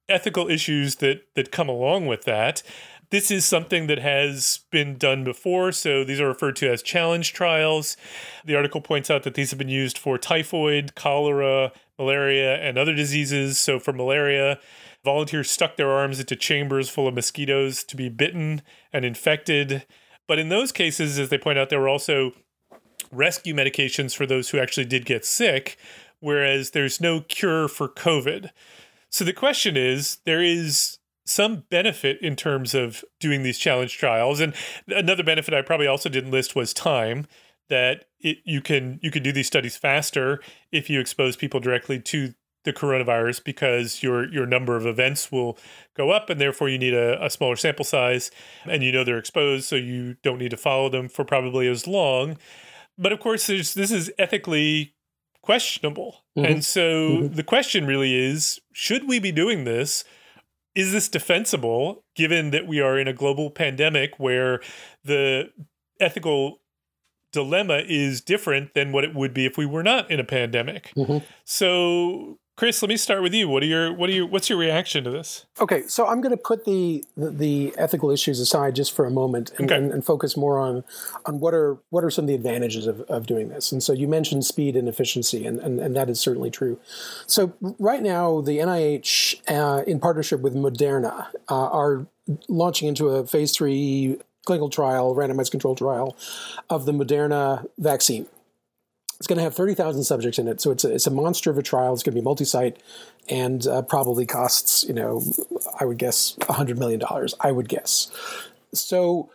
ethical 0.09 0.49
issues 0.49 0.97
that 0.97 1.21
that 1.35 1.51
come 1.51 1.69
along 1.69 2.07
with 2.07 2.23
that 2.25 2.63
this 3.11 3.29
is 3.29 3.45
something 3.45 3.87
that 3.87 3.99
has 3.99 4.61
been 4.71 4.97
done 4.97 5.25
before, 5.25 5.73
so 5.73 6.05
these 6.05 6.21
are 6.21 6.27
referred 6.27 6.55
to 6.55 6.71
as 6.71 6.81
challenge 6.81 7.33
trials. 7.33 7.97
The 8.45 8.55
article 8.55 8.79
points 8.79 9.11
out 9.11 9.23
that 9.23 9.33
these 9.33 9.51
have 9.51 9.57
been 9.57 9.69
used 9.69 9.97
for 9.97 10.17
typhoid, 10.17 10.95
cholera, 10.95 11.73
malaria, 11.99 12.55
and 12.55 12.77
other 12.77 12.95
diseases. 12.95 13.59
So, 13.59 13.79
for 13.79 13.91
malaria, 13.91 14.59
volunteers 15.03 15.51
stuck 15.51 15.75
their 15.75 15.91
arms 15.91 16.21
into 16.21 16.37
chambers 16.37 16.89
full 16.89 17.05
of 17.05 17.13
mosquitoes 17.13 17.83
to 17.83 17.97
be 17.97 18.07
bitten 18.07 18.61
and 18.93 19.03
infected. 19.03 19.85
But 20.25 20.39
in 20.39 20.47
those 20.47 20.71
cases, 20.71 21.19
as 21.19 21.27
they 21.27 21.37
point 21.37 21.59
out, 21.59 21.69
there 21.69 21.81
were 21.81 21.89
also 21.89 22.31
rescue 23.11 23.53
medications 23.53 24.15
for 24.15 24.25
those 24.25 24.49
who 24.49 24.57
actually 24.59 24.85
did 24.85 25.05
get 25.05 25.25
sick, 25.25 25.77
whereas 26.21 26.71
there's 26.71 27.01
no 27.01 27.21
cure 27.21 27.67
for 27.67 27.89
COVID. 27.89 28.49
So 29.09 29.25
the 29.25 29.33
question 29.33 29.75
is 29.75 30.19
there 30.25 30.41
is 30.41 30.99
some 31.25 31.63
benefit 31.69 32.19
in 32.21 32.35
terms 32.35 32.73
of 32.73 33.03
doing 33.19 33.43
these 33.43 33.57
challenge 33.57 33.97
trials. 33.97 34.39
And 34.39 34.53
another 34.87 35.23
benefit 35.23 35.53
I 35.53 35.61
probably 35.61 35.87
also 35.87 36.09
didn't 36.09 36.31
list 36.31 36.55
was 36.55 36.73
time 36.73 37.27
that 37.69 38.05
it, 38.19 38.37
you 38.43 38.61
can 38.61 38.99
you 39.01 39.11
can 39.11 39.23
do 39.23 39.31
these 39.31 39.47
studies 39.47 39.77
faster 39.77 40.41
if 40.71 40.89
you 40.89 40.99
expose 40.99 41.35
people 41.35 41.59
directly 41.59 41.99
to 41.99 42.33
the 42.63 42.73
coronavirus 42.73 43.43
because 43.43 44.03
your 44.03 44.31
your 44.31 44.45
number 44.45 44.75
of 44.75 44.85
events 44.85 45.31
will 45.31 45.57
go 45.95 46.11
up 46.11 46.29
and 46.29 46.39
therefore 46.39 46.69
you 46.69 46.77
need 46.77 46.93
a, 46.93 47.23
a 47.23 47.29
smaller 47.29 47.55
sample 47.55 47.85
size 47.85 48.29
and 48.65 48.83
you 48.83 48.91
know 48.91 49.03
they're 49.03 49.17
exposed 49.17 49.65
so 49.65 49.75
you 49.75 50.15
don't 50.21 50.37
need 50.37 50.51
to 50.51 50.57
follow 50.57 50.89
them 50.89 51.09
for 51.09 51.25
probably 51.25 51.67
as 51.67 51.87
long 51.87 52.37
but 52.97 53.11
of 53.11 53.19
course 53.19 53.47
there's 53.47 53.73
this 53.73 53.91
is 53.91 54.11
ethically 54.19 54.93
questionable 55.51 56.23
mm-hmm. 56.37 56.49
and 56.49 56.63
so 56.63 56.81
mm-hmm. 56.81 57.35
the 57.35 57.43
question 57.43 57.85
really 57.85 58.15
is 58.15 58.61
should 58.71 59.05
we 59.07 59.19
be 59.19 59.31
doing 59.31 59.65
this 59.65 60.05
is 60.75 60.93
this 60.93 61.09
defensible 61.09 62.05
given 62.15 62.51
that 62.51 62.65
we 62.65 62.79
are 62.79 62.97
in 62.97 63.07
a 63.07 63.13
global 63.13 63.51
pandemic 63.51 64.17
where 64.17 64.61
the 65.03 65.49
ethical 65.99 66.61
dilemma 67.31 67.81
is 67.85 68.21
different 68.21 68.73
than 68.73 68.91
what 68.91 69.03
it 69.03 69.15
would 69.15 69.33
be 69.33 69.45
if 69.45 69.57
we 69.57 69.65
were 69.65 69.83
not 69.83 70.09
in 70.11 70.19
a 70.19 70.23
pandemic. 70.23 70.91
Mm-hmm. 70.95 71.19
So 71.45 72.39
Chris, 72.57 72.81
let 72.81 72.89
me 72.89 72.97
start 72.97 73.23
with 73.23 73.33
you. 73.33 73.47
What 73.49 73.63
are 73.63 73.67
your 73.67 73.93
what 73.93 74.09
are 74.09 74.13
your 74.13 74.27
what's 74.27 74.49
your 74.49 74.59
reaction 74.59 75.03
to 75.05 75.09
this? 75.09 75.45
Okay, 75.59 75.83
so 75.87 76.05
I'm 76.05 76.21
going 76.21 76.35
to 76.35 76.41
put 76.41 76.65
the, 76.65 77.03
the, 77.15 77.31
the 77.31 77.73
ethical 77.77 78.11
issues 78.11 78.39
aside 78.39 78.75
just 78.75 78.91
for 78.91 79.05
a 79.05 79.09
moment 79.09 79.51
and, 79.57 79.71
okay. 79.71 79.81
and, 79.81 79.91
and, 79.91 80.05
focus 80.05 80.35
more 80.37 80.59
on 80.59 80.83
on 81.25 81.39
what 81.39 81.53
are 81.53 81.77
what 81.89 82.03
are 82.03 82.11
some 82.11 82.25
of 82.25 82.27
the 82.27 82.35
advantages 82.35 82.87
of, 82.87 83.01
of 83.01 83.25
doing 83.25 83.49
this. 83.49 83.71
And 83.71 83.81
so 83.81 83.93
you 83.93 84.07
mentioned 84.07 84.45
speed 84.45 84.75
and 84.75 84.87
efficiency, 84.87 85.45
and, 85.45 85.59
and, 85.59 85.79
and 85.79 85.95
that 85.95 86.09
is 86.09 86.19
certainly 86.19 86.51
true. 86.51 86.77
So 87.25 87.53
right 87.79 88.03
now, 88.03 88.41
the 88.41 88.59
NIH, 88.59 89.41
uh, 89.47 89.83
in 89.83 89.99
partnership 89.99 90.41
with 90.41 90.53
Moderna, 90.53 91.27
uh, 91.49 91.69
are 91.69 92.05
launching 92.47 92.87
into 92.87 93.09
a 93.09 93.25
phase 93.25 93.51
three 93.53 94.19
clinical 94.45 94.69
trial, 94.69 95.15
randomized 95.15 95.51
control 95.51 95.75
trial, 95.75 96.17
of 96.69 96.85
the 96.85 96.91
Moderna 96.91 97.65
vaccine. 97.77 98.27
It's 99.21 99.27
going 99.27 99.37
to 99.37 99.43
have 99.43 99.53
30,000 99.53 100.03
subjects 100.03 100.39
in 100.39 100.47
it. 100.47 100.59
So 100.61 100.71
it's 100.71 100.83
a, 100.83 100.91
it's 100.91 101.05
a 101.05 101.11
monster 101.11 101.51
of 101.51 101.57
a 101.59 101.61
trial. 101.61 101.93
It's 101.93 102.01
going 102.01 102.15
to 102.15 102.19
be 102.19 102.23
multi 102.23 102.43
site 102.43 102.81
and 103.29 103.67
uh, 103.67 103.83
probably 103.83 104.25
costs, 104.25 104.83
you 104.85 104.95
know, 104.95 105.21
I 105.79 105.85
would 105.85 105.99
guess 105.99 106.35
$100 106.39 106.79
million, 106.79 106.99
I 107.39 107.51
would 107.51 107.69
guess. 107.69 108.11
So 108.73 109.29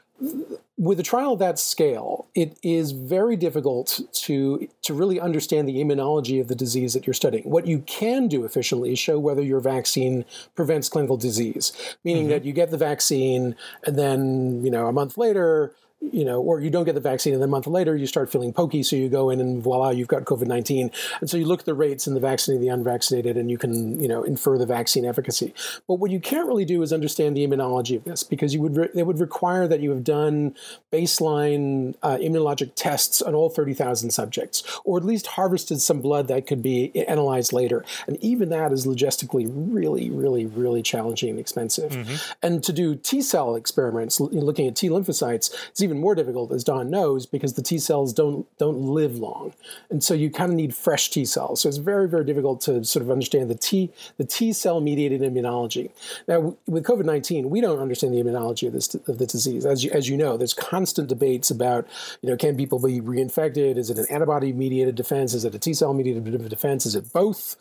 with 0.76 0.98
a 0.98 1.04
trial 1.04 1.34
of 1.34 1.38
that 1.38 1.60
scale, 1.60 2.26
it 2.34 2.58
is 2.64 2.90
very 2.90 3.36
difficult 3.36 4.00
to 4.12 4.68
to 4.82 4.92
really 4.92 5.20
understand 5.20 5.68
the 5.68 5.76
immunology 5.76 6.40
of 6.40 6.48
the 6.48 6.56
disease 6.56 6.92
that 6.94 7.06
you're 7.06 7.14
studying. 7.14 7.44
What 7.44 7.68
you 7.68 7.78
can 7.80 8.26
do 8.26 8.44
efficiently 8.44 8.92
is 8.92 8.98
show 8.98 9.20
whether 9.20 9.42
your 9.42 9.60
vaccine 9.60 10.24
prevents 10.56 10.88
clinical 10.88 11.16
disease, 11.16 11.72
meaning 12.02 12.24
mm-hmm. 12.24 12.30
that 12.30 12.44
you 12.44 12.52
get 12.52 12.72
the 12.72 12.76
vaccine 12.76 13.54
and 13.86 13.96
then 13.96 14.64
you 14.64 14.70
know 14.72 14.88
a 14.88 14.92
month 14.92 15.16
later 15.16 15.76
you 16.00 16.24
know, 16.24 16.40
or 16.40 16.60
you 16.60 16.70
don't 16.70 16.84
get 16.84 16.94
the 16.94 17.00
vaccine, 17.00 17.32
and 17.32 17.42
then 17.42 17.48
a 17.48 17.50
month 17.50 17.66
later 17.66 17.96
you 17.96 18.06
start 18.06 18.30
feeling 18.30 18.52
pokey, 18.52 18.82
so 18.82 18.96
you 18.96 19.08
go 19.08 19.30
in 19.30 19.40
and 19.40 19.62
voila, 19.62 19.90
you've 19.90 20.08
got 20.08 20.24
COVID 20.24 20.46
nineteen. 20.46 20.90
And 21.20 21.28
so 21.28 21.36
you 21.36 21.46
look 21.46 21.60
at 21.60 21.66
the 21.66 21.74
rates 21.74 22.06
in 22.06 22.14
the 22.14 22.20
vaccinated, 22.20 22.60
and 22.60 22.68
the 22.68 22.72
unvaccinated, 22.72 23.36
and 23.36 23.50
you 23.50 23.58
can 23.58 24.00
you 24.00 24.08
know 24.08 24.22
infer 24.22 24.58
the 24.58 24.66
vaccine 24.66 25.04
efficacy. 25.04 25.54
But 25.88 25.94
what 25.94 26.10
you 26.10 26.20
can't 26.20 26.46
really 26.46 26.64
do 26.64 26.82
is 26.82 26.92
understand 26.92 27.36
the 27.36 27.46
immunology 27.46 27.96
of 27.96 28.04
this 28.04 28.22
because 28.22 28.54
you 28.54 28.60
would 28.60 28.76
re- 28.76 28.88
it 28.94 29.06
would 29.06 29.20
require 29.20 29.66
that 29.68 29.80
you 29.80 29.90
have 29.90 30.04
done 30.04 30.54
baseline 30.92 31.94
uh, 32.02 32.16
immunologic 32.16 32.72
tests 32.74 33.22
on 33.22 33.34
all 33.34 33.48
thirty 33.48 33.74
thousand 33.74 34.10
subjects, 34.10 34.62
or 34.84 34.98
at 34.98 35.04
least 35.04 35.26
harvested 35.26 35.80
some 35.80 36.00
blood 36.00 36.28
that 36.28 36.46
could 36.46 36.62
be 36.62 36.92
analyzed 37.08 37.52
later. 37.52 37.84
And 38.06 38.16
even 38.22 38.50
that 38.50 38.70
is 38.70 38.86
logistically 38.86 39.50
really, 39.50 40.10
really, 40.10 40.46
really 40.46 40.82
challenging 40.82 41.30
and 41.30 41.38
expensive. 41.38 41.92
Mm-hmm. 41.92 42.14
And 42.42 42.62
to 42.64 42.72
do 42.72 42.94
T 42.94 43.22
cell 43.22 43.56
experiments, 43.56 44.20
looking 44.20 44.68
at 44.68 44.76
T 44.76 44.88
lymphocytes, 44.88 45.54
it's 45.68 45.82
even 45.86 45.98
more 45.98 46.14
difficult, 46.14 46.52
as 46.52 46.64
Don 46.64 46.90
knows, 46.90 47.24
because 47.26 47.54
the 47.54 47.62
T 47.62 47.78
cells 47.78 48.12
don't 48.12 48.46
don't 48.58 48.78
live 48.78 49.16
long, 49.16 49.54
and 49.90 50.02
so 50.02 50.12
you 50.12 50.30
kind 50.30 50.50
of 50.50 50.56
need 50.56 50.74
fresh 50.74 51.08
T 51.10 51.24
cells. 51.24 51.62
So 51.62 51.68
it's 51.68 51.78
very 51.78 52.08
very 52.08 52.24
difficult 52.24 52.60
to 52.62 52.84
sort 52.84 53.02
of 53.02 53.10
understand 53.10 53.48
the 53.48 53.54
T 53.54 53.90
the 54.18 54.24
T 54.24 54.52
cell 54.52 54.80
mediated 54.80 55.20
immunology. 55.22 55.90
Now 56.28 56.56
with 56.66 56.84
COVID 56.84 57.04
nineteen, 57.04 57.48
we 57.50 57.60
don't 57.60 57.78
understand 57.78 58.12
the 58.12 58.22
immunology 58.22 58.66
of 58.66 58.72
this 58.72 58.94
of 58.94 59.18
the 59.18 59.26
disease. 59.26 59.64
As 59.64 59.84
you, 59.84 59.90
as 59.92 60.08
you 60.08 60.16
know, 60.16 60.36
there's 60.36 60.54
constant 60.54 61.08
debates 61.08 61.50
about 61.50 61.86
you 62.20 62.28
know 62.28 62.36
can 62.36 62.56
people 62.56 62.78
be 62.78 63.00
reinfected? 63.00 63.76
Is 63.76 63.88
it 63.90 63.98
an 63.98 64.06
antibody 64.10 64.52
mediated 64.52 64.96
defense? 64.96 65.32
Is 65.34 65.44
it 65.44 65.54
a 65.54 65.58
T 65.58 65.72
cell 65.72 65.94
mediated 65.94 66.24
defense? 66.48 66.86
Is 66.86 66.94
it 66.94 67.12
both? 67.12 67.56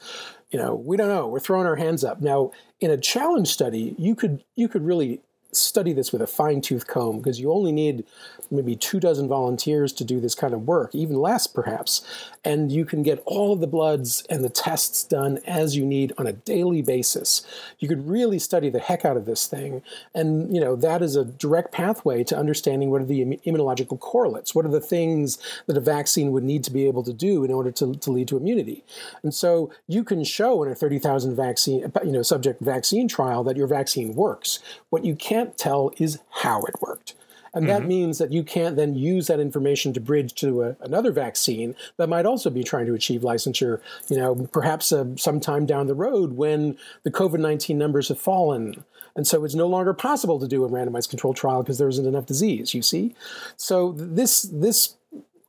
You 0.51 0.59
know, 0.59 0.75
we 0.75 0.95
don't 0.97 1.09
know. 1.09 1.27
We're 1.27 1.39
throwing 1.39 1.67
our 1.67 1.75
hands 1.75 2.03
up 2.03 2.21
now. 2.21 2.51
In 2.79 2.91
a 2.91 2.97
challenge 2.97 3.47
study, 3.47 3.95
you 3.97 4.15
could 4.15 4.43
you 4.55 4.67
could 4.67 4.85
really 4.85 5.21
study 5.55 5.93
this 5.93 6.11
with 6.11 6.21
a 6.21 6.27
fine 6.27 6.61
tooth 6.61 6.87
comb 6.87 7.17
because 7.17 7.39
you 7.39 7.51
only 7.51 7.71
need 7.71 8.05
maybe 8.51 8.75
two 8.75 8.99
dozen 8.99 9.27
volunteers 9.27 9.91
to 9.93 10.03
do 10.03 10.19
this 10.19 10.35
kind 10.35 10.53
of 10.53 10.67
work, 10.67 10.93
even 10.93 11.15
less 11.15 11.47
perhaps. 11.47 12.05
And 12.43 12.71
you 12.71 12.85
can 12.85 13.01
get 13.01 13.21
all 13.25 13.53
of 13.53 13.59
the 13.59 13.67
bloods 13.67 14.23
and 14.29 14.43
the 14.43 14.49
tests 14.49 15.03
done 15.03 15.39
as 15.47 15.75
you 15.75 15.85
need 15.85 16.13
on 16.17 16.27
a 16.27 16.33
daily 16.33 16.81
basis. 16.81 17.45
You 17.79 17.87
could 17.87 18.07
really 18.07 18.39
study 18.39 18.69
the 18.69 18.79
heck 18.79 19.03
out 19.03 19.17
of 19.17 19.25
this 19.25 19.47
thing. 19.47 19.81
And, 20.13 20.53
you 20.53 20.61
know, 20.61 20.75
that 20.75 21.01
is 21.01 21.15
a 21.15 21.25
direct 21.25 21.71
pathway 21.71 22.23
to 22.25 22.37
understanding 22.37 22.91
what 22.91 23.01
are 23.01 23.05
the 23.05 23.37
immunological 23.45 23.99
correlates. 23.99 24.53
What 24.53 24.65
are 24.65 24.71
the 24.71 24.81
things 24.81 25.37
that 25.65 25.77
a 25.77 25.81
vaccine 25.81 26.31
would 26.31 26.43
need 26.43 26.63
to 26.65 26.71
be 26.71 26.87
able 26.87 27.03
to 27.03 27.13
do 27.13 27.43
in 27.43 27.51
order 27.51 27.71
to, 27.71 27.95
to 27.95 28.11
lead 28.11 28.27
to 28.29 28.37
immunity? 28.37 28.83
And 29.23 29.33
so 29.33 29.71
you 29.87 30.03
can 30.03 30.23
show 30.23 30.63
in 30.63 30.71
a 30.71 30.75
30,000 30.75 31.35
vaccine, 31.35 31.91
you 32.03 32.11
know, 32.11 32.21
subject 32.21 32.61
vaccine 32.61 33.07
trial 33.07 33.43
that 33.43 33.57
your 33.57 33.67
vaccine 33.67 34.15
works. 34.15 34.59
What 34.89 35.03
you 35.03 35.15
can't 35.15 35.44
can't 35.45 35.57
tell 35.57 35.91
is 35.97 36.19
how 36.41 36.63
it 36.63 36.75
worked. 36.81 37.13
And 37.53 37.69
that 37.69 37.81
mm-hmm. 37.81 37.87
means 37.87 38.17
that 38.17 38.33
you 38.33 38.43
can't 38.43 38.75
then 38.75 38.95
use 38.95 39.27
that 39.27 39.39
information 39.39 39.93
to 39.93 40.01
bridge 40.01 40.35
to 40.35 40.61
a, 40.63 40.75
another 40.81 41.11
vaccine 41.11 41.73
that 41.95 42.09
might 42.09 42.25
also 42.25 42.49
be 42.49 42.65
trying 42.65 42.85
to 42.85 42.93
achieve 42.93 43.21
licensure, 43.21 43.79
you 44.09 44.17
know, 44.17 44.35
perhaps 44.51 44.91
uh, 44.91 45.05
sometime 45.15 45.65
down 45.65 45.87
the 45.87 45.93
road 45.93 46.33
when 46.33 46.77
the 47.03 47.11
COVID 47.11 47.39
19 47.39 47.77
numbers 47.77 48.09
have 48.09 48.19
fallen. 48.19 48.83
And 49.15 49.25
so 49.25 49.45
it's 49.45 49.55
no 49.55 49.67
longer 49.67 49.93
possible 49.93 50.37
to 50.41 50.47
do 50.49 50.65
a 50.65 50.69
randomized 50.69 51.09
controlled 51.09 51.37
trial 51.37 51.63
because 51.63 51.77
there 51.77 51.87
isn't 51.87 52.05
enough 52.05 52.25
disease, 52.25 52.73
you 52.73 52.81
see? 52.81 53.15
So 53.55 53.93
this, 53.93 54.41
this 54.41 54.97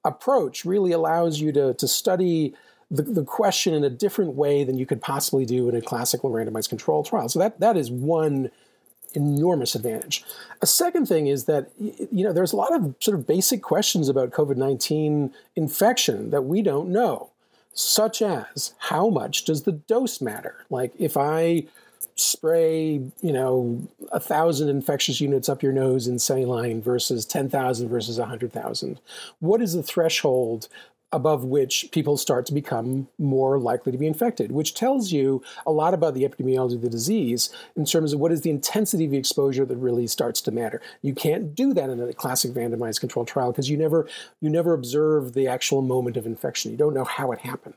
approach 0.05 0.65
really 0.65 0.93
allows 0.93 1.41
you 1.41 1.51
to, 1.51 1.75
to 1.75 1.89
study 1.89 2.55
the, 2.89 3.03
the 3.03 3.25
question 3.25 3.75
in 3.75 3.83
a 3.83 3.91
different 3.91 4.35
way 4.35 4.63
than 4.63 4.79
you 4.79 4.87
could 4.87 5.01
possibly 5.01 5.45
do 5.45 5.69
in 5.69 5.75
a 5.75 5.83
classical 5.83 6.31
randomized 6.31 6.69
controlled 6.69 7.07
trial. 7.07 7.29
So 7.29 7.41
that, 7.41 7.59
that 7.59 7.77
is 7.77 7.91
one 7.91 8.53
enormous 9.17 9.75
advantage. 9.75 10.25
A 10.63 10.67
second 10.67 11.07
thing 11.07 11.27
is 11.27 11.47
that 11.47 11.71
you 11.79 12.23
know 12.25 12.33
there's 12.33 12.53
a 12.53 12.57
lot 12.57 12.75
of 12.75 12.95
sort 13.01 13.19
of 13.19 13.27
basic 13.27 13.63
questions 13.63 14.09
about 14.09 14.31
COVID-19 14.31 15.33
infection 15.57 16.31
that 16.31 16.43
we 16.43 16.63
don't 16.63 16.91
know, 16.91 17.31
such 17.73 18.23
as 18.23 18.75
how 18.79 19.09
much 19.09 19.45
does 19.45 19.63
the 19.63 19.73
dose 19.73 20.21
matter? 20.21 20.65
Like 20.71 20.93
if 20.99 21.17
I 21.17 21.67
spray, 22.17 23.03
you 23.21 23.33
know, 23.33 23.87
a 24.11 24.21
thousand 24.21 24.69
infectious 24.71 25.21
units 25.21 25.49
up 25.49 25.63
your 25.63 25.73
nose 25.73 26.09
in 26.09 26.19
saline 26.19 26.81
versus 26.81 27.27
10,000 27.27 27.89
versus 27.89 28.19
100,000. 28.19 28.99
What 29.41 29.61
is 29.61 29.75
the 29.75 29.83
threshold 29.83 30.69
above 31.13 31.45
which 31.45 31.89
people 31.93 32.17
start 32.17 32.45
to 32.47 32.53
become 32.53 33.07
more 33.19 33.59
likely 33.59 33.93
to 33.93 33.99
be 33.99 34.09
infected, 34.09 34.51
which 34.51 34.75
tells 34.75 35.13
you 35.13 35.41
a 35.65 35.71
lot 35.71 35.95
about 35.95 36.15
the 36.15 36.25
epidemiology 36.25 36.75
of 36.75 36.83
the 36.83 36.91
disease 36.91 37.49
in 37.77 37.85
terms 37.85 38.13
of 38.13 38.19
what 38.19 38.33
is 38.33 38.41
the 38.41 38.51
intensity 38.51 39.05
of 39.05 39.13
the 39.13 39.17
exposure 39.17 39.65
that 39.65 39.77
really 39.77 40.07
starts 40.09 40.41
to 40.41 40.51
matter. 40.51 40.83
You 41.03 41.15
can't 41.15 41.55
do 41.55 41.73
that 41.75 41.91
in 41.91 42.01
a 42.01 42.13
classic 42.13 42.53
randomized 42.53 43.01
controlled 43.01 43.29
trial 43.29 43.53
because 43.53 43.71
you 43.71 43.77
never 43.77 44.09
you 44.41 44.51
never 44.51 44.73
observe 44.73 45.33
the 45.35 45.47
actual 45.47 45.81
moment 45.81 46.17
of 46.17 46.27
infection. 46.27 46.73
You 46.73 46.77
don't 46.77 46.95
know 46.95 47.05
how 47.05 47.31
it 47.31 47.39
happened. 47.39 47.75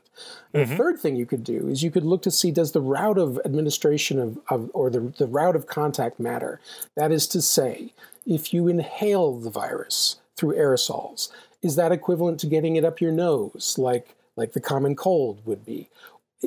Mm-hmm. 0.52 0.70
The 0.70 0.76
third 0.76 0.98
thing 0.98 1.14
you 1.14 1.26
could 1.26 1.44
do 1.44 1.68
is 1.68 1.84
you 1.84 1.92
could 1.92 2.04
look 2.04 2.22
to 2.22 2.30
see 2.32 2.50
does 2.50 2.72
the 2.72 2.80
route 2.80 3.18
of 3.18 3.40
administration 3.44 4.18
of, 4.18 4.38
of 4.48 4.70
or 4.74 4.90
the, 4.90 5.12
the 5.18 5.26
route 5.26 5.54
of 5.54 5.68
contact 5.68 6.18
matter. 6.18 6.60
That 6.96 7.12
is 7.12 7.28
to 7.28 7.40
say, 7.40 7.94
if 8.26 8.52
you 8.52 8.66
inhale 8.66 9.38
the 9.38 9.50
virus 9.50 10.16
through 10.36 10.56
aerosols, 10.56 11.30
is 11.62 11.76
that 11.76 11.92
equivalent 11.92 12.40
to 12.40 12.46
getting 12.46 12.76
it 12.76 12.84
up 12.84 13.00
your 13.00 13.12
nose, 13.12 13.76
like 13.78 14.14
like 14.36 14.52
the 14.52 14.60
common 14.60 14.96
cold 14.96 15.44
would 15.44 15.64
be, 15.66 15.88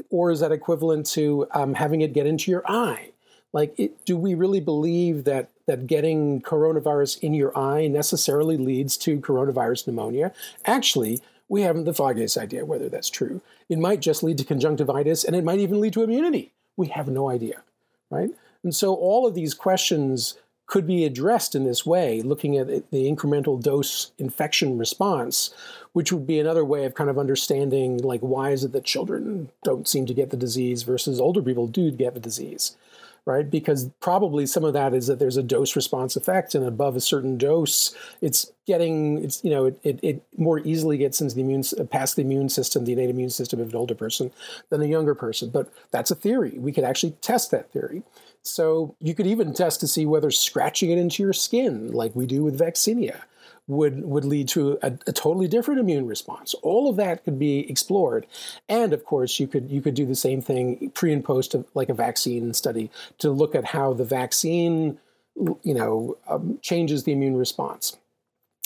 or 0.10 0.32
is 0.32 0.39
that 0.39 0.52
equivalent 0.52 1.06
to 1.08 1.47
um, 1.52 1.76
having 1.76 2.02
it 2.02 2.13
get 2.13 2.26
into 2.26 2.49
your 2.49 2.63
eye? 2.67 3.12
Like, 3.52 3.80
it, 3.80 4.04
do 4.06 4.17
we 4.17 4.34
really 4.34 4.60
believe 4.60 5.26
that 5.26 5.49
that 5.67 5.88
getting 5.88 6.41
coronavirus 6.41 7.19
in 7.19 7.34
your 7.34 7.58
eye 7.58 7.88
necessarily 7.88 8.58
leads 8.58 8.97
to 8.97 9.19
coronavirus 9.19 9.88
pneumonia? 9.88 10.34
Actually, 10.65 11.21
we 11.47 11.62
haven't 11.62 11.86
the 11.86 11.93
foggiest 11.93 12.38
idea 12.38 12.65
whether 12.65 12.89
that's 12.89 13.10
true. 13.10 13.41
It 13.69 13.78
might 13.78 13.99
just 13.99 14.23
lead 14.23 14.39
to 14.39 14.43
conjunctivitis, 14.43 15.23
and 15.23 15.36
it 15.36 15.43
might 15.43 15.60
even 15.60 15.80
lead 15.80 15.93
to 15.93 16.04
immunity. 16.04 16.52
We 16.76 16.88
have 16.88 17.08
no 17.08 17.30
idea, 17.30 17.62
right? 18.10 18.32
And 18.63 18.73
so 18.73 18.95
all 18.95 19.28
of 19.28 19.36
these 19.36 19.54
questions 19.54 20.36
could 20.65 20.88
be 20.88 21.06
addressed 21.06 21.56
in 21.56 21.65
this 21.65 21.86
way, 21.86 22.21
looking 22.21 22.58
at 22.58 22.67
the 22.67 23.12
incremental 23.12 23.62
dose 23.62 24.12
infection 24.17 24.78
response, 24.78 25.54
which 25.91 26.12
would 26.12 26.26
be 26.26 26.39
another 26.39 26.65
way 26.65 26.86
of 26.86 26.95
kind 26.95 27.10
of 27.10 27.19
understanding 27.19 27.97
like 27.97 28.21
why 28.21 28.52
is 28.52 28.63
it 28.63 28.71
that 28.71 28.84
children 28.86 29.49
don't 29.63 29.88
seem 29.88 30.06
to 30.06 30.13
get 30.13 30.30
the 30.30 30.38
disease 30.38 30.84
versus 30.84 31.19
older 31.19 31.41
people 31.41 31.67
do 31.67 31.91
get 31.91 32.13
the 32.13 32.19
disease, 32.19 32.78
right? 33.26 33.49
Because 33.52 33.89
probably 33.99 34.45
some 34.45 34.63
of 34.63 34.73
that 34.73 34.93
is 34.93 35.08
that 35.08 35.19
there's 35.19 35.38
a 35.38 35.43
dose 35.43 35.76
response 35.76 36.15
effect, 36.15 36.56
and 36.56 36.65
above 36.65 36.95
a 36.95 37.02
certain 37.02 37.38
dose, 37.38 37.93
it's 38.21 38.52
getting 38.65 39.21
it's 39.21 39.43
you 39.43 39.52
know 39.52 39.65
it, 39.65 39.80
it, 39.84 39.99
it 40.02 40.23
more 40.38 40.60
easily 40.60 40.97
gets 40.97 41.19
into 41.19 41.36
the 41.36 41.41
immune 41.41 41.63
past 41.91 42.15
the 42.15 42.21
immune 42.21 42.49
system, 42.49 42.86
the 42.86 42.93
innate 42.93 43.10
immune 43.10 43.30
system 43.30 43.60
of 43.60 43.69
an 43.69 43.76
older 43.76 43.95
person 43.95 44.32
than 44.69 44.82
a 44.82 44.88
younger 44.88 45.13
person. 45.13 45.49
But 45.49 45.71
that's 45.91 46.10
a 46.10 46.15
theory. 46.15 46.58
We 46.58 46.71
could 46.71 46.86
actually 46.86 47.12
test 47.21 47.52
that 47.52 47.69
theory. 47.71 48.04
So 48.43 48.95
you 48.99 49.15
could 49.15 49.27
even 49.27 49.53
test 49.53 49.79
to 49.79 49.88
see 49.88 50.06
whether 50.06 50.29
scratching 50.29 50.91
it 50.91 50.97
into 50.97 51.23
your 51.23 51.34
skin, 51.34 51.91
like 51.91 52.15
we 52.15 52.25
do 52.25 52.43
with 52.43 52.60
vaccinia, 52.60 53.21
would 53.67 54.03
would 54.03 54.25
lead 54.25 54.49
to 54.49 54.77
a, 54.82 54.88
a, 55.08 55.13
totally 55.13 55.47
different 55.47 55.79
immune 55.79 56.06
response. 56.06 56.53
All 56.56 56.89
of 56.89 56.97
that 56.97 57.23
could 57.23 57.39
be 57.39 57.69
explored, 57.69 58.27
and 58.67 58.91
of 58.91 59.06
course, 59.06 59.39
you 59.39 59.47
could 59.47 59.71
you 59.71 59.82
could 59.82 59.93
do 59.93 60.06
the 60.06 60.15
same 60.15 60.41
thing 60.41 60.91
pre 60.93 61.13
and 61.13 61.23
post 61.23 61.56
of 61.56 61.65
like 61.73 61.88
a 61.88 61.93
vaccine 61.93 62.53
study 62.53 62.91
to 63.19 63.32
look 63.32 63.56
at 63.56 63.63
how 63.63 63.93
the 63.93 64.03
vaccine, 64.03 64.99
you 65.63 65.73
know, 65.73 66.17
um, 66.27 66.60
changes 66.62 67.06
the 67.06 67.13
immune 67.13 67.38
response. 67.38 67.95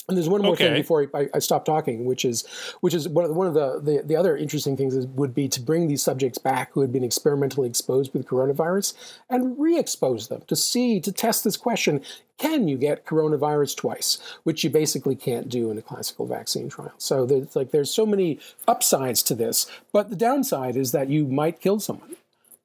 And 0.08 0.16
there's 0.16 0.28
one 0.28 0.40
more 0.40 0.52
okay. 0.52 0.68
thing 0.68 0.74
before 0.74 1.06
I, 1.12 1.28
I, 1.34 1.38
stop 1.38 1.66
talking, 1.66 2.06
which 2.06 2.24
is 2.24 2.46
which 2.80 2.94
is 2.94 3.06
one 3.06 3.26
of, 3.26 3.36
one 3.36 3.46
of 3.46 3.52
the, 3.52 3.78
the, 3.78 4.02
the 4.02 4.16
other 4.16 4.38
interesting 4.38 4.74
things 4.74 4.94
is, 4.96 5.06
would 5.08 5.34
be 5.34 5.48
to 5.48 5.60
bring 5.60 5.86
these 5.86 6.02
subjects 6.02 6.38
back 6.38 6.72
who 6.72 6.80
had 6.80 6.90
been 6.90 7.04
experimentally 7.04 7.68
exposed 7.68 8.14
with 8.14 8.26
coronavirus 8.26 8.94
and 9.28 9.58
re-expose 9.58 10.28
them 10.28 10.42
to 10.46 10.56
see 10.56 10.98
to 11.00 11.12
test 11.12 11.44
this 11.44 11.58
question: 11.58 12.00
Can 12.38 12.68
you 12.68 12.78
get 12.78 13.04
coronavirus 13.04 13.76
twice? 13.76 14.18
Which 14.44 14.64
you 14.64 14.70
basically 14.70 15.14
can't 15.14 15.50
do 15.50 15.70
in 15.70 15.76
a 15.76 15.82
classical 15.82 16.26
vaccine 16.26 16.70
trial. 16.70 16.94
So 16.96 17.26
there's 17.26 17.54
like 17.54 17.70
there's 17.70 17.90
so 17.90 18.06
many 18.06 18.40
upsides 18.66 19.22
to 19.24 19.34
this, 19.34 19.66
but 19.92 20.08
the 20.08 20.16
downside 20.16 20.76
is 20.76 20.92
that 20.92 21.10
you 21.10 21.26
might 21.26 21.60
kill 21.60 21.80
someone 21.80 22.16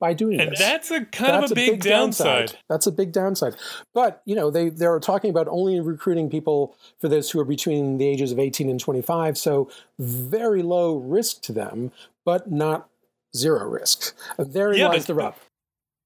by 0.03 0.13
doing 0.13 0.37
and 0.41 0.51
this. 0.51 0.59
And 0.59 0.69
that's 0.69 0.91
a 0.91 1.05
kind 1.05 1.41
that's 1.41 1.45
of 1.45 1.51
a 1.53 1.55
big, 1.55 1.71
big 1.71 1.83
downside. 1.83 2.25
downside. 2.25 2.57
That's 2.67 2.87
a 2.87 2.91
big 2.91 3.13
downside. 3.13 3.55
But 3.93 4.21
you 4.25 4.35
know, 4.35 4.51
they 4.51 4.67
they're 4.67 4.99
talking 4.99 5.29
about 5.29 5.47
only 5.47 5.79
recruiting 5.79 6.29
people 6.29 6.75
for 6.99 7.07
this 7.07 7.31
who 7.31 7.39
are 7.39 7.45
between 7.45 7.99
the 7.99 8.05
ages 8.05 8.33
of 8.33 8.37
18 8.37 8.69
and 8.69 8.81
25, 8.81 9.37
so 9.37 9.69
very 9.97 10.61
low 10.61 10.97
risk 10.97 11.41
to 11.43 11.53
them, 11.53 11.93
but 12.25 12.51
not 12.51 12.89
zero 13.33 13.65
risk. 13.65 14.13
Therein 14.37 14.77
yeah, 14.77 14.89
lies 14.89 15.03
but, 15.03 15.07
the 15.07 15.13
rub. 15.13 15.35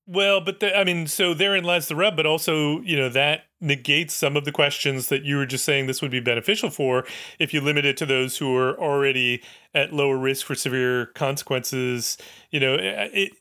Well, 0.05 0.41
but 0.41 0.59
the, 0.59 0.77
I 0.77 0.83
mean, 0.83 1.07
so 1.07 1.33
therein 1.33 1.63
lies 1.63 1.87
the 1.87 1.95
rub, 1.95 2.15
but 2.15 2.27
also, 2.27 2.79
you 2.81 2.95
know, 2.95 3.09
that 3.09 3.45
negates 3.59 4.13
some 4.13 4.37
of 4.37 4.45
the 4.45 4.51
questions 4.51 5.09
that 5.09 5.23
you 5.23 5.37
were 5.37 5.45
just 5.47 5.65
saying 5.65 5.87
this 5.87 6.01
would 6.03 6.11
be 6.11 6.19
beneficial 6.19 6.69
for 6.69 7.03
if 7.39 7.51
you 7.53 7.59
limit 7.59 7.83
it 7.83 7.97
to 7.97 8.05
those 8.05 8.37
who 8.37 8.55
are 8.55 8.79
already 8.79 9.41
at 9.73 9.91
lower 9.91 10.17
risk 10.17 10.45
for 10.45 10.53
severe 10.55 11.07
consequences. 11.07 12.17
You 12.51 12.59
know, 12.59 12.77
it, 12.79 13.33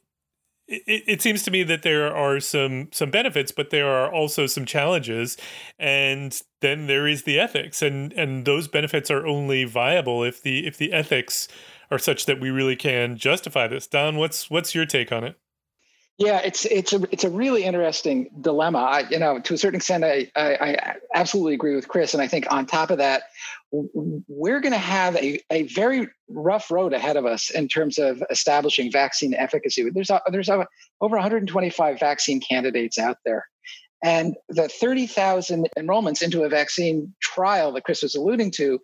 it, 0.68 1.04
it 1.06 1.22
seems 1.22 1.42
to 1.44 1.50
me 1.50 1.62
that 1.64 1.82
there 1.82 2.14
are 2.14 2.40
some 2.40 2.88
some 2.92 3.10
benefits, 3.10 3.52
but 3.52 3.70
there 3.70 3.88
are 3.88 4.12
also 4.12 4.46
some 4.46 4.64
challenges, 4.64 5.36
and 5.78 6.40
then 6.60 6.86
there 6.86 7.06
is 7.06 7.22
the 7.22 7.38
ethics, 7.38 7.82
and 7.82 8.12
and 8.12 8.44
those 8.44 8.68
benefits 8.68 9.10
are 9.10 9.26
only 9.26 9.64
viable 9.64 10.24
if 10.24 10.42
the 10.42 10.66
if 10.66 10.76
the 10.76 10.92
ethics 10.92 11.48
are 11.90 11.98
such 11.98 12.26
that 12.26 12.40
we 12.40 12.50
really 12.50 12.76
can 12.76 13.16
justify 13.16 13.68
this. 13.68 13.86
Don, 13.86 14.16
what's 14.16 14.50
what's 14.50 14.74
your 14.74 14.86
take 14.86 15.12
on 15.12 15.24
it? 15.24 15.38
Yeah, 16.18 16.40
it's 16.42 16.64
it's 16.64 16.94
a 16.94 17.02
it's 17.12 17.24
a 17.24 17.30
really 17.30 17.64
interesting 17.64 18.30
dilemma. 18.40 18.78
I, 18.78 19.00
you 19.10 19.18
know, 19.18 19.38
to 19.38 19.54
a 19.54 19.58
certain 19.58 19.76
extent, 19.76 20.02
I, 20.02 20.30
I, 20.34 20.54
I 20.54 20.96
absolutely 21.14 21.54
agree 21.54 21.76
with 21.76 21.88
Chris, 21.88 22.14
and 22.14 22.22
I 22.22 22.26
think 22.26 22.50
on 22.50 22.64
top 22.64 22.90
of 22.90 22.98
that, 22.98 23.24
we're 23.72 24.60
going 24.60 24.72
to 24.72 24.78
have 24.78 25.16
a, 25.16 25.40
a 25.50 25.64
very 25.64 26.08
rough 26.28 26.70
road 26.70 26.92
ahead 26.92 27.16
of 27.16 27.26
us 27.26 27.50
in 27.50 27.68
terms 27.68 27.98
of 27.98 28.22
establishing 28.30 28.90
vaccine 28.90 29.34
efficacy. 29.34 29.88
There's 29.90 30.10
there's 30.30 30.48
over 30.48 30.66
125 31.00 31.98
vaccine 31.98 32.40
candidates 32.40 32.98
out 32.98 33.18
there, 33.24 33.46
and 34.06 34.36
the 34.48 34.68
30,000 34.68 35.68
enrollments 35.76 36.22
into 36.22 36.44
a 36.44 36.48
vaccine 36.48 37.12
trial 37.20 37.72
that 37.72 37.82
Chris 37.82 38.04
was 38.04 38.14
alluding 38.14 38.52
to 38.52 38.78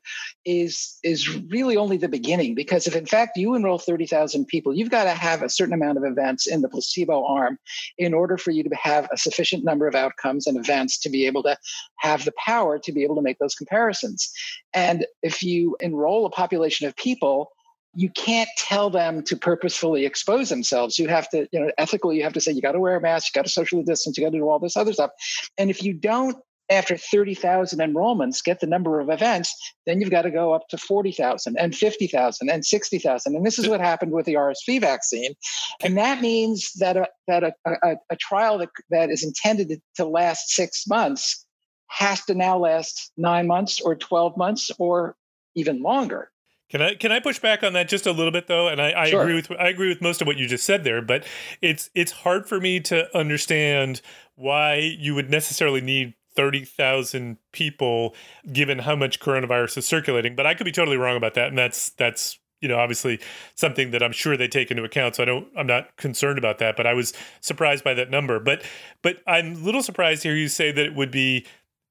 is, 0.45 0.99
is 1.05 1.33
really 1.49 1.77
only 1.77 1.97
the 1.97 2.09
beginning. 2.09 2.57
Because 2.57 2.89
if, 2.89 2.97
in 2.97 3.07
fact, 3.07 3.37
you 3.37 3.55
enroll 3.55 3.79
30,000 3.79 4.47
people, 4.47 4.75
you've 4.75 4.91
got 4.91 5.05
to 5.05 5.11
have 5.11 5.41
a 5.41 5.49
certain 5.49 5.75
amount 5.75 5.97
of 5.97 6.03
events 6.03 6.49
in 6.49 6.61
the 6.61 6.69
placebo 6.69 7.25
arm 7.25 7.57
in 7.99 8.15
order 8.15 8.37
for 8.37 8.51
you 8.51 8.65
to 8.65 8.75
have 8.75 9.09
a 9.13 9.17
sufficient 9.17 9.63
number 9.63 9.87
of 9.87 9.95
outcomes 9.95 10.49
and 10.49 10.59
events 10.59 10.99
to 10.99 11.09
be 11.09 11.25
able 11.25 11.45
to 11.45 11.57
have 12.01 12.25
the 12.25 12.33
power 12.45 12.81
to 12.81 12.91
be 12.91 13.05
able 13.05 13.15
to 13.15 13.23
make 13.23 13.39
those 13.39 13.55
comparisons. 13.55 14.29
And 14.75 15.07
if 15.23 15.41
you 15.41 15.77
enroll 15.79 16.27
a 16.27 16.31
population 16.31 16.89
of 16.89 16.97
people, 16.97 17.53
you 17.95 18.09
can't 18.11 18.49
tell 18.57 18.91
them 18.91 19.23
to 19.25 19.37
purposefully 19.37 20.07
expose 20.07 20.49
themselves. 20.49 20.99
You 20.99 21.09
have 21.09 21.29
to, 21.31 21.47
you 21.53 21.61
know, 21.61 21.71
ethically, 21.79 22.17
you 22.17 22.23
have 22.25 22.33
to 22.33 22.41
say, 22.41 22.53
you 22.53 22.63
got 22.63 22.73
to 22.73 22.81
wear 22.81 22.97
a 22.97 23.01
mask, 23.01 23.35
you 23.35 23.39
got 23.39 23.45
to 23.45 23.53
socially 23.53 23.83
distance, 23.83 24.17
you 24.17 24.25
got 24.25 24.31
to 24.31 24.39
do 24.39 24.49
all 24.49 24.59
this 24.59 24.77
other 24.77 24.93
stuff. 24.93 25.11
And 25.59 25.69
if 25.71 25.83
you 25.83 25.93
don't, 25.93 26.37
after 26.71 26.97
30,000 26.97 27.81
enrollments, 27.81 28.43
get 28.43 28.61
the 28.61 28.67
number 28.67 28.99
of 28.99 29.11
events, 29.11 29.55
then 29.85 30.01
you've 30.01 30.11
got 30.11 30.23
to 30.23 30.31
go 30.31 30.55
up 30.55 30.69
to 30.69 30.79
40,000 30.79 31.57
and 31.59 31.75
50,000 31.77 32.51
and 32.51 32.65
60,000. 32.65 33.37
And 33.37 33.45
this 33.45 33.59
is 33.59 33.69
what 33.69 33.81
happened 33.81 34.13
with 34.13 34.25
the 34.25 34.35
RSV 34.35 34.81
vaccine. 34.81 35.35
And 35.83 35.99
that 35.99 36.23
means 36.23 36.73
that 36.79 36.97
a, 36.97 37.09
that 37.29 37.45
a, 37.45 37.53
a, 37.67 37.97
a 38.11 38.17
trial 38.17 38.59
that, 38.59 38.71
that 38.91 39.11
is 39.11 39.23
intended 39.23 39.83
to 39.97 40.07
last 40.07 40.51
six 40.51 40.87
months 40.87 41.45
has 41.89 42.25
to 42.25 42.35
now 42.35 42.57
last 42.57 43.13
nine 43.19 43.47
months 43.47 43.81
or 43.81 43.95
12 43.95 44.39
months 44.39 44.71
or 44.79 45.15
even 45.55 45.83
longer. 45.83 46.32
Can 46.73 46.81
I 46.81 46.95
can 46.95 47.13
I 47.13 47.21
push 47.21 47.39
back 47.39 47.63
on 47.63 47.75
that 47.75 47.87
just 47.87 48.07
a 48.07 48.13
little 48.13 48.33
bit 48.33 48.47
though? 48.47 48.67
And 48.67 48.81
I, 48.81 49.03
I 49.03 49.11
sure. 49.11 49.21
agree 49.21 49.35
with 49.35 49.53
I 49.53 49.69
agree 49.69 49.91
with 49.91 50.01
most 50.01 50.23
of 50.23 50.27
what 50.27 50.39
you 50.39 50.49
just 50.49 50.65
said 50.65 50.85
there, 50.85 51.03
but 51.03 51.23
it's 51.61 51.91
it's 51.95 52.13
hard 52.13 52.49
for 52.49 52.59
me 52.59 52.81
to 52.81 53.15
understand 53.15 54.01
why 54.37 54.77
you 54.77 55.15
would 55.15 55.29
necessarily 55.29 55.83
need 55.83 56.15
30,000 56.35 57.37
people 57.53 58.15
given 58.51 58.79
how 58.79 58.97
much 58.97 59.21
coronavirus 59.21 59.77
is 59.77 59.87
circulating. 59.87 60.35
But 60.35 60.47
I 60.47 60.55
could 60.55 60.65
be 60.65 60.73
totally 60.73 60.97
wrong 60.97 61.15
about 61.15 61.35
that. 61.35 61.49
And 61.49 61.59
that's, 61.59 61.91
that's, 61.91 62.39
you 62.63 62.69
know, 62.69 62.79
obviously 62.79 63.21
something 63.55 63.91
that 63.91 64.03
I'm 64.03 64.13
sure 64.13 64.35
they 64.35 64.49
take 64.49 64.71
into 64.71 64.83
account. 64.83 65.17
So 65.17 65.25
I 65.25 65.27
don't, 65.27 65.49
I'm 65.59 65.67
not 65.67 65.95
concerned 65.99 66.39
about 66.39 66.57
that, 66.59 66.75
but 66.75 66.87
I 66.87 66.95
was 66.95 67.13
surprised 67.43 67.85
by 67.85 67.93
that 67.93 68.11
number. 68.11 68.41
But, 68.41 68.63
but 69.03 69.19
I'm 69.27 69.53
a 69.53 69.59
little 69.59 69.83
surprised 69.83 70.23
here 70.23 70.35
you 70.35 70.49
say 70.49 70.73
that 70.73 70.87
it 70.87 70.95
would 70.95 71.11
be, 71.11 71.45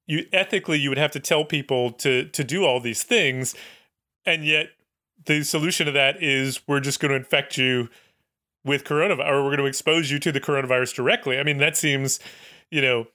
you 0.06 0.26
ethically, 0.32 0.80
you 0.80 0.88
would 0.88 0.98
have 0.98 1.12
to 1.12 1.20
tell 1.20 1.44
people 1.44 1.92
to, 1.92 2.24
to 2.30 2.42
do 2.42 2.64
all 2.64 2.80
these 2.80 3.04
things. 3.04 3.54
And 4.24 4.44
yet 4.44 4.68
the 5.24 5.42
solution 5.42 5.86
to 5.86 5.92
that 5.92 6.22
is 6.22 6.60
we're 6.66 6.80
just 6.80 7.00
going 7.00 7.10
to 7.10 7.16
infect 7.16 7.56
you 7.56 7.88
with 8.64 8.84
coronavirus 8.84 9.28
or 9.28 9.42
we're 9.42 9.50
going 9.50 9.58
to 9.58 9.66
expose 9.66 10.10
you 10.10 10.18
to 10.20 10.32
the 10.32 10.40
coronavirus 10.40 10.94
directly. 10.94 11.38
I 11.38 11.42
mean, 11.42 11.58
that 11.58 11.76
seems, 11.76 12.20
you 12.70 12.80
know, 12.80 13.06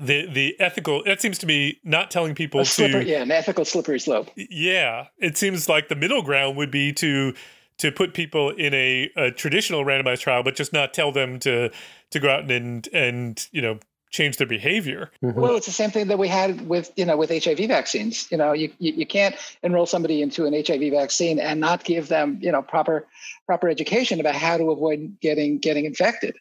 the 0.00 0.26
the 0.26 0.56
ethical 0.58 1.04
that 1.04 1.20
seems 1.20 1.38
to 1.38 1.46
be 1.46 1.78
not 1.84 2.10
telling 2.10 2.34
people 2.34 2.60
a 2.60 2.64
slippery, 2.64 3.04
to 3.04 3.10
yeah 3.10 3.22
an 3.22 3.30
ethical 3.30 3.64
slippery 3.64 4.00
slope 4.00 4.28
yeah 4.34 5.06
it 5.18 5.36
seems 5.36 5.68
like 5.68 5.86
the 5.88 5.94
middle 5.94 6.20
ground 6.20 6.56
would 6.56 6.70
be 6.70 6.92
to 6.92 7.32
to 7.78 7.92
put 7.92 8.12
people 8.12 8.50
in 8.50 8.74
a, 8.74 9.10
a 9.16 9.30
traditional 9.30 9.84
randomized 9.84 10.20
trial 10.20 10.42
but 10.42 10.56
just 10.56 10.72
not 10.72 10.92
tell 10.92 11.12
them 11.12 11.38
to 11.38 11.70
to 12.10 12.18
go 12.18 12.28
out 12.28 12.50
and 12.50 12.88
and 12.92 13.48
you 13.52 13.62
know 13.62 13.78
change 14.14 14.36
their 14.36 14.46
behavior 14.46 15.10
mm-hmm. 15.22 15.38
well 15.40 15.56
it's 15.56 15.66
the 15.66 15.72
same 15.72 15.90
thing 15.90 16.06
that 16.06 16.18
we 16.20 16.28
had 16.28 16.68
with 16.68 16.92
you 16.94 17.04
know 17.04 17.16
with 17.16 17.30
hiv 17.30 17.58
vaccines 17.58 18.30
you 18.30 18.38
know 18.38 18.52
you, 18.52 18.72
you, 18.78 18.92
you 18.92 19.04
can't 19.04 19.34
enroll 19.64 19.86
somebody 19.86 20.22
into 20.22 20.46
an 20.46 20.54
hiv 20.54 20.92
vaccine 20.92 21.40
and 21.40 21.58
not 21.58 21.82
give 21.82 22.06
them 22.06 22.38
you 22.40 22.52
know 22.52 22.62
proper 22.62 23.06
proper 23.44 23.68
education 23.68 24.20
about 24.20 24.36
how 24.36 24.56
to 24.56 24.70
avoid 24.70 25.16
getting 25.20 25.58
getting 25.58 25.84
infected 25.84 26.36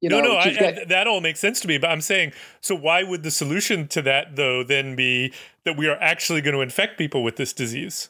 you 0.00 0.08
no, 0.08 0.20
know, 0.20 0.34
no, 0.34 0.36
I, 0.36 0.84
that 0.86 1.08
all 1.08 1.20
makes 1.20 1.40
sense 1.40 1.58
to 1.58 1.66
me. 1.66 1.76
But 1.76 1.90
I'm 1.90 2.00
saying, 2.00 2.32
so 2.60 2.76
why 2.76 3.02
would 3.02 3.24
the 3.24 3.32
solution 3.32 3.88
to 3.88 4.02
that 4.02 4.36
though 4.36 4.62
then 4.62 4.94
be 4.94 5.32
that 5.64 5.76
we 5.76 5.88
are 5.88 5.98
actually 6.00 6.40
going 6.40 6.54
to 6.54 6.60
infect 6.60 6.98
people 6.98 7.24
with 7.24 7.34
this 7.34 7.52
disease? 7.52 8.08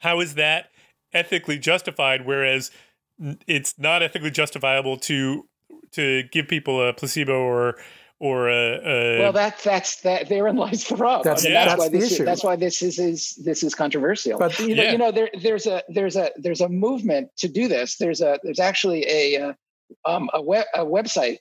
How 0.00 0.18
is 0.18 0.34
that 0.34 0.70
ethically 1.12 1.60
justified? 1.60 2.26
Whereas 2.26 2.72
it's 3.46 3.78
not 3.78 4.02
ethically 4.02 4.32
justifiable 4.32 4.96
to 4.96 5.46
to 5.92 6.22
give 6.32 6.48
people 6.48 6.86
a 6.86 6.92
placebo 6.92 7.34
or 7.34 7.76
or 8.18 8.48
a, 8.48 8.80
a 8.84 9.18
well 9.18 9.32
that's 9.32 9.62
that's 9.62 10.00
that 10.00 10.28
therein 10.28 10.56
lies 10.56 10.88
the 10.88 10.96
rub 10.96 11.22
that's, 11.22 11.42
I 11.42 11.48
mean, 11.48 11.52
yeah. 11.52 11.64
that's, 11.66 11.82
that's 11.82 11.92
why 11.92 11.98
this 11.98 12.12
issue. 12.12 12.22
is 12.22 12.26
that's 12.26 12.44
why 12.44 12.56
this 12.56 12.82
is, 12.82 12.98
is 12.98 13.34
this 13.44 13.62
is 13.62 13.74
controversial 13.74 14.38
but 14.38 14.58
you 14.58 14.74
know, 14.74 14.82
yeah. 14.82 14.92
you 14.92 14.98
know 14.98 15.12
there, 15.12 15.28
there's 15.42 15.66
a 15.66 15.82
there's 15.88 16.16
a 16.16 16.30
there's 16.36 16.62
a 16.62 16.68
movement 16.68 17.28
to 17.36 17.48
do 17.48 17.68
this 17.68 17.96
there's 17.98 18.22
a 18.22 18.38
there's 18.42 18.60
actually 18.60 19.04
a 19.06 19.48
uh, 19.48 19.52
um, 20.04 20.30
a, 20.32 20.42
web, 20.42 20.64
a 20.74 20.84
website 20.84 21.38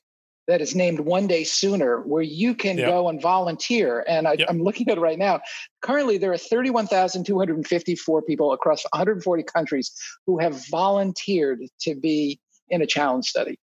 that 0.48 0.62
is 0.62 0.76
named 0.76 1.00
One 1.00 1.28
Day 1.28 1.44
Sooner, 1.44 2.02
where 2.02 2.22
you 2.22 2.54
can 2.54 2.78
yep. 2.78 2.90
go 2.90 3.10
and 3.10 3.22
volunteer. 3.22 4.06
And 4.08 4.28
I, 4.28 4.34
am 4.34 4.40
yep. 4.40 4.50
looking 4.60 4.90
at 4.90 4.98
it 4.98 5.02
right 5.02 5.18
now. 5.18 5.42
Currently, 5.82 6.18
there 6.20 6.32
are 6.32 6.38
31,254 6.38 8.22
people 8.22 8.54
across 8.54 8.84
140 8.92 9.44
countries 9.44 9.92
who 10.26 10.38
have 10.40 10.68
volunteered 10.70 11.62
to 11.82 11.96
be 11.96 12.40
in 12.70 12.82
a 12.82 12.88
challenge 12.88 13.26
study. 13.26 13.58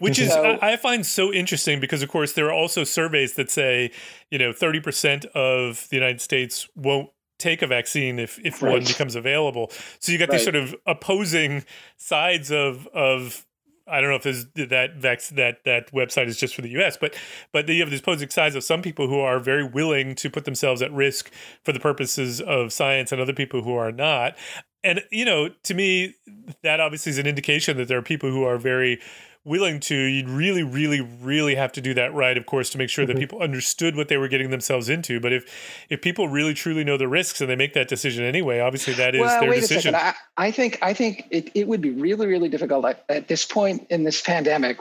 Which 0.00 0.18
is, 0.18 0.32
so, 0.32 0.58
I 0.62 0.76
find 0.76 1.04
so 1.04 1.32
interesting 1.32 1.78
because, 1.78 2.02
of 2.02 2.08
course, 2.08 2.32
there 2.32 2.46
are 2.46 2.52
also 2.52 2.84
surveys 2.84 3.34
that 3.34 3.50
say, 3.50 3.92
you 4.30 4.38
know, 4.38 4.50
30% 4.50 5.26
of 5.26 5.86
the 5.90 5.96
United 5.96 6.22
States 6.22 6.66
won't 6.74 7.10
take 7.38 7.60
a 7.60 7.66
vaccine 7.66 8.18
if, 8.18 8.38
if 8.44 8.62
right. 8.62 8.72
one 8.72 8.84
becomes 8.84 9.14
available. 9.14 9.70
So 9.98 10.10
you 10.10 10.18
got 10.18 10.30
right. 10.30 10.36
these 10.36 10.44
sort 10.44 10.56
of 10.56 10.74
opposing 10.86 11.64
sides 11.98 12.50
of, 12.50 12.86
of 12.88 13.44
I 13.90 14.00
don't 14.00 14.10
know 14.10 14.20
if 14.22 14.68
that 14.68 14.96
vex 14.96 15.30
that 15.30 15.64
that 15.64 15.92
website 15.92 16.28
is 16.28 16.38
just 16.38 16.54
for 16.54 16.62
the 16.62 16.68
U.S., 16.70 16.96
but 16.96 17.16
but 17.52 17.68
you 17.68 17.80
have 17.80 17.90
this 17.90 18.00
opposing 18.00 18.30
sides 18.30 18.54
of 18.54 18.62
some 18.62 18.82
people 18.82 19.08
who 19.08 19.18
are 19.18 19.40
very 19.40 19.64
willing 19.64 20.14
to 20.16 20.30
put 20.30 20.44
themselves 20.44 20.80
at 20.80 20.92
risk 20.92 21.30
for 21.64 21.72
the 21.72 21.80
purposes 21.80 22.40
of 22.40 22.72
science, 22.72 23.10
and 23.10 23.20
other 23.20 23.32
people 23.32 23.62
who 23.62 23.74
are 23.74 23.90
not. 23.90 24.36
And 24.84 25.02
you 25.10 25.24
know, 25.24 25.50
to 25.64 25.74
me, 25.74 26.14
that 26.62 26.80
obviously 26.80 27.10
is 27.10 27.18
an 27.18 27.26
indication 27.26 27.76
that 27.78 27.88
there 27.88 27.98
are 27.98 28.02
people 28.02 28.30
who 28.30 28.44
are 28.44 28.58
very 28.58 29.00
willing 29.44 29.80
to, 29.80 29.94
you'd 29.94 30.28
really, 30.28 30.62
really, 30.62 31.00
really 31.00 31.54
have 31.54 31.72
to 31.72 31.80
do 31.80 31.94
that 31.94 32.12
right, 32.12 32.36
of 32.36 32.46
course, 32.46 32.70
to 32.70 32.78
make 32.78 32.90
sure 32.90 33.04
mm-hmm. 33.04 33.14
that 33.14 33.20
people 33.20 33.40
understood 33.40 33.96
what 33.96 34.08
they 34.08 34.16
were 34.16 34.28
getting 34.28 34.50
themselves 34.50 34.88
into. 34.88 35.20
But 35.20 35.32
if 35.32 35.44
if 35.88 36.02
people 36.02 36.28
really 36.28 36.54
truly 36.54 36.84
know 36.84 36.96
the 36.96 37.08
risks 37.08 37.40
and 37.40 37.48
they 37.48 37.56
make 37.56 37.74
that 37.74 37.88
decision 37.88 38.24
anyway, 38.24 38.60
obviously 38.60 38.94
that 38.94 39.14
is 39.14 39.20
well, 39.20 39.40
their 39.40 39.50
wait 39.50 39.60
decision. 39.60 39.94
A 39.94 39.98
second. 39.98 40.16
I, 40.36 40.46
I 40.46 40.50
think 40.50 40.78
I 40.82 40.94
think 40.94 41.26
it, 41.30 41.50
it 41.54 41.68
would 41.68 41.80
be 41.80 41.90
really, 41.90 42.26
really 42.26 42.48
difficult 42.48 42.84
at, 42.84 43.04
at 43.08 43.28
this 43.28 43.44
point 43.44 43.86
in 43.90 44.04
this 44.04 44.20
pandemic 44.20 44.78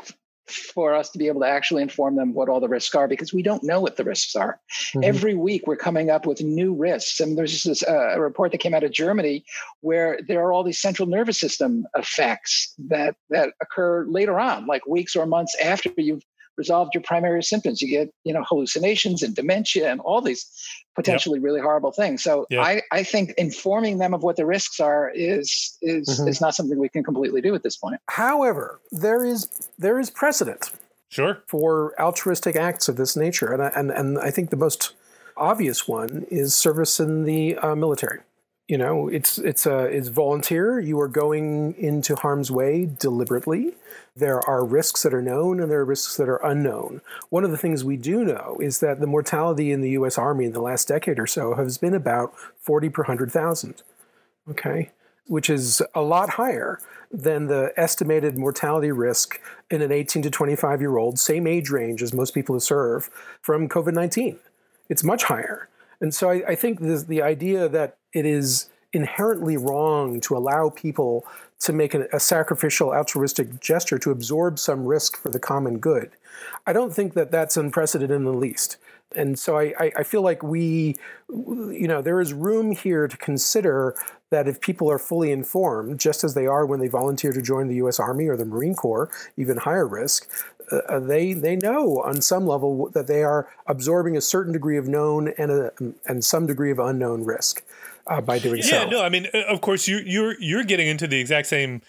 for 0.50 0.94
us 0.94 1.10
to 1.12 1.18
be 1.18 1.28
able 1.28 1.42
to 1.42 1.48
actually 1.48 1.82
inform 1.82 2.16
them 2.16 2.34
what 2.34 2.50
all 2.50 2.60
the 2.60 2.68
risks 2.68 2.96
are 2.96 3.08
because 3.08 3.34
we 3.34 3.44
don't 3.44 3.64
know 3.64 3.80
what 3.80 3.98
the 3.98 4.04
risks 4.04 4.36
are. 4.36 4.60
Mm-hmm. 4.94 5.04
Every 5.04 5.36
week 5.36 5.68
we're 5.68 5.76
coming 5.76 6.10
up 6.10 6.26
with 6.26 6.42
new 6.42 6.74
risks. 6.74 7.20
And 7.20 7.38
there's 7.38 7.64
this, 7.64 7.84
uh, 7.84 8.14
a 8.16 8.22
report 8.22 8.52
that 8.52 8.60
came 8.60 8.74
out 8.74 8.84
of 8.84 8.92
Germany 8.92 9.44
where 9.82 10.20
there 10.28 10.42
are 10.42 10.52
all 10.52 10.64
these 10.64 10.82
central 10.82 11.08
nervous 11.08 11.40
system 11.40 11.86
effects 11.96 12.74
that, 12.90 13.16
that 13.30 13.54
occur 13.62 14.06
later 14.06 14.40
on, 14.40 14.66
like 14.66 14.86
weeks 14.86 15.16
or 15.16 15.26
months 15.26 15.56
after 15.64 15.92
you've 15.98 16.24
resolved 16.60 16.92
your 16.94 17.02
primary 17.02 17.42
symptoms. 17.42 17.82
You 17.82 17.88
get, 17.88 18.10
you 18.24 18.34
know, 18.34 18.44
hallucinations 18.48 19.24
and 19.24 19.34
dementia 19.34 19.90
and 19.92 20.00
all 20.02 20.22
these 20.22 20.46
potentially 20.96 21.40
yep. 21.40 21.46
really 21.46 21.62
horrible 21.62 21.92
things. 21.92 22.22
So 22.22 22.46
yep. 22.52 22.64
I, 22.64 22.82
I 22.92 23.02
think 23.04 23.32
informing 23.38 23.98
them 23.98 24.14
of 24.14 24.22
what 24.22 24.36
the 24.36 24.46
risks 24.46 24.80
are 24.80 25.12
is 25.16 25.76
is 25.82 26.08
mm-hmm. 26.08 26.28
is 26.28 26.40
not 26.40 26.54
something 26.54 26.78
we 26.78 26.90
can 26.90 27.04
completely 27.04 27.42
do 27.42 27.56
at 27.56 27.64
this 27.64 27.78
point. 27.78 28.00
However, 28.08 28.80
there 28.92 29.26
is 29.26 29.50
there 29.80 29.98
is 29.98 30.12
precedent. 30.12 30.72
Sure. 31.08 31.42
For 31.48 32.00
altruistic 32.00 32.56
acts 32.56 32.88
of 32.88 32.96
this 32.98 33.16
nature, 33.16 33.52
and 33.52 33.64
I, 33.64 33.72
and 33.76 33.90
and 33.90 34.20
I 34.20 34.30
think 34.30 34.52
the 34.52 34.58
most 34.58 34.94
obvious 35.36 35.88
one 35.88 36.28
is 36.30 36.54
service 36.54 37.00
in 37.00 37.24
the 37.24 37.58
uh, 37.58 37.74
military 37.74 38.20
you 38.70 38.78
know 38.78 39.08
it's 39.08 39.40
it's 39.40 39.66
a 39.66 39.86
it's 39.86 40.10
volunteer. 40.10 40.80
You 40.80 41.00
are 41.02 41.08
going 41.08 41.74
into 41.74 42.16
harm's 42.16 42.52
way 42.52 42.86
deliberately. 42.86 43.74
There 44.16 44.40
are 44.40 44.64
risks 44.64 45.02
that 45.04 45.14
are 45.14 45.22
known 45.24 45.60
and 45.60 45.72
there 45.72 45.80
are 45.80 45.86
risks 45.86 46.18
that 46.18 46.30
are 46.30 46.44
unknown. 46.46 47.02
One 47.30 47.44
of 47.44 47.52
the 47.52 47.58
things 47.58 47.84
we 47.84 47.98
do 47.98 48.24
know 48.24 48.58
is 48.62 48.80
that 48.80 49.00
the 49.00 49.08
mortality 49.08 49.72
in 49.72 49.82
the 49.82 49.92
US 49.92 50.18
army 50.18 50.46
in 50.46 50.54
the 50.54 50.62
last 50.62 50.88
decade 50.88 51.18
or 51.18 51.26
so 51.26 51.56
has 51.56 51.80
been 51.80 51.96
about 51.96 52.34
40 52.60 52.90
per 52.90 53.02
100,000 53.04 53.82
okay? 54.52 54.92
Which 55.26 55.50
is 55.50 55.82
a 55.96 56.02
lot 56.02 56.32
higher 56.32 56.80
than 57.12 57.48
the 57.48 57.74
estimated 57.76 58.38
mortality 58.38 58.92
risk 58.92 59.40
in 59.72 59.82
an 59.82 59.92
18 59.92 60.22
to 60.24 60.30
25 60.30 60.82
year 60.82 60.98
old 60.98 61.18
same 61.18 61.48
age 61.48 61.72
range 61.72 62.04
as 62.04 62.14
most 62.14 62.36
people 62.36 62.54
who 62.54 62.60
serve 62.60 63.10
from 63.42 63.68
COVID-19 63.68 64.38
it's 64.90 65.04
much 65.04 65.26
higher. 65.26 65.70
And 66.02 66.14
so 66.14 66.30
I, 66.30 66.44
I 66.48 66.56
think 66.56 66.80
this, 66.80 67.04
the 67.04 67.22
idea 67.22 67.70
that 67.70 67.99
it 68.14 68.26
is 68.26 68.70
inherently 68.94 69.58
wrong 69.58 70.20
to 70.22 70.36
allow 70.36 70.70
people 70.70 71.26
to 71.60 71.74
make 71.74 71.94
a, 71.94 72.20
sacrificial 72.20 72.94
altruistic 72.94 73.60
gesture 73.60 74.00
to 74.00 74.12
absorb 74.12 74.58
some 74.58 74.86
risk 74.86 75.18
for 75.18 75.30
the 75.30 75.40
common 75.40 75.78
good. 75.78 76.12
I 76.66 76.74
don't 76.74 76.94
think 76.94 77.14
that 77.14 77.32
that's 77.32 77.58
unprecedented 77.58 78.16
in 78.16 78.24
the 78.24 78.34
least. 78.34 78.78
And 79.16 79.38
so 79.38 79.58
I, 79.58 79.74
I, 79.80 79.92
I 79.98 80.04
feel 80.04 80.22
like 80.22 80.42
we, 80.42 80.96
you 81.30 81.88
know, 81.88 82.02
there 82.02 82.22
is 82.22 82.32
room 82.32 82.72
here 82.72 83.08
to 83.08 83.18
consider 83.18 83.96
that 84.30 84.48
if 84.48 84.62
people 84.62 84.90
are 84.90 85.00
fully 85.00 85.32
informed, 85.32 86.00
just 86.00 86.24
as 86.24 86.34
they 86.34 86.46
are 86.46 86.66
when 86.66 86.80
they 86.80 86.88
volunteer 86.88 87.34
to 87.34 87.42
join 87.42 87.68
the 87.68 87.76
U.S. 87.76 88.00
Army 88.00 88.28
or 88.28 88.38
the 88.38 88.46
Marine 88.46 88.76
Corps, 88.76 89.10
even 89.36 89.58
higher 89.58 89.88
risk, 89.88 90.30
uh, 90.72 90.78
uh, 90.88 91.00
they 91.00 91.34
they 91.34 91.56
know 91.56 92.02
on 92.04 92.22
some 92.22 92.46
level 92.46 92.90
that 92.90 93.08
they 93.08 93.24
are 93.24 93.50
absorbing 93.66 94.16
a 94.16 94.22
certain 94.22 94.54
degree 94.54 94.78
of 94.78 94.88
known 94.88 95.30
and 95.40 95.52
a, 95.52 95.72
and 96.06 96.24
some 96.24 96.46
degree 96.46 96.70
of 96.70 96.78
unknown 96.78 97.26
risk 97.26 97.64
uh, 98.10 98.22
by 98.22 98.40
doing 98.40 98.58
yeah, 98.58 98.64
so. 98.64 98.76
Yeah, 98.76 98.86
no, 98.86 99.04
I 99.04 99.10
mean, 99.10 99.28
uh, 99.34 99.44
of 99.48 99.62
course, 99.62 99.88
you 99.88 100.02
you're 100.06 100.40
you're 100.40 100.64
getting 100.64 100.88
into 100.88 101.08
the 101.08 101.20
exact 101.20 101.48
same. 101.48 101.82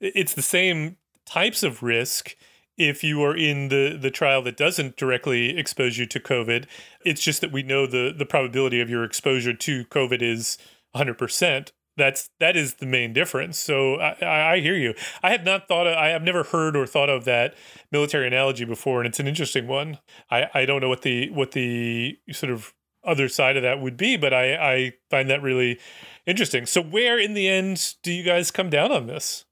It's 0.00 0.34
the 0.34 0.42
same 0.42 0.96
types 1.26 1.62
of 1.62 1.82
risk 1.82 2.36
if 2.76 3.04
you 3.04 3.22
are 3.22 3.36
in 3.36 3.68
the 3.68 3.98
the 4.00 4.10
trial 4.10 4.42
that 4.42 4.56
doesn't 4.56 4.96
directly 4.96 5.56
expose 5.56 5.98
you 5.98 6.06
to 6.06 6.20
COVID. 6.20 6.66
It's 7.04 7.22
just 7.22 7.40
that 7.40 7.52
we 7.52 7.62
know 7.62 7.86
the 7.86 8.14
the 8.16 8.26
probability 8.26 8.80
of 8.80 8.88
your 8.88 9.04
exposure 9.04 9.54
to 9.54 9.84
COVID 9.86 10.22
is 10.22 10.58
100 10.92 11.18
percent 11.18 11.72
that's 11.96 12.28
that 12.40 12.56
is 12.56 12.74
the 12.74 12.86
main 12.86 13.12
difference. 13.12 13.58
So 13.58 13.96
I, 13.96 14.54
I 14.54 14.60
hear 14.60 14.74
you. 14.74 14.94
I 15.22 15.30
have 15.30 15.44
not 15.44 15.68
thought 15.68 15.86
of, 15.86 15.96
I 15.96 16.08
have 16.08 16.22
never 16.22 16.44
heard 16.44 16.76
or 16.76 16.86
thought 16.86 17.08
of 17.08 17.24
that 17.24 17.54
military 17.92 18.26
analogy 18.26 18.64
before, 18.64 19.00
and 19.00 19.08
it's 19.08 19.20
an 19.20 19.28
interesting 19.28 19.66
one. 19.66 19.98
I, 20.30 20.46
I 20.54 20.66
don't 20.66 20.80
know 20.80 20.88
what 20.88 21.02
the 21.02 21.30
what 21.30 21.52
the 21.52 22.18
sort 22.32 22.52
of 22.52 22.74
other 23.04 23.28
side 23.28 23.56
of 23.56 23.62
that 23.62 23.80
would 23.80 23.96
be, 23.96 24.16
but 24.16 24.32
I, 24.32 24.54
I 24.54 24.92
find 25.10 25.28
that 25.30 25.42
really 25.42 25.78
interesting. 26.26 26.66
So 26.66 26.82
where 26.82 27.18
in 27.18 27.34
the 27.34 27.48
end 27.48 27.94
do 28.02 28.12
you 28.12 28.22
guys 28.22 28.50
come 28.50 28.70
down 28.70 28.92
on 28.92 29.06
this? 29.06 29.44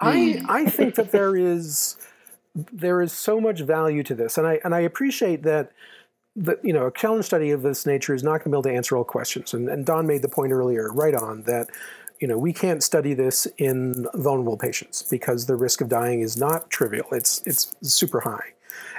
I 0.00 0.38
hmm. 0.40 0.50
I 0.50 0.66
think 0.66 0.94
that 0.96 1.12
there 1.12 1.36
is 1.36 1.96
there 2.54 3.00
is 3.00 3.12
so 3.12 3.40
much 3.40 3.60
value 3.60 4.02
to 4.04 4.14
this, 4.14 4.38
and 4.38 4.46
I 4.46 4.60
and 4.64 4.74
I 4.74 4.80
appreciate 4.80 5.42
that 5.42 5.72
the, 6.36 6.58
you 6.62 6.72
know, 6.72 6.86
a 6.86 6.92
challenge 6.92 7.26
study 7.26 7.50
of 7.50 7.62
this 7.62 7.86
nature 7.86 8.14
is 8.14 8.22
not 8.22 8.38
going 8.38 8.40
to 8.40 8.48
be 8.50 8.54
able 8.54 8.62
to 8.64 8.72
answer 8.72 8.96
all 8.96 9.04
questions. 9.04 9.54
And, 9.54 9.68
and 9.68 9.86
Don 9.86 10.06
made 10.06 10.22
the 10.22 10.28
point 10.28 10.52
earlier, 10.52 10.90
right 10.92 11.14
on, 11.14 11.42
that 11.44 11.68
you 12.20 12.28
know 12.28 12.38
we 12.38 12.52
can't 12.52 12.82
study 12.82 13.14
this 13.14 13.46
in 13.58 14.06
vulnerable 14.14 14.56
patients 14.56 15.02
because 15.02 15.46
the 15.46 15.56
risk 15.56 15.80
of 15.80 15.88
dying 15.88 16.20
is 16.20 16.36
not 16.36 16.70
trivial. 16.70 17.06
It's 17.12 17.42
it's 17.46 17.74
super 17.82 18.20
high. 18.20 18.54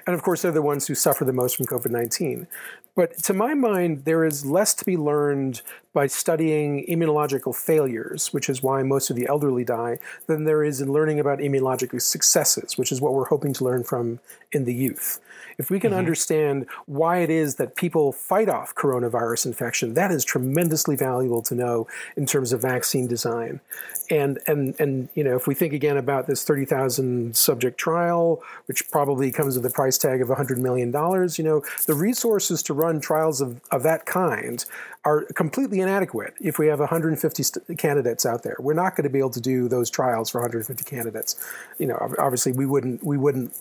And 0.08 0.14
of 0.14 0.22
course, 0.22 0.42
they're 0.42 0.52
the 0.52 0.62
ones 0.62 0.88
who 0.88 0.96
suffer 0.96 1.26
the 1.26 1.34
most 1.34 1.58
from 1.58 1.66
COVID 1.66 1.92
19. 1.92 2.48
But 2.96 3.18
to 3.24 3.34
my 3.34 3.54
mind, 3.54 4.06
there 4.06 4.24
is 4.24 4.46
less 4.46 4.74
to 4.76 4.86
be 4.86 4.98
learned 4.98 5.62
by 5.96 6.06
studying 6.08 6.86
immunological 6.88 7.56
failures, 7.56 8.34
which 8.34 8.50
is 8.50 8.62
why 8.62 8.84
most 8.84 9.10
of 9.10 9.16
the 9.16 9.26
elderly 9.28 9.64
die, 9.64 9.98
than 10.28 10.44
there 10.44 10.62
is 10.62 10.82
in 10.82 10.92
learning 10.92 11.22
about 11.22 11.40
immunological 11.40 12.02
successes, 12.02 12.78
which 12.78 12.92
is 12.92 13.00
what 13.00 13.14
we're 13.14 13.26
hoping 13.26 13.54
to 13.54 13.64
learn 13.64 13.82
from 13.84 14.20
in 14.52 14.66
the 14.66 14.74
youth. 14.74 15.22
If 15.58 15.70
we 15.70 15.80
can 15.80 15.92
mm-hmm. 15.92 16.00
understand 16.00 16.66
why 16.86 17.20
it 17.20 17.30
is 17.30 17.56
that 17.56 17.76
people 17.76 18.12
fight 18.12 18.50
off 18.50 18.76
coronavirus 18.76 19.46
infection, 19.46 19.94
that 19.94 20.12
is 20.12 20.26
tremendously 20.26 20.96
valuable 20.96 21.42
to 21.44 21.56
know 21.56 21.88
in 22.18 22.26
terms 22.26 22.52
of 22.52 22.62
vaccine 22.62 23.08
design. 23.08 23.62
And 24.10 24.40
and 24.48 24.80
and 24.80 25.10
you 25.16 25.24
know, 25.24 25.36
if 25.36 25.48
we 25.48 25.56
think 25.56 25.74
again 25.74 25.98
about 25.98 26.28
this 26.28 26.44
30,000 26.44 27.36
subject 27.36 27.78
trial, 27.78 28.44
which 28.66 28.90
probably 28.92 29.32
comes 29.32 29.56
with 29.56 29.66
a 29.66 29.70
price 29.70 29.98
tag 29.98 30.22
of 30.22 30.28
100 30.28 30.60
million 30.60 30.92
dollars, 30.92 31.38
you 31.38 31.44
know, 31.44 31.64
the 31.88 31.96
resources 31.96 32.62
to 32.64 32.74
run 32.74 33.00
trials 33.00 33.42
of, 33.42 33.62
of 33.72 33.84
that 33.84 34.06
kind 34.06 34.66
are 35.06 35.24
completely 35.36 35.80
inadequate 35.86 36.34
if 36.42 36.58
we 36.60 36.68
have 36.68 36.80
150 36.80 37.44
st- 37.44 37.78
candidates 37.78 38.26
out 38.26 38.44
there. 38.44 38.56
We're 38.60 38.74
not 38.74 38.96
going 38.96 39.04
to 39.04 39.10
be 39.10 39.20
able 39.20 39.32
to 39.32 39.42
do 39.42 39.68
those 39.68 39.90
trials 39.90 40.30
for 40.30 40.40
150 40.40 40.84
candidates. 40.84 41.36
You 41.78 41.88
know, 41.88 41.98
obviously 42.20 42.52
we 42.52 42.66
wouldn't 42.66 43.04
we 43.04 43.18
wouldn't 43.18 43.54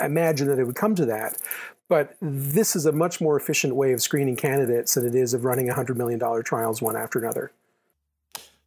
imagine 0.00 0.48
that 0.48 0.58
it 0.58 0.64
would 0.64 0.76
come 0.76 0.94
to 0.96 1.06
that. 1.06 1.38
But 1.88 2.16
this 2.20 2.76
is 2.76 2.84
a 2.84 2.92
much 2.92 3.20
more 3.20 3.36
efficient 3.36 3.74
way 3.74 3.92
of 3.92 4.02
screening 4.02 4.36
candidates 4.36 4.94
than 4.94 5.06
it 5.06 5.14
is 5.14 5.32
of 5.32 5.44
running 5.44 5.68
$100 5.68 5.96
million 5.96 6.20
trials 6.44 6.82
one 6.82 6.96
after 6.96 7.18
another. 7.18 7.50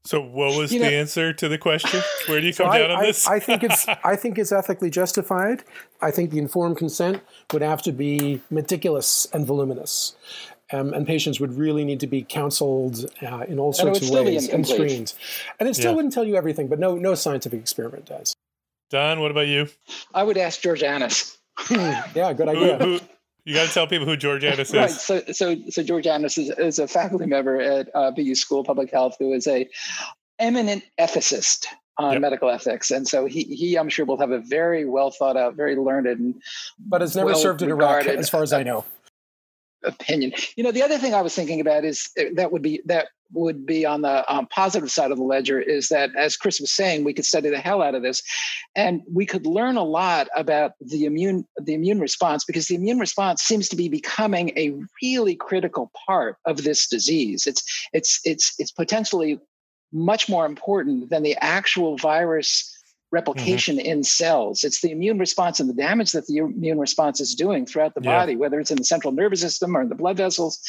So, 0.04 0.20
what 0.20 0.58
was 0.58 0.74
you 0.74 0.80
the 0.80 0.86
know, 0.86 0.92
answer 0.92 1.32
to 1.32 1.48
the 1.48 1.60
question? 1.60 2.02
Where 2.28 2.42
do 2.42 2.48
you 2.48 2.54
come 2.54 2.72
so 2.72 2.78
down 2.78 2.92
I, 2.92 2.94
on 2.96 3.04
this? 3.04 3.28
I, 3.28 3.36
I 3.36 3.40
think 3.40 3.64
it's 3.64 3.88
I 4.04 4.16
think 4.16 4.40
it's 4.40 4.52
ethically 4.52 4.90
justified. 4.90 5.64
I 6.02 6.10
think 6.10 6.32
the 6.32 6.40
informed 6.40 6.78
consent 6.78 7.22
would 7.54 7.62
have 7.62 7.84
to 7.84 7.92
be 7.92 8.42
meticulous 8.50 9.28
and 9.32 9.46
voluminous, 9.46 10.16
um, 10.72 10.94
and 10.94 11.06
patients 11.06 11.40
would 11.40 11.58
really 11.58 11.84
need 11.84 12.00
to 12.00 12.08
be 12.08 12.24
counseled 12.24 13.06
uh, 13.22 13.46
in 13.48 13.60
all 13.60 13.74
sorts 13.74 14.02
of 14.02 14.10
ways 14.10 14.50
and 14.50 14.68
screened. 14.68 15.14
And 15.60 15.68
it 15.68 15.76
still 15.76 15.92
yeah. 15.92 15.96
wouldn't 15.96 16.14
tell 16.14 16.26
you 16.26 16.36
everything, 16.36 16.68
but 16.68 16.80
no 16.80 16.96
no 16.96 17.16
scientific 17.16 17.60
experiment 17.60 18.06
does. 18.06 18.36
Don, 18.90 19.22
what 19.22 19.32
about 19.32 19.48
you? 19.48 19.68
I 20.14 20.24
would 20.24 20.38
ask 20.38 20.62
George 20.62 20.84
Annas. 20.84 21.38
yeah, 21.70 22.34
good 22.34 22.50
idea. 22.50 22.78
Who, 22.78 22.98
who, 22.98 23.00
you 23.46 23.56
got 23.56 23.68
to 23.68 23.74
tell 23.74 23.88
people 23.88 24.06
who 24.06 24.18
George 24.18 24.44
Annas 24.44 24.70
is. 24.70 24.76
Right. 24.76 24.92
So, 24.92 25.22
so, 25.32 25.56
so 25.70 25.82
George 25.82 26.08
Annas 26.08 26.38
is, 26.38 26.50
is 26.52 26.78
a 26.78 26.88
faculty 26.88 27.26
member 27.26 27.60
at 27.60 27.90
uh, 27.96 28.12
BU 28.12 28.36
School 28.36 28.60
of 28.60 28.66
Public 28.68 28.92
Health 28.92 29.16
who 29.18 29.34
is 29.34 29.48
a 29.48 29.68
eminent 30.40 30.84
ethicist 31.00 31.66
on 31.98 32.14
yep. 32.14 32.22
medical 32.22 32.50
ethics, 32.50 32.90
and 32.90 33.08
so 33.08 33.26
he, 33.26 33.44
he, 33.44 33.78
I'm 33.78 33.90
sure, 33.90 34.06
will 34.06 34.18
have 34.18 34.32
a 34.32 34.40
very 34.40 34.86
well 34.86 35.12
thought 35.12 35.38
out, 35.38 35.56
very 35.56 35.76
learned, 35.76 36.08
and 36.08 36.42
but 36.80 37.02
has 37.02 37.16
never 37.16 37.36
served 37.36 37.62
in 37.62 37.70
Iraq, 37.70 38.06
as 38.08 38.30
far 38.30 38.44
as 38.44 38.54
I 38.54 38.64
know 38.64 38.86
opinion. 39.84 40.34
You 40.56 40.64
know, 40.64 40.72
the 40.72 40.84
other 40.84 40.98
thing 40.98 41.14
I 41.14 41.22
was 41.22 41.36
thinking 41.36 41.62
about 41.62 41.86
is 41.86 42.10
uh, 42.20 42.26
that 42.36 42.52
would 42.52 42.62
be 42.62 42.82
that 42.86 43.08
would 43.34 43.66
be 43.66 43.86
on 43.86 44.02
the 44.02 44.30
um, 44.32 44.46
positive 44.48 44.92
side 44.92 45.12
of 45.12 45.18
the 45.18 45.24
ledger 45.24 45.60
is 45.60 45.88
that, 45.88 46.10
as 46.18 46.36
Chris 46.36 46.60
was 46.60 46.72
saying, 46.72 47.04
we 47.04 47.14
could 47.14 47.26
study 47.26 47.50
the 47.50 47.60
hell 47.60 47.82
out 47.82 47.96
of 47.96 48.02
this, 48.02 48.22
and 48.76 49.02
we 49.12 49.26
could 49.26 49.46
learn 49.46 49.78
a 49.78 49.84
lot 49.84 50.28
about 50.36 50.74
the 50.82 51.06
immune 51.06 51.46
the 51.58 51.74
immune 51.74 52.00
response 52.00 52.44
because 52.46 52.68
the 52.68 52.76
immune 52.76 53.00
response 53.00 53.42
seems 53.42 53.70
to 53.70 53.76
be 53.76 53.90
becoming 53.90 54.52
a 54.58 54.74
really 55.02 55.36
critical 55.36 55.92
part 56.06 56.38
of 56.46 56.64
this 56.64 56.88
disease. 56.88 57.48
It's 57.48 57.64
it's 57.94 58.20
it's 58.24 58.54
it's 58.60 58.72
potentially 58.72 59.40
much 59.94 60.30
more 60.30 60.46
important 60.46 61.10
than 61.10 61.24
the 61.24 61.36
actual 61.42 61.98
virus 61.98 62.81
replication 63.12 63.78
mm-hmm. 63.78 63.86
in 63.86 64.04
cells. 64.04 64.64
It's 64.64 64.82
the 64.82 64.92
immune 64.92 65.20
response 65.20 65.60
and 65.60 65.70
the 65.70 65.74
damage 65.74 66.14
that 66.14 66.28
the 66.28 66.38
immune 66.38 66.80
response 66.80 67.20
is 67.20 67.36
doing 67.36 67.66
throughout 67.66 67.94
the 67.94 68.02
yeah. 68.02 68.20
body, 68.20 68.36
whether 68.36 68.60
it's 68.60 68.72
in 68.72 68.78
the 68.78 68.86
central 68.86 69.14
nervous 69.14 69.42
system 69.42 69.76
or 69.76 69.82
in 69.82 69.90
the 69.90 69.96
blood 69.96 70.18
vessels. 70.18 70.60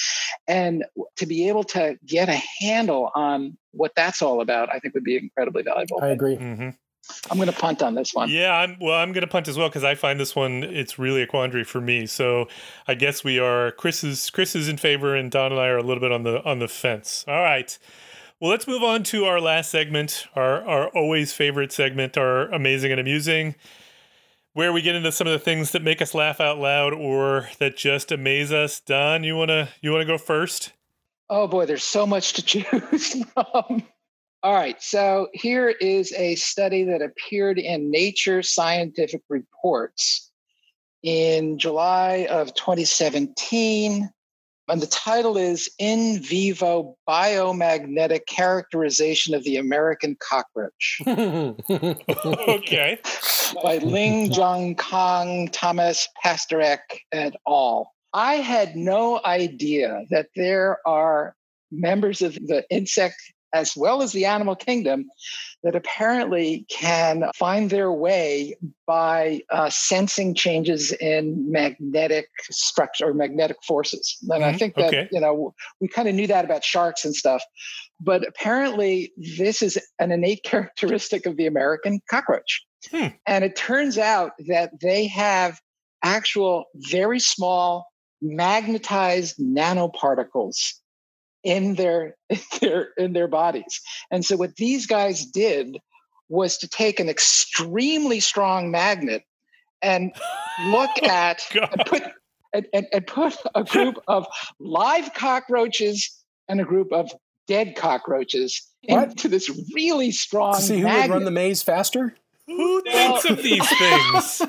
And 0.48 0.84
to 1.16 1.26
be 1.26 1.48
able 1.48 1.64
to 1.64 1.96
get 2.06 2.28
a 2.28 2.40
handle 2.60 3.10
on 3.14 3.56
what 3.72 3.92
that's 3.94 4.22
all 4.22 4.40
about, 4.40 4.72
I 4.72 4.78
think 4.78 4.94
would 4.94 5.04
be 5.04 5.16
incredibly 5.16 5.62
valuable. 5.62 6.00
I 6.02 6.08
agree. 6.08 6.36
Mm-hmm. 6.36 6.70
I'm 7.30 7.36
going 7.36 7.50
to 7.50 7.58
punt 7.58 7.82
on 7.82 7.94
this 7.94 8.14
one. 8.14 8.30
Yeah, 8.30 8.54
I'm, 8.54 8.76
well, 8.80 8.98
I'm 8.98 9.12
going 9.12 9.22
to 9.22 9.26
punt 9.26 9.48
as 9.48 9.58
well 9.58 9.68
because 9.68 9.84
I 9.84 9.94
find 9.94 10.20
this 10.20 10.36
one 10.36 10.62
it's 10.62 10.98
really 10.98 11.22
a 11.22 11.26
quandary 11.26 11.64
for 11.64 11.80
me. 11.80 12.06
So 12.06 12.48
I 12.86 12.94
guess 12.94 13.24
we 13.24 13.38
are 13.38 13.72
Chris 13.72 14.04
is 14.04 14.30
Chris 14.30 14.54
is 14.54 14.68
in 14.68 14.76
favor, 14.76 15.16
and 15.16 15.30
Don 15.30 15.52
and 15.52 15.60
I 15.60 15.66
are 15.66 15.78
a 15.78 15.82
little 15.82 16.00
bit 16.00 16.12
on 16.12 16.22
the 16.22 16.42
on 16.44 16.60
the 16.60 16.68
fence. 16.68 17.24
All 17.26 17.42
right. 17.42 17.76
Well, 18.42 18.50
let's 18.50 18.66
move 18.66 18.82
on 18.82 19.04
to 19.04 19.26
our 19.26 19.40
last 19.40 19.70
segment, 19.70 20.26
our, 20.34 20.66
our 20.66 20.88
always 20.88 21.32
favorite 21.32 21.70
segment, 21.70 22.18
our 22.18 22.48
amazing 22.50 22.90
and 22.90 23.00
amusing, 23.00 23.54
where 24.52 24.72
we 24.72 24.82
get 24.82 24.96
into 24.96 25.12
some 25.12 25.28
of 25.28 25.32
the 25.32 25.38
things 25.38 25.70
that 25.70 25.82
make 25.84 26.02
us 26.02 26.12
laugh 26.12 26.40
out 26.40 26.58
loud 26.58 26.92
or 26.92 27.48
that 27.60 27.76
just 27.76 28.10
amaze 28.10 28.50
us. 28.50 28.80
Don, 28.80 29.22
you 29.22 29.36
wanna 29.36 29.68
you 29.80 29.92
wanna 29.92 30.06
go 30.06 30.18
first? 30.18 30.72
Oh 31.30 31.46
boy, 31.46 31.66
there's 31.66 31.84
so 31.84 32.04
much 32.04 32.32
to 32.32 32.42
choose 32.42 33.24
from. 33.26 33.84
All 34.42 34.54
right, 34.54 34.82
so 34.82 35.28
here 35.34 35.68
is 35.68 36.12
a 36.14 36.34
study 36.34 36.82
that 36.82 37.00
appeared 37.00 37.60
in 37.60 37.92
Nature 37.92 38.42
Scientific 38.42 39.22
Reports 39.28 40.32
in 41.04 41.60
July 41.60 42.26
of 42.28 42.52
2017 42.56 44.10
and 44.72 44.80
the 44.80 44.86
title 44.86 45.36
is 45.36 45.70
In 45.78 46.22
Vivo 46.22 46.96
Biomagnetic 47.06 48.24
Characterization 48.26 49.34
of 49.34 49.44
the 49.44 49.58
American 49.58 50.16
Cockroach. 50.18 51.02
okay. 52.48 52.98
By 53.62 53.76
Ling 53.76 54.32
Jung 54.32 54.74
Kang, 54.76 55.50
Thomas 55.52 56.08
Pasterek, 56.24 56.78
et 57.12 57.34
al. 57.46 57.92
I 58.14 58.36
had 58.36 58.74
no 58.74 59.20
idea 59.26 60.04
that 60.08 60.28
there 60.36 60.78
are 60.86 61.36
members 61.70 62.22
of 62.22 62.32
the 62.36 62.64
insect 62.70 63.16
as 63.52 63.76
well 63.76 64.02
as 64.02 64.12
the 64.12 64.24
animal 64.24 64.56
kingdom 64.56 65.06
that 65.62 65.76
apparently 65.76 66.66
can 66.68 67.24
find 67.36 67.70
their 67.70 67.92
way 67.92 68.56
by 68.86 69.40
uh, 69.50 69.70
sensing 69.70 70.34
changes 70.34 70.92
in 70.92 71.50
magnetic 71.50 72.28
structure 72.50 73.08
or 73.08 73.14
magnetic 73.14 73.56
forces. 73.62 74.16
And 74.22 74.30
mm-hmm. 74.30 74.42
I 74.44 74.52
think 74.58 74.74
that, 74.74 74.88
okay. 74.88 75.08
you 75.12 75.20
know, 75.20 75.54
we 75.80 75.88
kind 75.88 76.08
of 76.08 76.14
knew 76.14 76.26
that 76.26 76.44
about 76.44 76.64
sharks 76.64 77.04
and 77.04 77.14
stuff. 77.14 77.42
But 78.00 78.26
apparently, 78.26 79.12
this 79.16 79.62
is 79.62 79.78
an 79.98 80.10
innate 80.10 80.42
characteristic 80.44 81.26
of 81.26 81.36
the 81.36 81.46
American 81.46 82.00
cockroach. 82.10 82.64
Hmm. 82.90 83.08
And 83.26 83.44
it 83.44 83.54
turns 83.54 83.96
out 83.98 84.32
that 84.48 84.80
they 84.80 85.06
have 85.06 85.60
actual, 86.02 86.64
very 86.74 87.20
small, 87.20 87.86
magnetized 88.20 89.38
nanoparticles 89.38 90.74
in 91.42 91.74
their 91.74 92.16
in 92.28 92.40
their 92.60 92.88
in 92.96 93.12
their 93.12 93.28
bodies. 93.28 93.80
And 94.10 94.24
so 94.24 94.36
what 94.36 94.56
these 94.56 94.86
guys 94.86 95.24
did 95.24 95.78
was 96.28 96.56
to 96.58 96.68
take 96.68 97.00
an 97.00 97.08
extremely 97.08 98.20
strong 98.20 98.70
magnet 98.70 99.24
and 99.82 100.14
look 100.66 100.90
oh, 101.02 101.08
at 101.08 101.42
and 101.54 101.86
put 101.86 102.02
and, 102.54 102.66
and, 102.72 102.86
and, 102.92 103.06
put 103.06 103.34
a 103.54 103.64
group 103.64 104.02
of 104.08 104.26
live 104.58 105.14
cockroaches 105.14 106.10
and 106.48 106.60
a 106.60 106.64
group 106.64 106.92
of 106.92 107.10
dead 107.48 107.76
cockroaches 107.76 108.62
what? 108.84 109.10
into 109.10 109.28
this 109.28 109.50
really 109.74 110.10
strong. 110.10 110.54
To 110.54 110.62
see 110.62 110.78
who 110.78 110.84
magnet. 110.84 111.10
would 111.10 111.14
run 111.14 111.24
the 111.24 111.30
maze 111.30 111.62
faster. 111.62 112.14
Who 112.46 112.82
thinks 112.82 113.24
of 113.24 113.42
these 113.42 113.66
things? 113.78 114.42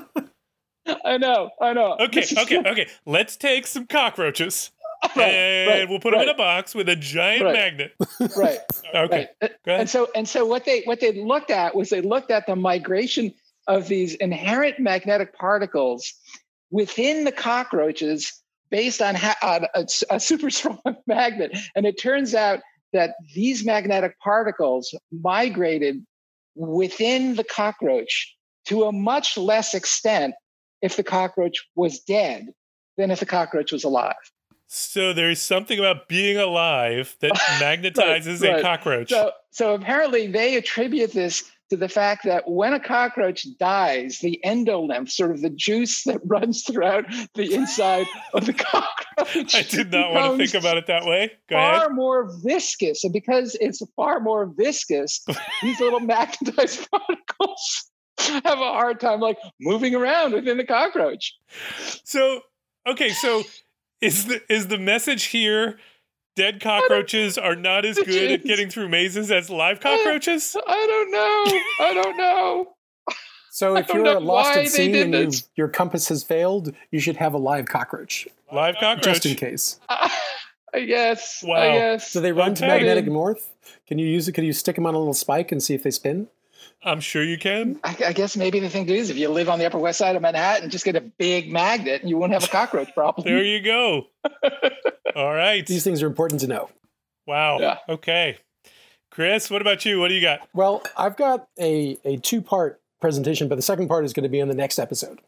I 1.05 1.17
know, 1.17 1.49
I 1.61 1.73
know. 1.73 1.95
Okay, 1.99 2.25
okay, 2.37 2.57
okay. 2.57 2.89
Let's 3.05 3.37
take 3.37 3.67
some 3.67 3.87
cockroaches 3.87 4.71
right, 5.15 5.27
and 5.27 5.69
right, 5.69 5.89
we'll 5.89 5.99
put 5.99 6.13
right. 6.13 6.19
them 6.19 6.29
in 6.29 6.35
a 6.35 6.37
box 6.37 6.73
with 6.73 6.89
a 6.89 6.95
giant 6.95 7.45
magnet. 7.45 7.93
Right. 8.37 8.59
okay. 8.95 9.27
And 9.65 9.89
so 9.89 10.09
and 10.15 10.27
so 10.27 10.45
what 10.45 10.65
they 10.65 10.81
what 10.83 10.99
they 10.99 11.13
looked 11.23 11.51
at 11.51 11.75
was 11.75 11.89
they 11.89 12.01
looked 12.01 12.31
at 12.31 12.47
the 12.47 12.55
migration 12.55 13.33
of 13.67 13.87
these 13.87 14.15
inherent 14.15 14.79
magnetic 14.79 15.35
particles 15.35 16.13
within 16.71 17.23
the 17.23 17.31
cockroaches 17.31 18.31
based 18.69 19.01
on, 19.01 19.13
ha- 19.13 19.37
on 19.43 19.65
a, 19.75 19.85
a 20.09 20.19
super 20.19 20.49
strong 20.49 20.79
magnet. 21.05 21.55
And 21.75 21.85
it 21.85 22.01
turns 22.01 22.33
out 22.33 22.59
that 22.91 23.15
these 23.35 23.63
magnetic 23.63 24.17
particles 24.19 24.95
migrated 25.11 26.03
within 26.55 27.35
the 27.35 27.43
cockroach 27.43 28.35
to 28.65 28.83
a 28.83 28.91
much 28.91 29.37
less 29.37 29.73
extent 29.73 30.33
if 30.81 30.95
the 30.95 31.03
cockroach 31.03 31.57
was 31.75 31.99
dead 31.99 32.47
than 32.97 33.11
if 33.11 33.19
the 33.19 33.25
cockroach 33.25 33.71
was 33.71 33.83
alive. 33.83 34.15
So 34.75 35.13
there's 35.13 35.39
something 35.39 35.77
about 35.77 36.07
being 36.07 36.35
alive 36.35 37.15
that 37.19 37.31
magnetizes 37.61 38.41
right, 38.41 38.53
right. 38.53 38.59
a 38.59 38.61
cockroach. 38.63 39.11
So, 39.11 39.31
so 39.51 39.75
apparently 39.75 40.25
they 40.25 40.55
attribute 40.55 41.11
this 41.11 41.43
to 41.69 41.77
the 41.77 41.87
fact 41.87 42.23
that 42.23 42.49
when 42.49 42.73
a 42.73 42.79
cockroach 42.79 43.45
dies, 43.59 44.17
the 44.17 44.41
endolymph, 44.43 45.11
sort 45.11 45.29
of 45.29 45.41
the 45.41 45.51
juice 45.51 46.03
that 46.05 46.21
runs 46.25 46.63
throughout 46.63 47.05
the 47.35 47.53
inside 47.53 48.07
of 48.33 48.47
the 48.47 48.53
cockroach, 49.15 49.53
I 49.53 49.61
did 49.61 49.91
not 49.91 50.11
want 50.11 50.31
to 50.31 50.43
think 50.43 50.59
about 50.59 50.77
it 50.77 50.87
that 50.87 51.05
way. 51.05 51.31
Go 51.47 51.55
far 51.55 51.75
ahead. 51.75 51.91
more 51.91 52.31
viscous. 52.43 53.03
And 53.03 53.13
because 53.13 53.55
it's 53.61 53.79
far 53.95 54.21
more 54.21 54.51
viscous, 54.57 55.23
these 55.61 55.79
little 55.79 55.99
magnetized 55.99 56.89
particles 56.89 57.91
have 58.17 58.43
a 58.45 58.55
hard 58.55 58.99
time 58.99 59.19
like 59.19 59.37
moving 59.61 59.93
around 59.93 60.33
within 60.33 60.57
the 60.57 60.65
cockroach. 60.65 61.35
So, 62.05 62.41
okay, 62.87 63.09
so 63.09 63.43
is 64.03 64.25
the 64.25 64.41
is 64.53 64.67
the 64.67 64.77
message 64.77 65.25
here 65.25 65.79
dead 66.35 66.61
cockroaches 66.61 67.37
are 67.37 67.55
not 67.55 67.85
as 67.85 67.97
good 67.97 68.31
at 68.31 68.43
getting 68.43 68.69
through 68.69 68.89
mazes 68.89 69.31
as 69.31 69.49
live 69.49 69.79
cockroaches? 69.79 70.55
I 70.67 70.87
don't 70.87 71.11
know. 71.11 71.85
I 71.85 71.93
don't 71.93 72.17
know. 72.17 72.73
So 73.51 73.77
if 73.77 73.87
you're 73.93 74.19
lost 74.19 74.55
why 74.55 74.63
at 74.63 74.69
sea 74.69 74.99
and 74.99 75.13
you, 75.13 75.25
this. 75.25 75.47
your 75.55 75.67
compass 75.67 76.07
has 76.09 76.23
failed, 76.23 76.73
you 76.89 76.99
should 76.99 77.17
have 77.17 77.35
a 77.35 77.37
live 77.37 77.67
cockroach 77.67 78.27
Live 78.51 78.75
cockroach. 78.79 79.03
just 79.03 79.25
in 79.27 79.35
case. 79.35 79.79
I 79.89 80.85
guess. 80.87 81.43
Wow. 81.45 81.57
I 81.61 81.67
guess. 81.73 82.13
Do 82.13 82.19
they 82.19 82.31
run 82.31 82.55
to 82.55 82.65
magnetic 82.65 83.05
north? 83.05 83.53
Can 83.87 83.99
you 83.99 84.07
use 84.07 84.27
it? 84.27 84.31
Can 84.31 84.43
you 84.43 84.53
stick 84.53 84.75
them 84.75 84.87
on 84.87 84.95
a 84.95 84.97
little 84.97 85.13
spike 85.13 85.51
and 85.51 85.61
see 85.61 85.75
if 85.75 85.83
they 85.83 85.91
spin? 85.91 86.29
I'm 86.85 86.99
sure 86.99 87.23
you 87.23 87.37
can. 87.37 87.79
I, 87.83 87.95
I 88.07 88.13
guess 88.13 88.35
maybe 88.35 88.59
the 88.59 88.69
thing 88.69 88.85
to 88.85 88.93
do 88.93 88.99
is 88.99 89.09
if 89.09 89.17
you 89.17 89.29
live 89.29 89.49
on 89.49 89.59
the 89.59 89.65
Upper 89.65 89.79
West 89.79 89.99
Side 89.99 90.15
of 90.15 90.21
Manhattan, 90.21 90.69
just 90.69 90.85
get 90.85 90.95
a 90.95 91.01
big 91.01 91.51
magnet 91.51 92.01
and 92.01 92.09
you 92.09 92.17
won't 92.17 92.33
have 92.33 92.43
a 92.43 92.47
cockroach 92.47 92.93
problem. 92.95 93.25
There 93.25 93.43
you 93.43 93.61
go. 93.61 94.07
All 95.15 95.33
right. 95.33 95.65
These 95.65 95.83
things 95.83 96.03
are 96.03 96.07
important 96.07 96.41
to 96.41 96.47
know. 96.47 96.69
Wow. 97.25 97.59
Yeah. 97.59 97.77
Okay. 97.87 98.37
Chris, 99.11 99.49
what 99.49 99.61
about 99.61 99.85
you? 99.85 99.99
What 99.99 100.07
do 100.09 100.15
you 100.15 100.21
got? 100.21 100.47
Well, 100.53 100.83
I've 100.97 101.15
got 101.15 101.47
a, 101.59 101.97
a 102.03 102.17
two 102.17 102.41
part 102.41 102.81
presentation, 102.99 103.47
but 103.47 103.55
the 103.55 103.61
second 103.61 103.87
part 103.87 104.05
is 104.05 104.13
going 104.13 104.23
to 104.23 104.29
be 104.29 104.39
in 104.39 104.47
the 104.47 104.55
next 104.55 104.79
episode. 104.79 105.19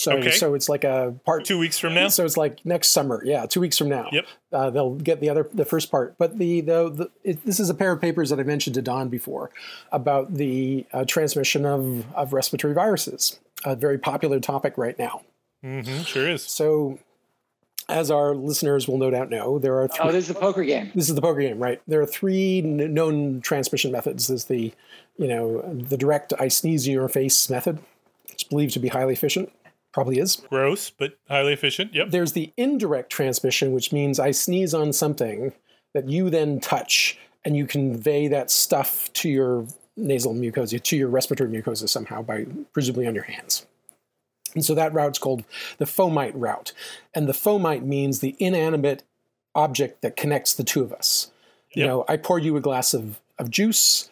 So, 0.00 0.12
Okay. 0.12 0.30
so 0.30 0.54
it's 0.54 0.70
like 0.70 0.82
a 0.84 1.14
part 1.26 1.44
Two 1.44 1.58
weeks 1.58 1.78
from 1.78 1.92
now? 1.92 2.08
So 2.08 2.24
it's 2.24 2.38
like 2.38 2.64
next 2.64 2.88
summer, 2.88 3.22
yeah, 3.22 3.44
two 3.44 3.60
weeks 3.60 3.76
from 3.76 3.90
now. 3.90 4.08
Yep. 4.10 4.26
Uh, 4.50 4.70
they'll 4.70 4.94
get 4.94 5.20
the 5.20 5.28
other, 5.28 5.46
the 5.52 5.66
first 5.66 5.90
part. 5.90 6.14
But 6.16 6.38
the 6.38 6.62
the, 6.62 6.88
the 6.88 7.10
it, 7.22 7.44
this 7.44 7.60
is 7.60 7.68
a 7.68 7.74
pair 7.74 7.92
of 7.92 8.00
papers 8.00 8.30
that 8.30 8.40
I 8.40 8.44
mentioned 8.44 8.72
to 8.76 8.82
Don 8.82 9.10
before 9.10 9.50
about 9.92 10.32
the 10.32 10.86
uh, 10.94 11.04
transmission 11.04 11.66
of 11.66 12.06
of 12.14 12.32
respiratory 12.32 12.72
viruses, 12.72 13.38
a 13.62 13.76
very 13.76 13.98
popular 13.98 14.40
topic 14.40 14.78
right 14.78 14.98
now. 14.98 15.20
Mm-hmm. 15.62 16.04
Sure 16.04 16.26
is. 16.30 16.44
So, 16.44 16.98
as 17.90 18.10
our 18.10 18.34
listeners 18.34 18.88
will 18.88 18.96
no 18.96 19.10
doubt 19.10 19.28
know, 19.28 19.58
there 19.58 19.76
are 19.82 19.86
three. 19.86 20.08
Oh, 20.08 20.12
this 20.12 20.24
is 20.24 20.30
a 20.30 20.40
poker 20.40 20.64
game. 20.64 20.92
this 20.94 21.10
is 21.10 21.14
the 21.14 21.20
poker 21.20 21.40
game, 21.40 21.58
right? 21.58 21.82
There 21.86 22.00
are 22.00 22.06
three 22.06 22.62
kn- 22.62 22.94
known 22.94 23.42
transmission 23.42 23.92
methods. 23.92 24.28
There's 24.28 24.46
the, 24.46 24.72
you 25.18 25.28
know, 25.28 25.60
the 25.74 25.98
direct 25.98 26.32
I 26.40 26.48
sneeze 26.48 26.86
in 26.86 26.94
your 26.94 27.08
face 27.08 27.50
method. 27.50 27.80
It's 28.30 28.44
believed 28.44 28.72
to 28.72 28.78
be 28.78 28.88
highly 28.88 29.12
efficient. 29.12 29.52
Probably 29.92 30.18
is. 30.18 30.36
Gross, 30.36 30.90
but 30.90 31.18
highly 31.28 31.52
efficient. 31.52 31.94
Yep. 31.94 32.10
There's 32.10 32.32
the 32.32 32.52
indirect 32.56 33.10
transmission, 33.10 33.72
which 33.72 33.92
means 33.92 34.20
I 34.20 34.30
sneeze 34.30 34.72
on 34.72 34.92
something 34.92 35.52
that 35.94 36.08
you 36.08 36.30
then 36.30 36.60
touch, 36.60 37.18
and 37.44 37.56
you 37.56 37.66
convey 37.66 38.28
that 38.28 38.50
stuff 38.50 39.12
to 39.14 39.28
your 39.28 39.66
nasal 39.96 40.34
mucosa, 40.34 40.80
to 40.80 40.96
your 40.96 41.08
respiratory 41.08 41.50
mucosa 41.50 41.88
somehow 41.88 42.22
by 42.22 42.46
presumably 42.72 43.06
on 43.06 43.14
your 43.14 43.24
hands. 43.24 43.66
And 44.54 44.64
so 44.64 44.74
that 44.74 44.92
route's 44.92 45.18
called 45.18 45.44
the 45.78 45.84
fomite 45.84 46.32
route. 46.34 46.72
And 47.14 47.28
the 47.28 47.32
fomite 47.32 47.82
means 47.82 48.20
the 48.20 48.36
inanimate 48.38 49.02
object 49.54 50.02
that 50.02 50.16
connects 50.16 50.52
the 50.54 50.64
two 50.64 50.82
of 50.82 50.92
us. 50.92 51.30
You 51.72 51.82
Yep. 51.82 51.88
know, 51.88 52.04
I 52.08 52.16
pour 52.16 52.38
you 52.38 52.56
a 52.56 52.60
glass 52.60 52.92
of, 52.94 53.20
of 53.38 53.50
juice. 53.50 54.09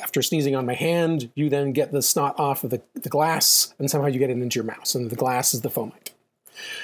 After 0.00 0.22
sneezing 0.22 0.54
on 0.54 0.66
my 0.66 0.74
hand, 0.74 1.30
you 1.34 1.48
then 1.48 1.72
get 1.72 1.92
the 1.92 2.02
snot 2.02 2.38
off 2.38 2.64
of 2.64 2.70
the, 2.70 2.82
the 2.94 3.08
glass, 3.08 3.74
and 3.78 3.90
somehow 3.90 4.08
you 4.08 4.18
get 4.18 4.30
it 4.30 4.38
into 4.38 4.56
your 4.56 4.64
mouth. 4.64 4.94
And 4.94 5.10
the 5.10 5.16
glass 5.16 5.54
is 5.54 5.62
the 5.62 5.70
fomite. 5.70 6.10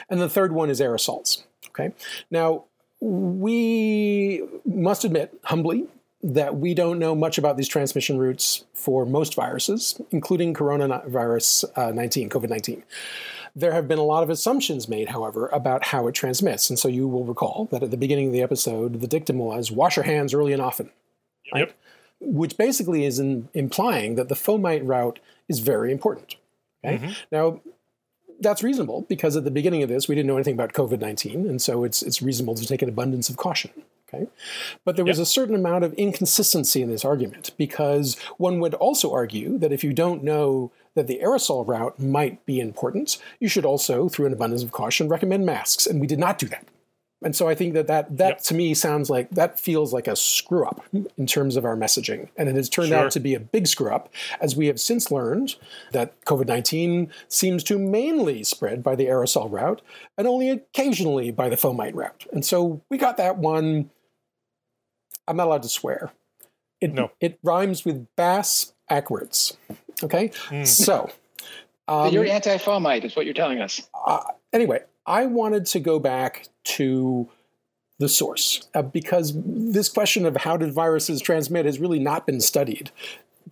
And 0.09 0.20
the 0.20 0.28
third 0.28 0.52
one 0.52 0.70
is 0.70 0.80
aerosols. 0.80 1.42
Okay. 1.68 1.92
Now, 2.30 2.64
we 3.00 4.42
must 4.64 5.05
admit 5.05 5.38
humbly 5.44 5.86
that 6.22 6.57
we 6.57 6.72
don't 6.72 6.98
know 6.98 7.14
much 7.14 7.36
about 7.36 7.57
these 7.57 7.68
transmission 7.68 8.16
routes 8.18 8.64
for 8.72 9.05
most 9.05 9.34
viruses, 9.34 10.00
including 10.11 10.55
coronavirus 10.55 11.64
uh, 11.76 11.92
19, 11.92 12.30
COVID 12.30 12.48
19. 12.48 12.82
There 13.57 13.72
have 13.72 13.86
been 13.86 13.98
a 13.98 14.05
lot 14.05 14.22
of 14.22 14.30
assumptions 14.30 14.88
made, 14.88 15.11
however, 15.11 15.48
about 15.48 15.86
how 15.86 16.09
it 16.09 16.12
transmits. 16.12 16.70
And 16.70 16.78
so 16.78 16.88
you 16.88 17.07
will 17.07 17.24
recall 17.24 17.68
that 17.70 17.82
at 17.82 17.90
the 17.90 17.96
beginning 17.96 18.28
of 18.28 18.32
the 18.32 18.42
episode, 18.42 19.00
the 19.00 19.07
dictum 19.07 19.38
was 19.38 19.70
wash 19.70 19.96
your 19.96 20.05
hands 20.05 20.34
early 20.34 20.52
and 20.52 20.62
often 20.62 20.90
Yep. 21.52 21.72
Which 22.26 22.56
basically 22.56 23.04
is 23.04 23.18
in, 23.18 23.48
implying 23.54 24.14
that 24.16 24.28
the 24.28 24.34
fomite 24.34 24.82
route 24.84 25.18
is 25.48 25.60
very 25.60 25.92
important. 25.92 26.36
Okay? 26.84 26.98
Mhm. 26.98 27.16
Now, 27.30 27.60
that's 28.40 28.62
reasonable 28.62 29.06
because 29.08 29.36
at 29.36 29.44
the 29.44 29.50
beginning 29.50 29.82
of 29.82 29.88
this, 29.88 30.08
we 30.08 30.14
didn't 30.14 30.26
know 30.26 30.36
anything 30.36 30.54
about 30.54 30.72
COVID 30.72 31.00
19, 31.00 31.48
and 31.48 31.62
so 31.62 31.84
it's, 31.84 32.02
it's 32.02 32.20
reasonable 32.20 32.54
to 32.54 32.66
take 32.66 32.82
an 32.82 32.88
abundance 32.88 33.28
of 33.28 33.36
caution. 33.36 33.70
Okay? 34.12 34.26
But 34.84 34.96
there 34.96 35.04
was 35.04 35.18
a 35.18 35.26
certain 35.26 35.54
amount 35.54 35.84
of 35.84 35.92
inconsistency 35.94 36.82
in 36.82 36.90
this 36.90 37.04
argument 37.04 37.50
because 37.56 38.18
one 38.36 38.60
would 38.60 38.74
also 38.74 39.12
argue 39.12 39.58
that 39.58 39.72
if 39.72 39.82
you 39.82 39.92
don't 39.92 40.22
know 40.22 40.70
that 40.94 41.06
the 41.06 41.20
aerosol 41.22 41.66
route 41.66 41.98
might 41.98 42.44
be 42.46 42.60
important, 42.60 43.18
you 43.40 43.48
should 43.48 43.64
also, 43.64 44.08
through 44.08 44.26
an 44.26 44.32
abundance 44.32 44.62
of 44.62 44.70
caution, 44.72 45.08
recommend 45.08 45.44
masks. 45.44 45.86
And 45.86 46.00
we 46.00 46.06
did 46.06 46.18
not 46.18 46.38
do 46.38 46.46
that. 46.48 46.66
And 47.24 47.34
so 47.34 47.48
I 47.48 47.54
think 47.54 47.74
that 47.74 47.86
that, 47.88 48.16
that 48.18 48.28
Yep. 48.28 48.40
to 48.42 48.54
me 48.54 48.74
sounds 48.74 49.08
like 49.10 49.30
that 49.30 49.58
feels 49.58 49.92
like 49.92 50.06
a 50.06 50.14
screw 50.14 50.64
up 50.66 50.84
in 50.92 51.26
terms 51.26 51.56
of 51.56 51.64
our 51.64 51.74
messaging. 51.76 52.28
And 52.36 52.48
it 52.48 52.54
has 52.54 52.68
turned 52.68 52.88
Sure. 52.88 52.98
out 53.06 53.10
to 53.12 53.20
be 53.20 53.34
a 53.34 53.40
big 53.40 53.66
screw 53.66 53.90
up, 53.90 54.10
as 54.40 54.54
we 54.54 54.66
have 54.66 54.78
since 54.78 55.10
learned 55.10 55.56
that 55.92 56.22
COVID 56.26 56.46
19 56.46 57.10
seems 57.28 57.64
to 57.64 57.78
mainly 57.78 58.44
spread 58.44 58.82
by 58.82 58.94
the 58.94 59.06
aerosol 59.06 59.50
route 59.50 59.80
and 60.18 60.28
only 60.28 60.50
occasionally 60.50 61.30
by 61.30 61.48
the 61.48 61.56
fomite 61.56 61.94
route. 61.94 62.26
And 62.32 62.44
so 62.44 62.82
we 62.90 62.98
got 62.98 63.16
that 63.16 63.38
one. 63.38 63.90
I'm 65.26 65.36
not 65.36 65.46
allowed 65.46 65.62
to 65.62 65.68
swear. 65.70 66.12
It, 66.80 66.92
No. 66.92 67.10
it 67.20 67.38
rhymes 67.42 67.84
with 67.84 68.06
bass 68.16 68.74
backwards. 68.88 69.56
Okay? 70.02 70.28
Mm. 70.48 70.66
So. 70.66 71.10
Um, 71.88 72.12
you're 72.12 72.26
anti-fomite, 72.26 73.04
is 73.04 73.16
what 73.16 73.24
you're 73.24 73.34
telling 73.34 73.60
us. 73.60 73.80
uh, 74.06 74.20
anyway, 74.52 74.82
I 75.07 75.26
wanted 75.26 75.66
to 75.66 75.80
go 75.80 75.98
back 75.98 76.48
to 76.64 77.28
the 77.98 78.09
source 78.09 78.68
uh, 78.74 78.82
because 78.82 79.32
this 79.36 79.88
question 79.88 80.26
of 80.26 80.36
how 80.36 80.57
did 80.57 80.72
viruses 80.72 81.20
transmit 81.20 81.64
has 81.66 81.78
really 81.78 81.98
not 81.98 82.26
been 82.26 82.40
studied 82.40 82.90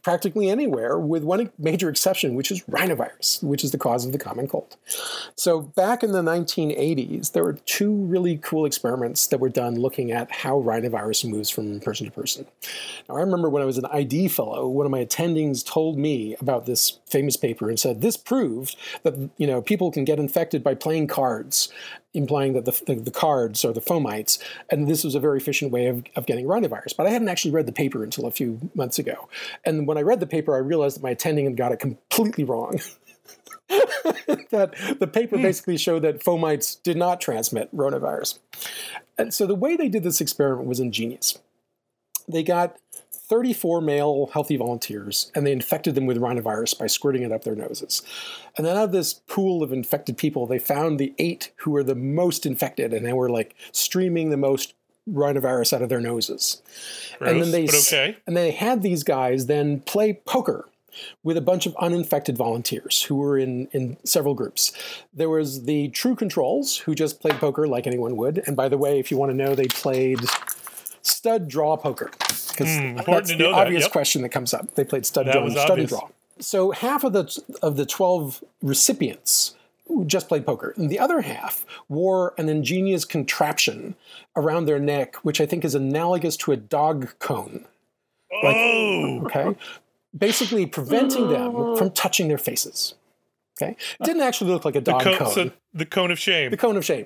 practically 0.03 0.49
anywhere, 0.49 0.99
with 0.99 1.23
one 1.23 1.51
major 1.59 1.89
exception, 1.89 2.35
which 2.35 2.51
is 2.51 2.63
rhinovirus, 2.65 3.43
which 3.43 3.63
is 3.63 3.71
the 3.71 3.79
cause 3.79 4.05
of 4.05 4.13
the 4.13 4.19
common 4.19 4.49
cold. 4.49 4.77
So, 5.37 5.61
back 5.61 6.03
in 6.03 6.13
the 6.13 6.23
1980s, 6.23 7.33
there 7.33 7.45
were 7.45 7.55
two 7.67 7.95
really 7.95 8.39
cool 8.39 8.65
experiments 8.65 9.27
that 9.27 9.39
were 9.39 9.49
done 9.49 9.77
looking 9.77 10.11
at 10.11 10.31
how 10.33 10.61
rhinovirus 10.61 11.29
moves 11.29 11.51
from 11.51 11.81
person 11.81 12.07
to 12.07 12.13
person. 12.13 12.47
Now, 13.09 13.17
I 13.17 13.21
remember 13.21 13.49
when 13.49 13.63
I 13.63 13.67
was 13.67 13.79
an 13.79 13.87
ID 13.87 14.29
fellow, 14.29 14.69
one 14.69 14.87
of 14.87 14.93
my 14.93 15.05
attendings 15.05 15.65
told 15.65 15.99
me 15.99 16.37
about 16.41 16.67
this 16.67 16.99
famous 17.07 17.37
paper 17.37 17.69
and 17.69 17.79
said 17.79 18.01
this 18.01 18.17
proved 18.17 18.77
that 19.03 19.31
you 19.37 19.47
know 19.47 19.61
people 19.61 19.91
can 19.91 20.05
get 20.05 20.19
infected 20.19 20.63
by 20.65 20.75
playing 20.75 21.07
cards, 21.07 21.73
implying 22.15 22.53
that 22.53 22.65
the, 22.65 22.83
the, 22.87 22.95
the 22.95 23.11
cards 23.11 23.65
are 23.65 23.73
the 23.73 23.81
fomites, 23.81 24.39
and 24.71 24.89
this 24.89 25.05
was 25.05 25.15
a 25.15 25.21
very 25.21 25.39
efficient 25.39 25.73
way 25.73 25.87
of, 25.87 26.05
of 26.17 26.27
getting 26.27 26.47
rhinovirus. 26.47 26.97
But 26.97 27.07
I 27.07 27.11
hadn't 27.11 27.29
actually 27.29 27.53
read 27.53 27.67
the 27.67 27.73
paper 27.73 28.05
until 28.05 28.27
a 28.27 28.31
few 28.31 28.71
months 28.75 28.99
ago, 28.99 29.29
and 29.65 29.87
when 29.87 29.99
I 29.99 30.03
read 30.03 30.21
the 30.21 30.27
paper, 30.27 30.55
I 30.55 30.59
realized 30.59 30.97
that 30.97 31.03
my 31.03 31.11
attending 31.11 31.45
had 31.45 31.57
got 31.57 31.73
it 31.73 31.79
completely 31.79 32.45
wrong. 32.45 32.81
that 33.69 34.97
the 34.99 35.07
paper 35.07 35.37
hmm. 35.37 35.43
basically 35.43 35.79
showed 35.79 36.03
that 36.03 36.23
fomites 36.23 36.83
did 36.83 36.97
not 36.97 37.21
transmit 37.21 37.75
rhinovirus. 37.75 38.39
And 39.17 39.33
so 39.33 39.47
the 39.47 39.55
way 39.55 39.77
they 39.77 39.89
did 39.89 40.03
this 40.03 40.21
experiment 40.21 40.69
was 40.69 40.81
ingenious. 40.81 41.39
They 42.29 42.43
got 42.43 42.77
34 43.33 43.81
male 43.81 44.29
healthy 44.35 44.59
volunteers 44.59 45.33
and 45.35 45.47
they 45.47 45.53
infected 45.53 45.95
them 45.95 46.05
with 46.05 46.19
rhinovirus 46.19 46.79
by 46.79 46.87
squirting 46.87 47.23
it 47.23 47.33
up 47.33 47.45
their 47.45 47.55
noses. 47.55 48.03
And 48.59 48.67
then 48.67 48.77
out 48.77 48.85
of 48.85 48.93
this 48.93 49.15
pool 49.15 49.63
of 49.63 49.73
infected 49.73 50.19
people, 50.19 50.47
they 50.47 50.59
found 50.59 51.01
the 51.01 51.15
eight 51.19 51.51
who 51.57 51.71
were 51.71 51.83
the 51.83 51.95
most 51.95 52.45
infected 52.45 52.93
and 52.93 53.07
they 53.07 53.15
were 53.15 53.31
like 53.31 53.55
streaming 53.73 54.29
the 54.29 54.37
most 54.37 54.75
rhinovirus 55.11 55.73
out 55.73 55.81
of 55.81 55.89
their 55.89 55.99
noses. 55.99 56.61
and 57.31 57.41
then 57.41 57.53
they 57.53 57.65
but 57.65 57.75
okay. 57.77 58.19
and 58.27 58.37
they 58.37 58.51
had 58.51 58.83
these 58.83 59.03
guys 59.03 59.47
then 59.47 59.81
play 59.81 60.21
poker 60.27 60.69
with 61.23 61.39
a 61.39 61.41
bunch 61.41 61.65
of 61.65 61.75
uninfected 61.77 62.37
volunteers 62.37 63.05
who 63.05 63.15
were 63.15 63.39
in, 63.39 63.67
in 63.73 63.97
several 64.05 64.35
groups. 64.35 64.73
There 65.15 65.31
was 65.31 65.63
the 65.63 65.89
true 65.89 66.17
controls 66.17 66.77
who 66.77 66.95
just 66.95 67.19
played 67.19 67.37
poker 67.37 67.67
like 67.67 67.87
anyone 67.87 68.15
would. 68.19 68.43
And 68.47 68.55
by 68.59 68.69
the 68.69 68.77
way, 68.77 68.99
if 68.99 69.11
you 69.11 69.17
want 69.17 69.31
to 69.31 69.35
know, 69.35 69.55
they 69.55 69.69
played 69.69 70.21
stud 71.03 71.49
draw 71.49 71.77
poker. 71.77 72.11
Because 72.19 72.77
hmm, 72.77 72.99
important 72.99 73.07
that's 73.07 73.31
to 73.31 73.37
the 73.37 73.43
know 73.45 73.53
that, 73.53 73.67
obvious 73.67 73.83
yep. 73.85 73.93
question 73.93 74.23
that 74.23 74.29
comes 74.31 74.53
up. 74.55 74.75
They 74.75 74.85
played 74.85 75.07
stud 75.07 75.27
That 75.27 75.33
draw 75.33 75.43
and 75.45 75.53
stud 75.53 75.79
and 75.79 75.89
draw. 75.89 76.09
So 76.39 76.71
half 76.73 77.05
of 77.05 77.13
the 77.13 77.43
of 77.63 77.77
the 77.77 77.87
12 77.87 78.43
recipients 78.63 79.55
just 80.07 80.29
played 80.29 80.47
poker. 80.47 80.75
And 80.77 80.89
the 80.91 80.99
other 80.99 81.21
half 81.21 81.67
wore 81.89 82.35
an 82.39 82.49
ingenious 82.49 83.05
contraption 83.05 83.95
around 84.37 84.65
their 84.67 84.79
neck, 84.79 85.17
which 85.17 85.41
I 85.41 85.47
think 85.47 85.65
is 85.65 85.75
analogous 85.75 86.37
to 86.39 86.53
a 86.53 86.57
dog 86.57 87.13
cone. 87.19 87.67
oh, 88.33 89.21
Okay. 89.27 89.55
basically 90.17 90.67
preventing 90.67 91.29
them 91.29 91.77
from 91.77 91.91
touching 91.95 92.29
their 92.29 92.39
faces. 92.39 92.95
Okay, 93.61 93.73
it 94.01 94.05
didn't 94.05 94.23
actually 94.23 94.51
look 94.51 94.65
like 94.65 94.77
a 94.77 94.81
The 94.81 94.93
dog 94.93 95.03
cone, 95.03 95.17
cone. 95.19 95.33
so 95.33 95.51
the 95.75 95.85
cone 95.85 96.11
of 96.11 96.19
shame. 96.19 96.51
the 96.51 96.57
cone 96.57 96.77
of 96.79 96.85
shame. 96.85 97.05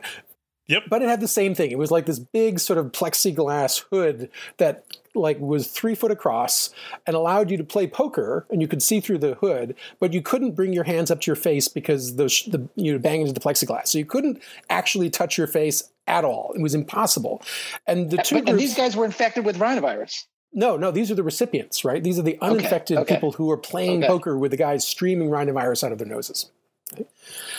Yep. 0.69 0.85
But 0.89 1.03
it 1.03 1.09
had 1.09 1.21
the 1.21 1.29
same 1.29 1.55
thing. 1.55 1.71
It 1.71 1.79
was 1.79 1.91
like 1.91 2.07
this 2.07 2.19
big 2.19 2.59
sort 2.59 2.79
of 2.79 2.87
plexiglass 2.93 3.85
hood 3.91 4.31
that 4.57 4.85
like 5.15 5.39
was 5.41 5.69
three 5.69 5.95
foot 5.95 6.11
across 6.11 6.71
and 7.07 7.15
allowed 7.17 7.51
you 7.51 7.57
to 7.57 7.65
play 7.65 7.87
poker 7.87 8.47
and 8.51 8.61
you 8.61 8.69
could 8.69 8.83
see 8.83 9.01
through 9.01 9.19
the 9.19 9.35
hood, 9.37 9.75
but 10.01 10.13
you 10.13 10.21
couldn't 10.21 10.53
bring 10.53 10.73
your 10.73 10.85
hands 10.85 11.11
up 11.11 11.21
to 11.23 11.27
your 11.29 11.37
face 11.37 11.69
because 11.69 12.17
the, 12.17 12.29
sh- 12.29 12.45
the 12.47 12.69
you 12.75 12.99
bang 12.99 13.21
into 13.21 13.33
the 13.33 13.41
plexiglass. 13.41 13.87
So 13.89 13.99
you 13.99 14.05
couldn't 14.05 14.43
actually 14.69 15.09
touch 15.09 15.39
your 15.39 15.47
face 15.47 15.85
at 16.07 16.25
all. 16.25 16.53
It 16.55 16.61
was 16.61 16.75
impossible. 16.75 17.43
And 17.87 18.11
the 18.11 18.19
two 18.19 18.37
But, 18.41 18.49
and 18.51 18.59
these 18.59 18.75
guys 18.75 18.97
were 18.97 19.05
infected 19.05 19.45
with 19.45 19.59
rhinovirus. 19.59 20.25
no, 20.53 20.77
no, 20.77 20.91
these 20.91 21.11
are 21.11 21.15
the 21.15 21.23
recipients, 21.23 21.85
right? 21.85 22.03
These 22.03 22.19
are 22.19 22.23
the 22.23 22.39
uninfected 22.43 22.99
okay. 22.99 23.15
people 23.15 23.33
who 23.33 23.51
are 23.51 23.57
playing 23.57 23.99
Okay. 24.03 24.09
poker 24.09 24.37
with 24.37 24.51
the 24.51 24.57
guys 24.57 24.87
streaming 24.87 25.29
rhinovirus 25.31 25.83
out 25.85 25.93
of 25.93 25.99
their 25.99 26.07
noses. 26.09 26.51
Okay? 26.93 27.07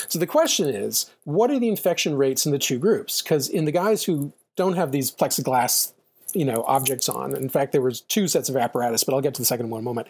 So 0.07 0.19
the 0.19 0.27
question 0.27 0.67
is, 0.67 1.09
what 1.23 1.51
are 1.51 1.59
the 1.59 1.69
infection 1.69 2.15
rates 2.15 2.45
in 2.45 2.51
the 2.51 2.59
two 2.59 2.79
groups? 2.79 3.21
Because 3.21 3.49
in 3.49 3.65
the 3.65 3.71
guys 3.71 4.03
who 4.03 4.31
don't 4.55 4.75
have 4.75 4.91
these 4.91 5.11
plexiglass, 5.11 5.93
you 6.33 6.45
know, 6.45 6.63
objects 6.67 7.07
on, 7.09 7.35
in 7.35 7.49
fact, 7.49 7.71
there 7.71 7.81
was 7.81 8.01
two 8.01 8.27
sets 8.27 8.49
of 8.49 8.57
apparatus, 8.57 9.03
but 9.03 9.13
I'll 9.13 9.21
get 9.21 9.33
to 9.35 9.41
the 9.41 9.45
second 9.45 9.69
one 9.69 9.79
in 9.79 9.83
a 9.83 9.89
moment. 9.89 10.07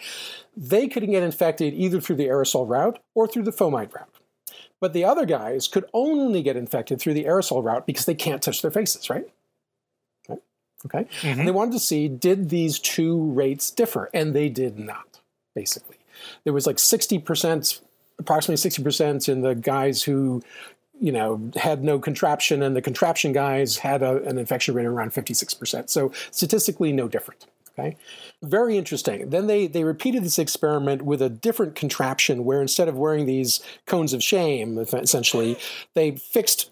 They 0.55 0.87
could 0.87 1.05
get 1.05 1.23
infected 1.23 1.73
either 1.73 2.01
through 2.01 2.15
the 2.17 2.27
aerosol 2.27 2.67
route 2.67 2.99
or 3.13 3.27
through 3.27 3.43
the 3.43 3.51
fomite 3.51 3.93
route. 3.93 4.09
But 4.79 4.93
the 4.93 5.05
other 5.05 5.25
guys 5.25 5.67
could 5.67 5.85
only 5.93 6.43
get 6.43 6.55
infected 6.55 6.99
through 6.99 7.15
the 7.15 7.25
aerosol 7.25 7.63
route 7.63 7.85
because 7.87 8.05
they 8.05 8.13
can't 8.15 8.41
touch 8.41 8.61
their 8.61 8.71
faces, 8.71 9.09
right? 9.09 9.27
Right? 10.29 10.41
Okay. 10.85 11.07
Mhm. 11.21 11.39
And 11.39 11.47
they 11.47 11.51
wanted 11.51 11.71
to 11.71 11.79
see 11.79 12.07
did 12.07 12.49
these 12.49 12.77
two 12.77 13.31
rates 13.31 13.71
differ, 13.71 14.09
and 14.13 14.33
they 14.35 14.49
did 14.49 14.77
not. 14.77 15.19
Basically, 15.55 15.97
there 16.43 16.53
was 16.53 16.67
like 16.67 16.77
sixty 16.77 17.17
percent, 17.17 17.81
approximately 18.19 18.57
sixty 18.57 18.83
percent 18.83 19.29
in 19.29 19.41
the 19.41 19.55
guys 19.55 20.03
who, 20.03 20.41
you 20.99 21.11
know, 21.11 21.51
had 21.55 21.83
no 21.83 21.99
contraption, 21.99 22.63
and 22.63 22.75
the 22.75 22.81
contraption 22.81 23.33
guys 23.33 23.77
had 23.77 24.01
a, 24.01 24.23
an 24.23 24.37
infection 24.37 24.73
rate 24.73 24.85
of 24.85 24.93
around 24.93 25.13
fifty-six 25.13 25.53
percent. 25.53 25.89
So 25.89 26.11
statistically, 26.31 26.91
no 26.91 27.07
different. 27.07 27.45
Okay, 27.79 27.95
very 28.41 28.75
interesting. 28.75 29.29
Then 29.29 29.45
they 29.45 29.67
they 29.67 29.83
repeated 29.83 30.23
this 30.23 30.39
experiment 30.39 31.03
with 31.03 31.21
a 31.21 31.29
different 31.29 31.75
contraption, 31.75 32.43
where 32.43 32.59
instead 32.59 32.87
of 32.87 32.97
wearing 32.97 33.27
these 33.27 33.61
cones 33.85 34.13
of 34.13 34.23
shame, 34.23 34.79
essentially, 34.79 35.57
they 35.93 36.15
fixed 36.15 36.71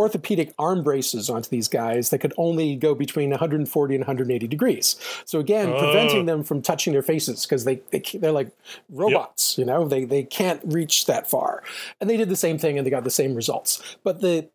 orthopedic 0.00 0.52
arm 0.58 0.82
braces 0.82 1.30
onto 1.30 1.48
these 1.50 1.68
guys 1.68 2.10
that 2.10 2.18
could 2.18 2.32
only 2.36 2.74
go 2.76 2.94
between 2.94 3.30
140 3.30 3.94
and 3.94 4.02
180 4.02 4.46
degrees. 4.48 4.96
So 5.24 5.38
again, 5.38 5.68
Oh. 5.72 5.78
preventing 5.78 6.26
them 6.26 6.42
from 6.42 6.62
touching 6.62 6.92
their 6.92 7.02
faces 7.02 7.44
because 7.46 7.64
they, 7.64 7.76
they 7.90 8.02
they're 8.14 8.32
like 8.32 8.50
robots, 8.88 9.56
you 9.58 9.64
know, 9.64 9.86
they 9.86 10.04
they 10.04 10.22
can't 10.24 10.60
reach 10.64 11.06
that 11.06 11.28
far. 11.30 11.62
And 12.00 12.08
they 12.10 12.16
did 12.16 12.28
the 12.28 12.36
same 12.36 12.58
thing 12.58 12.76
and 12.78 12.86
they 12.86 12.90
got 12.90 13.04
the 13.04 13.10
same 13.10 13.34
results. 13.34 13.80
But 14.02 14.20
the 14.20 14.48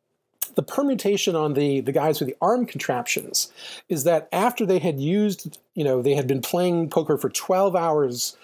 the 0.55 0.63
permutation 0.63 1.35
on 1.35 1.53
the 1.53 1.81
the 1.81 1.91
guys 1.91 2.19
with 2.19 2.29
the 2.29 2.35
arm 2.41 2.65
contraptions 2.65 3.51
is 3.89 4.03
that 4.05 4.27
after 4.31 4.65
they 4.65 4.79
had 4.79 4.99
used, 4.99 5.57
you 5.73 5.83
know, 5.83 6.01
they 6.01 6.15
had 6.15 6.27
been 6.27 6.41
playing 6.41 6.89
poker 6.89 7.17
for 7.17 7.29
12 7.29 7.75
hours 7.75 8.37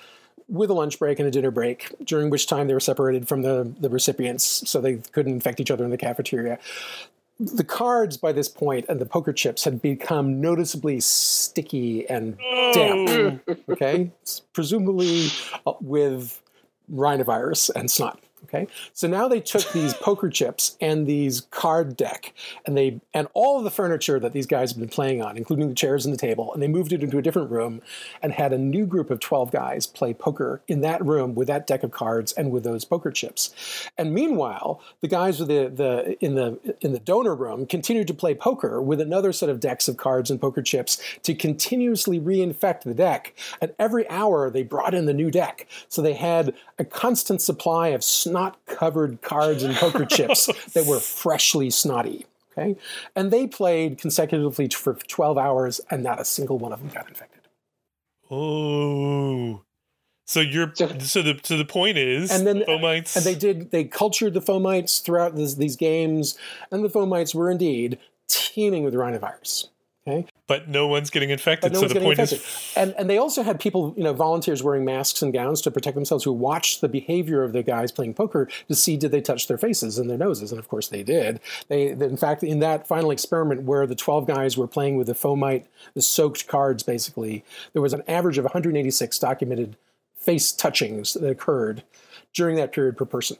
with 0.48 0.70
a 0.70 0.74
lunch 0.74 1.00
break 1.00 1.20
and 1.20 1.28
a 1.28 1.32
dinner 1.32 1.52
break, 1.52 1.94
during 2.04 2.30
which 2.30 2.48
time 2.48 2.68
they 2.68 2.74
were 2.74 2.80
separated 2.80 3.28
from 3.28 3.42
the, 3.42 3.72
the 3.80 3.90
recipients 3.90 4.70
so 4.70 4.82
they 4.82 4.98
couldn't 5.12 5.34
infect 5.34 5.60
each 5.60 5.72
other 5.72 5.84
in 5.84 5.92
the 5.92 5.98
cafeteria. 5.98 6.60
The 7.40 7.64
cards 7.64 8.18
by 8.18 8.34
this 8.34 8.48
point 8.48 8.86
and 8.88 9.00
the 9.00 9.06
poker 9.06 9.34
chips 9.34 9.64
had 9.64 9.82
become 9.82 10.40
noticeably 10.40 11.00
sticky 11.00 12.08
and 12.08 12.38
damp. 12.74 13.42
Okay, 13.68 14.12
presumably 14.54 15.30
uh, 15.66 15.74
with 15.82 16.40
rhinovirus 16.94 17.72
and 17.76 17.90
snot. 17.90 18.20
Okay, 18.46 18.68
so 18.94 19.08
now 19.08 19.28
they 19.28 19.40
took 19.40 19.72
these 19.72 19.94
poker 20.02 20.30
chips 20.30 20.76
and 20.82 21.06
these 21.06 21.42
card 21.52 21.96
deck, 21.96 22.34
and 22.66 22.76
they 22.76 23.00
and 23.14 23.28
all 23.34 23.58
of 23.58 23.64
the 23.64 23.70
furniture 23.70 24.20
that 24.20 24.34
these 24.34 24.48
guys 24.48 24.72
have 24.72 24.80
been 24.80 24.90
playing 24.90 25.22
on, 25.22 25.38
including 25.38 25.70
the 25.70 25.76
chairs 25.76 26.06
and 26.06 26.14
the 26.14 26.18
table, 26.18 26.52
and 26.54 26.62
they 26.62 26.68
moved 26.68 26.92
it 26.92 27.04
into 27.04 27.18
a 27.18 27.22
different 27.22 27.52
room, 27.52 27.82
and 28.22 28.34
had 28.34 28.52
a 28.52 28.58
new 28.58 28.86
group 28.86 29.12
of 29.12 29.20
twelve 29.20 29.52
guys 29.52 29.86
play 29.86 30.14
poker 30.14 30.62
in 30.68 30.82
that 30.82 31.06
room 31.06 31.36
with 31.36 31.48
that 31.48 31.68
deck 31.68 31.84
of 31.84 31.92
cards 31.92 32.32
and 32.34 32.52
with 32.52 32.64
those 32.64 32.84
poker 32.84 33.12
chips. 33.12 33.54
And 33.98 34.14
meanwhile, 34.14 34.82
the 35.02 35.08
guys 35.08 35.40
with 35.40 35.50
the, 35.50 35.70
the 35.70 36.18
in 36.26 36.36
the 36.36 36.76
in 36.82 36.94
the 36.94 37.00
donor 37.00 37.36
room 37.36 37.68
continued 37.68 38.08
to 38.08 38.14
play 38.14 38.34
poker 38.34 38.82
with 38.82 39.00
another 39.00 39.32
set 39.32 39.50
of 39.50 39.60
decks 39.60 39.88
of 39.88 39.98
cards 39.98 40.32
and 40.32 40.42
poker 40.42 40.64
chips 40.64 41.02
to 41.24 41.36
continuously 41.36 42.20
reinfect 42.20 42.82
the 42.82 42.96
deck. 42.96 43.36
And 43.62 43.74
every 43.78 44.10
hour 44.10 44.50
they 44.50 44.64
brought 44.64 44.96
in 44.96 45.06
the 45.06 45.14
new 45.14 45.30
deck, 45.30 45.68
so 45.88 46.02
they 46.02 46.14
had 46.14 46.56
a 46.80 46.86
constant 46.86 47.42
supply 47.42 47.90
of 47.90 48.04
snot-covered 48.32 49.22
cards 49.22 49.64
and 49.64 49.76
poker 49.76 50.06
chips 50.06 50.46
that 50.74 50.86
were 50.86 51.00
freshly 51.00 51.70
snotty. 51.70 52.26
Okay, 52.58 52.76
and 53.16 53.32
they 53.32 53.48
played 53.48 53.98
consecutively 53.98 54.68
for 54.70 54.94
12 54.96 55.38
hours, 55.38 55.80
and 55.90 56.04
not 56.04 56.20
a 56.20 56.26
single 56.26 56.58
one 56.58 56.74
of 56.74 56.80
them 56.80 56.90
got 56.90 57.08
infected. 57.08 57.42
Oh. 58.30 59.62
So 60.26 60.40
you're 60.40 60.72
So- 60.76 60.98
so 61.00 61.22
the 61.22 61.40
so 61.44 61.58
the 61.58 61.66
point 61.66 61.98
is 61.98 62.32
And 62.32 62.48
then- 62.48 62.62
fomites 62.62 63.16
And 63.18 63.26
they 63.26 63.36
did 63.36 63.72
they 63.72 63.84
cultured 63.84 64.34
the 64.34 64.42
fomites 64.42 65.02
throughout 65.04 65.36
this, 65.36 65.56
these 65.56 65.76
games, 65.76 66.38
and 66.72 66.84
the 66.84 66.90
fomites 66.90 67.36
were 67.36 67.52
indeed 67.52 68.00
teeming 68.30 68.84
with 68.84 68.94
rhinovirus. 68.94 69.68
But 70.52 70.68
no 70.68 70.86
one's 70.86 71.10
getting 71.10 71.30
infected. 71.30 71.72
no 71.72 71.78
so 71.78 71.82
one's 71.84 71.94
the 71.94 72.00
getting 72.00 72.08
point 72.08 72.20
infected. 72.20 72.46
is 72.46 72.74
And 72.76 72.94
and 72.98 73.10
they 73.10 73.18
also 73.18 73.42
had 73.42 73.58
people, 73.58 73.94
you 73.96 74.04
know, 74.04 74.12
volunteers 74.12 74.62
wearing 74.62 74.84
masks 74.84 75.22
and 75.22 75.32
gowns 75.32 75.62
to 75.62 75.72
protect 75.72 75.96
themselves 75.96 76.26
who 76.26 76.34
watched 76.34 76.82
the 76.82 76.90
behavior 76.90 77.42
of 77.42 77.54
the 77.54 77.64
guys 77.64 77.90
playing 77.90 78.16
poker 78.16 78.50
to 78.68 78.76
see 78.76 78.98
did 78.98 79.12
they 79.12 79.22
touch 79.22 79.48
their 79.48 79.58
faces 79.58 79.98
and 79.98 80.10
their 80.10 80.18
noses, 80.18 80.52
and 80.52 80.60
of 80.60 80.68
course 80.68 80.90
they 80.90 81.04
did. 81.04 81.40
They 81.70 81.88
in 81.88 82.18
fact 82.18 82.44
in 82.44 82.60
that 82.60 82.86
final 82.86 83.12
experiment 83.12 83.64
where 83.64 83.88
the 83.88 83.96
twelve 83.96 84.28
guys 84.28 84.58
were 84.58 84.68
playing 84.68 84.98
with 84.98 85.08
the 85.08 85.14
fomite, 85.14 85.68
the 85.94 86.02
soaked 86.02 86.48
cards, 86.48 86.84
basically, 86.84 87.46
there 87.72 87.82
was 87.82 87.94
an 87.94 88.04
average 88.08 88.38
of 88.38 88.44
186 88.44 89.20
documented 89.20 89.78
face 90.16 90.52
touchings 90.52 91.14
that 91.14 91.30
occurred 91.30 91.84
during 92.34 92.58
that 92.58 92.74
period 92.74 92.98
per 92.98 93.06
person. 93.06 93.38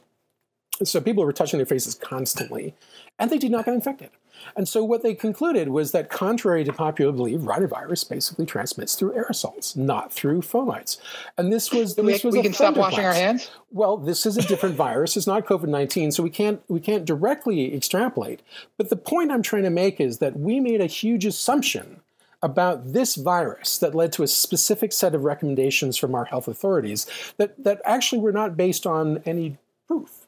So 0.82 1.00
people 1.00 1.24
were 1.24 1.32
touching 1.32 1.58
their 1.58 1.66
faces 1.66 1.94
constantly, 1.94 2.74
and 3.18 3.30
they 3.30 3.38
did 3.38 3.52
not 3.52 3.66
get 3.66 3.74
infected. 3.74 4.10
And 4.56 4.66
so 4.66 4.82
what 4.82 5.04
they 5.04 5.14
concluded 5.14 5.68
was 5.68 5.92
that, 5.92 6.08
contrary 6.10 6.64
to 6.64 6.72
popular 6.72 7.12
belief, 7.12 7.42
rhinovirus 7.42 8.08
basically 8.08 8.44
transmits 8.44 8.96
through 8.96 9.12
aerosols, 9.12 9.76
not 9.76 10.12
through 10.12 10.42
fomites. 10.42 10.98
And 11.38 11.52
this 11.52 11.70
was 11.70 11.96
We, 11.96 12.12
this 12.12 12.24
was 12.24 12.34
we 12.34 12.42
can 12.42 12.52
stop 12.52 12.76
washing 12.76 13.04
our 13.04 13.14
hands. 13.14 13.50
Well, 13.70 13.96
this 13.96 14.26
is 14.26 14.36
a 14.36 14.42
different 14.42 14.74
virus. 14.74 15.16
It's 15.16 15.28
not 15.28 15.46
COVID 15.46 15.68
nineteen, 15.68 16.10
so 16.10 16.24
we 16.24 16.30
can't 16.30 16.60
we 16.66 16.80
can't 16.80 17.04
directly 17.04 17.72
extrapolate. 17.72 18.42
But 18.76 18.90
the 18.90 18.96
point 18.96 19.30
I'm 19.30 19.42
trying 19.42 19.62
to 19.62 19.70
make 19.70 20.00
is 20.00 20.18
that 20.18 20.36
we 20.36 20.58
made 20.58 20.80
a 20.80 20.86
huge 20.86 21.24
assumption 21.24 22.00
about 22.42 22.92
this 22.92 23.14
virus 23.14 23.78
that 23.78 23.94
led 23.94 24.12
to 24.14 24.24
a 24.24 24.26
specific 24.26 24.92
set 24.92 25.14
of 25.14 25.22
recommendations 25.22 25.96
from 25.96 26.16
our 26.16 26.24
health 26.24 26.48
authorities 26.48 27.06
that 27.36 27.62
that 27.62 27.80
actually 27.84 28.20
were 28.20 28.32
not 28.32 28.56
based 28.56 28.86
on 28.86 29.22
any 29.24 29.58
proof. 29.86 30.21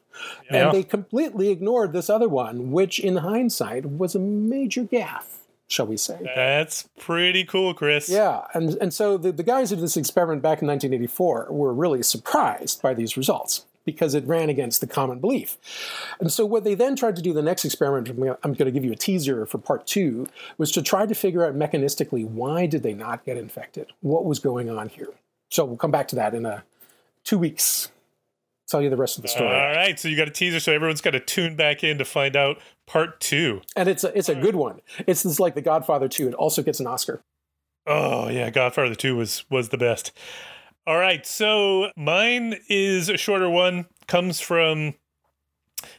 Yeah. 0.51 0.67
And 0.67 0.77
they 0.77 0.83
completely 0.83 1.49
ignored 1.49 1.93
this 1.93 2.09
other 2.09 2.29
one, 2.29 2.71
which 2.71 2.99
in 2.99 3.17
hindsight 3.17 3.85
was 3.85 4.15
a 4.15 4.19
major 4.19 4.83
gaffe, 4.83 5.43
shall 5.67 5.87
we 5.87 5.97
say. 5.97 6.19
that's 6.35 6.87
pretty 6.99 7.43
cool, 7.43 7.73
Chris. 7.73 8.09
Yeah, 8.09 8.45
and 8.53 8.75
and 8.81 8.93
so 8.93 9.17
the, 9.17 9.31
the 9.31 9.43
guys 9.43 9.69
who 9.69 9.75
did 9.75 9.83
this 9.83 9.97
experiment 9.97 10.41
back 10.41 10.61
in 10.61 10.67
1984 10.67 11.47
were 11.49 11.73
really 11.73 12.03
surprised 12.03 12.81
by 12.81 12.93
these 12.93 13.17
results 13.17 13.65
because 13.85 14.15
it 14.15 14.25
ran 14.25 14.49
against 14.49 14.81
the 14.81 14.87
common 14.87 15.19
belief. 15.19 15.57
And 16.19 16.31
so 16.31 16.45
what 16.45 16.63
they 16.63 16.73
then 16.73 16.95
tried 16.95 17.15
to 17.15 17.21
do 17.21 17.33
the 17.33 17.41
next 17.41 17.63
experiment, 17.63 18.09
I'm 18.43 18.53
going 18.53 18.65
to 18.65 18.71
give 18.71 18.83
you 18.83 18.91
a 18.91 18.97
teaser 18.97 19.45
for 19.45 19.59
part 19.59 19.85
two, 19.87 20.27
was 20.57 20.71
to 20.71 20.81
try 20.81 21.05
to 21.05 21.13
figure 21.13 21.45
out 21.45 21.55
mechanistically 21.55 22.25
why 22.25 22.65
did 22.65 22.83
they 22.83 22.93
not 22.93 23.23
get 23.25 23.37
infected? 23.37 23.91
What 24.01 24.25
was 24.25 24.39
going 24.39 24.69
on 24.69 24.89
here? 24.89 25.09
So 25.49 25.63
we'll 25.63 25.77
come 25.77 25.91
back 25.91 26.07
to 26.09 26.15
that 26.15 26.33
in 26.33 26.45
a 26.45 26.63
two 27.23 27.37
weeks. 27.37 27.91
Tell 28.67 28.81
you 28.81 28.89
the 28.89 28.97
rest 28.97 29.17
of 29.17 29.21
the 29.21 29.27
story. 29.27 29.49
All 29.49 29.75
right, 29.75 29.99
so 29.99 30.07
you 30.07 30.17
got 30.17 30.27
a 30.27 30.31
teaser, 30.31 30.59
so 30.59 30.73
everyone's 30.73 31.01
got 31.01 31.11
to 31.11 31.19
tune 31.19 31.55
back 31.55 31.83
in 31.83 31.99
to 31.99 32.05
find 32.05 32.35
out 32.35 32.57
part 32.87 33.19
two. 33.19 33.61
And 33.75 33.87
it's 33.87 34.03
a, 34.03 34.17
it's 34.17 34.27
a 34.27 34.33
good 34.35 34.55
one. 34.55 34.81
It's, 35.05 35.23
it's 35.23 35.39
like 35.39 35.53
The 35.53 35.61
Godfather 35.61 36.07
2. 36.07 36.29
It 36.29 36.33
also 36.33 36.63
gets 36.63 36.79
an 36.79 36.87
Oscar. 36.87 37.23
Oh 37.87 38.29
yeah, 38.29 38.49
Godfather 38.49 38.95
Two 38.95 39.15
was 39.15 39.45
was 39.49 39.69
the 39.69 39.77
best. 39.77 40.11
All 40.87 40.97
right, 40.97 41.25
so 41.25 41.91
mine 41.95 42.55
is 42.67 43.09
a 43.09 43.17
shorter 43.17 43.49
one. 43.49 43.85
Comes 44.07 44.39
from 44.39 44.95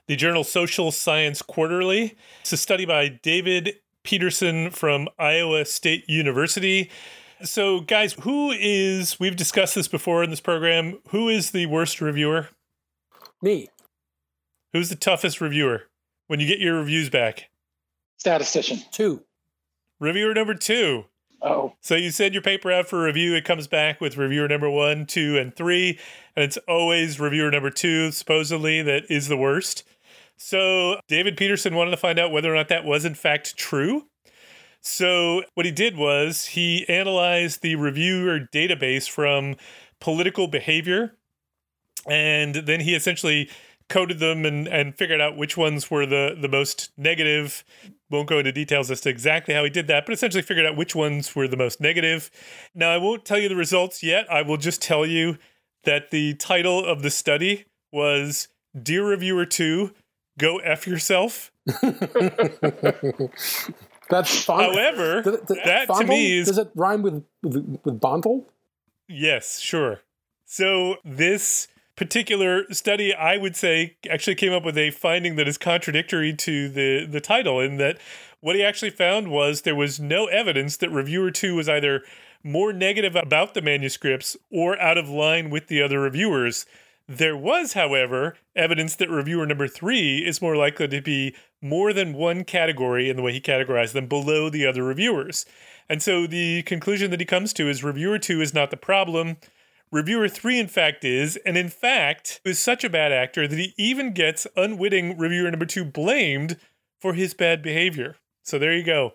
the 0.06 0.16
journal 0.16 0.42
Social 0.44 0.90
Science 0.90 1.42
Quarterly. 1.42 2.16
It's 2.40 2.52
a 2.52 2.56
study 2.56 2.86
by 2.86 3.08
David 3.08 3.74
Peterson 4.02 4.70
from 4.70 5.08
Iowa 5.18 5.64
State 5.64 6.08
University. 6.08 6.90
So, 7.42 7.80
guys, 7.80 8.14
who 8.20 8.50
is? 8.50 9.20
We've 9.20 9.36
discussed 9.36 9.74
this 9.74 9.88
before 9.88 10.24
in 10.24 10.30
this 10.30 10.40
program. 10.40 10.98
Who 11.08 11.28
is 11.28 11.50
the 11.50 11.66
worst 11.66 12.00
reviewer? 12.00 12.48
Me. 13.42 13.68
Who's 14.72 14.88
the 14.88 14.96
toughest 14.96 15.40
reviewer? 15.40 15.84
When 16.26 16.40
you 16.40 16.46
get 16.46 16.58
your 16.58 16.78
reviews 16.78 17.08
back, 17.10 17.48
Statistician. 18.18 18.80
Two. 18.90 19.22
reviewer 20.00 20.34
number 20.34 20.54
two. 20.54 21.04
Oh. 21.42 21.74
So 21.80 21.94
you 21.94 22.10
send 22.10 22.34
your 22.34 22.42
paper 22.42 22.72
out 22.72 22.88
for 22.88 23.02
review. 23.02 23.34
It 23.34 23.44
comes 23.44 23.66
back 23.68 24.00
with 24.00 24.16
reviewer 24.16 24.48
number 24.48 24.70
one, 24.70 25.06
two, 25.06 25.36
and 25.38 25.54
three. 25.54 25.98
And 26.34 26.44
it's 26.44 26.56
always 26.66 27.20
reviewer 27.20 27.50
number 27.50 27.70
two, 27.70 28.10
supposedly, 28.10 28.82
that 28.82 29.04
is 29.10 29.28
the 29.28 29.36
worst. 29.36 29.84
So 30.38 30.98
David 31.08 31.36
Peterson 31.36 31.74
wanted 31.74 31.90
to 31.92 31.96
find 31.98 32.18
out 32.18 32.32
whether 32.32 32.52
or 32.52 32.56
not 32.56 32.68
that 32.68 32.84
was 32.84 33.04
in 33.04 33.14
fact 33.14 33.56
true. 33.56 34.06
So 34.80 35.42
what 35.54 35.66
he 35.66 35.72
did 35.72 35.96
was 35.96 36.46
he 36.46 36.88
analyzed 36.88 37.60
the 37.62 37.76
reviewer 37.76 38.40
database 38.40 39.08
from 39.08 39.56
political 40.00 40.46
behavior. 40.48 41.15
And 42.08 42.54
then 42.54 42.80
he 42.80 42.94
essentially 42.94 43.48
coded 43.88 44.18
them 44.18 44.44
and, 44.44 44.66
and 44.66 44.96
figured 44.96 45.20
out 45.20 45.36
which 45.36 45.56
ones 45.56 45.90
were 45.90 46.06
the, 46.06 46.36
the 46.40 46.48
most 46.48 46.90
negative. 46.96 47.64
Won't 48.10 48.28
go 48.28 48.38
into 48.38 48.52
details 48.52 48.90
as 48.90 49.00
to 49.02 49.08
exactly 49.10 49.54
how 49.54 49.64
he 49.64 49.70
did 49.70 49.86
that, 49.88 50.06
but 50.06 50.12
essentially 50.12 50.42
figured 50.42 50.66
out 50.66 50.76
which 50.76 50.94
ones 50.94 51.34
were 51.34 51.48
the 51.48 51.56
most 51.56 51.80
negative. 51.80 52.30
Now, 52.74 52.90
I 52.90 52.98
won't 52.98 53.24
tell 53.24 53.38
you 53.38 53.48
the 53.48 53.56
results 53.56 54.02
yet. 54.02 54.30
I 54.30 54.42
will 54.42 54.56
just 54.56 54.82
tell 54.82 55.06
you 55.06 55.38
that 55.84 56.10
the 56.10 56.34
title 56.34 56.84
of 56.84 57.02
the 57.02 57.10
study 57.10 57.64
was 57.92 58.48
Dear 58.80 59.06
Reviewer 59.08 59.46
2, 59.46 59.92
Go 60.38 60.58
F 60.58 60.86
Yourself. 60.86 61.50
That's 64.08 64.44
fun. 64.44 64.72
However, 64.72 65.22
Th- 65.22 65.36
th- 65.46 65.64
that 65.64 65.88
to 65.88 66.04
me 66.04 66.38
is 66.38 66.46
Does 66.46 66.58
it 66.58 66.70
rhyme 66.74 67.02
with 67.02 67.24
with, 67.42 67.80
with 67.84 68.00
bondle? 68.00 68.46
Yes, 69.08 69.58
sure. 69.58 70.02
So 70.44 70.96
this 71.04 71.66
particular 71.96 72.64
study, 72.72 73.14
I 73.14 73.36
would 73.38 73.56
say, 73.56 73.96
actually 74.08 74.36
came 74.36 74.52
up 74.52 74.64
with 74.64 74.76
a 74.76 74.90
finding 74.90 75.36
that 75.36 75.48
is 75.48 75.58
contradictory 75.58 76.34
to 76.34 76.68
the 76.68 77.06
the 77.06 77.20
title, 77.20 77.60
in 77.60 77.78
that 77.78 77.98
what 78.40 78.54
he 78.54 78.62
actually 78.62 78.90
found 78.90 79.28
was 79.28 79.62
there 79.62 79.74
was 79.74 79.98
no 79.98 80.26
evidence 80.26 80.76
that 80.76 80.90
reviewer 80.90 81.30
two 81.30 81.54
was 81.56 81.68
either 81.68 82.02
more 82.44 82.72
negative 82.72 83.16
about 83.16 83.54
the 83.54 83.62
manuscripts 83.62 84.36
or 84.52 84.78
out 84.80 84.98
of 84.98 85.08
line 85.08 85.50
with 85.50 85.66
the 85.68 85.82
other 85.82 86.00
reviewers. 86.00 86.66
There 87.08 87.36
was, 87.36 87.72
however, 87.72 88.36
evidence 88.54 88.96
that 88.96 89.08
reviewer 89.08 89.46
number 89.46 89.68
three 89.68 90.18
is 90.18 90.42
more 90.42 90.56
likely 90.56 90.88
to 90.88 91.00
be 91.00 91.34
more 91.62 91.92
than 91.92 92.14
one 92.14 92.44
category 92.44 93.08
in 93.08 93.16
the 93.16 93.22
way 93.22 93.32
he 93.32 93.40
categorized 93.40 93.92
them 93.92 94.06
below 94.06 94.50
the 94.50 94.66
other 94.66 94.84
reviewers. 94.84 95.46
And 95.88 96.02
so 96.02 96.26
the 96.26 96.62
conclusion 96.62 97.10
that 97.12 97.20
he 97.20 97.26
comes 97.26 97.52
to 97.54 97.68
is 97.68 97.84
reviewer 97.84 98.18
two 98.18 98.40
is 98.40 98.52
not 98.52 98.70
the 98.70 98.76
problem. 98.76 99.36
Reviewer 99.92 100.28
three, 100.28 100.58
in 100.58 100.66
fact, 100.68 101.04
is, 101.04 101.36
and 101.46 101.56
in 101.56 101.68
fact, 101.68 102.40
is 102.44 102.58
such 102.58 102.82
a 102.84 102.90
bad 102.90 103.12
actor 103.12 103.46
that 103.46 103.58
he 103.58 103.72
even 103.78 104.12
gets 104.12 104.46
unwitting 104.56 105.16
reviewer 105.16 105.50
number 105.50 105.66
two 105.66 105.84
blamed 105.84 106.58
for 107.00 107.14
his 107.14 107.34
bad 107.34 107.62
behavior. 107.62 108.16
So 108.42 108.58
there 108.58 108.74
you 108.74 108.82
go. 108.84 109.12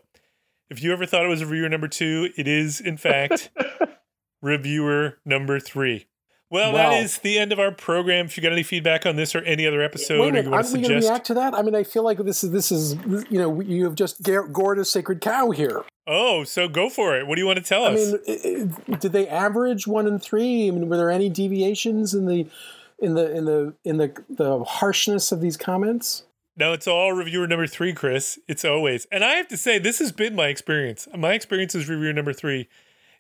If 0.70 0.82
you 0.82 0.94
ever 0.94 1.06
thought 1.06 1.26
it 1.26 1.30
was 1.30 1.44
reviewer 1.44 1.68
number 1.70 1.90
two, 1.90 2.30
it 2.38 2.48
is, 2.48 2.80
in 2.80 2.96
fact, 2.98 3.50
reviewer 4.42 5.18
number 5.26 5.60
three. 5.60 6.08
Well, 6.50 6.74
Wow. 6.74 6.90
that 6.90 7.04
is 7.04 7.20
the 7.20 7.40
end 7.40 7.54
of 7.54 7.60
our 7.60 7.72
program. 7.72 8.26
If 8.26 8.36
you 8.36 8.44
got 8.44 8.52
any 8.52 8.64
feedback 8.64 9.06
on 9.06 9.16
this 9.16 9.36
or 9.36 9.40
any 9.44 9.66
other 9.66 9.82
episode, 9.82 10.20
Wait 10.20 10.36
a 10.36 10.40
or 10.40 10.44
you 10.44 10.50
want 10.50 10.66
to 10.66 10.74
we 10.74 10.80
going 10.82 10.84
to 10.84 10.88
suggest, 11.02 11.10
react 11.10 11.26
to 11.28 11.34
that? 11.36 11.54
I 11.54 11.62
mean, 11.62 11.76
I 11.76 11.84
feel 11.84 12.04
like 12.04 12.18
this 12.18 12.44
is 12.44 12.52
this 12.52 12.72
is 12.74 12.96
you 13.30 13.40
know 13.40 13.62
you 13.62 13.86
have 13.86 13.96
just 13.96 14.22
gored 14.52 14.78
a 14.80 14.84
sacred 14.86 15.22
cow 15.22 15.52
here. 15.52 15.84
Oh, 16.08 16.44
so 16.44 16.68
go 16.68 16.90
for 16.90 17.18
it. 17.18 17.28
What 17.28 17.36
do 17.36 17.42
you 17.42 17.48
want 17.48 17.58
to 17.58 17.64
tell 17.64 17.86
I 17.86 17.94
us? 17.94 18.12
mean, 18.12 18.20
i- 18.28 18.92
i- 18.94 18.96
did 18.98 19.12
they 19.12 19.28
average 19.28 19.88
one 19.88 20.08
and 20.08 20.22
three? 20.22 20.68
I 20.68 20.72
mean, 20.72 20.90
were 20.90 20.98
there 20.98 21.12
any 21.12 21.30
deviations 21.30 22.14
in 22.14 22.26
the 22.26 22.48
in 23.00 23.14
the 23.16 23.32
in 23.36 23.46
the 23.46 23.74
in 23.84 23.98
the 23.98 24.12
the 24.30 24.64
harshness 24.64 25.32
of 25.32 25.42
these 25.42 25.58
comments? 25.58 26.24
No, 26.58 26.74
it's 26.74 26.88
all 26.88 27.14
reviewer 27.14 27.48
number 27.48 27.66
three, 27.66 27.94
Chris. 27.94 28.38
It's 28.48 28.66
always. 28.66 29.08
And 29.12 29.24
I 29.24 29.36
have 29.36 29.48
to 29.48 29.58
say, 29.58 29.80
this 29.80 30.00
has 30.00 30.12
been 30.12 30.36
my 30.36 30.48
experience. 30.48 31.08
My 31.18 31.34
experience 31.34 31.74
as 31.76 31.88
reviewer 31.88 32.14
number 32.14 32.34
three 32.34 32.68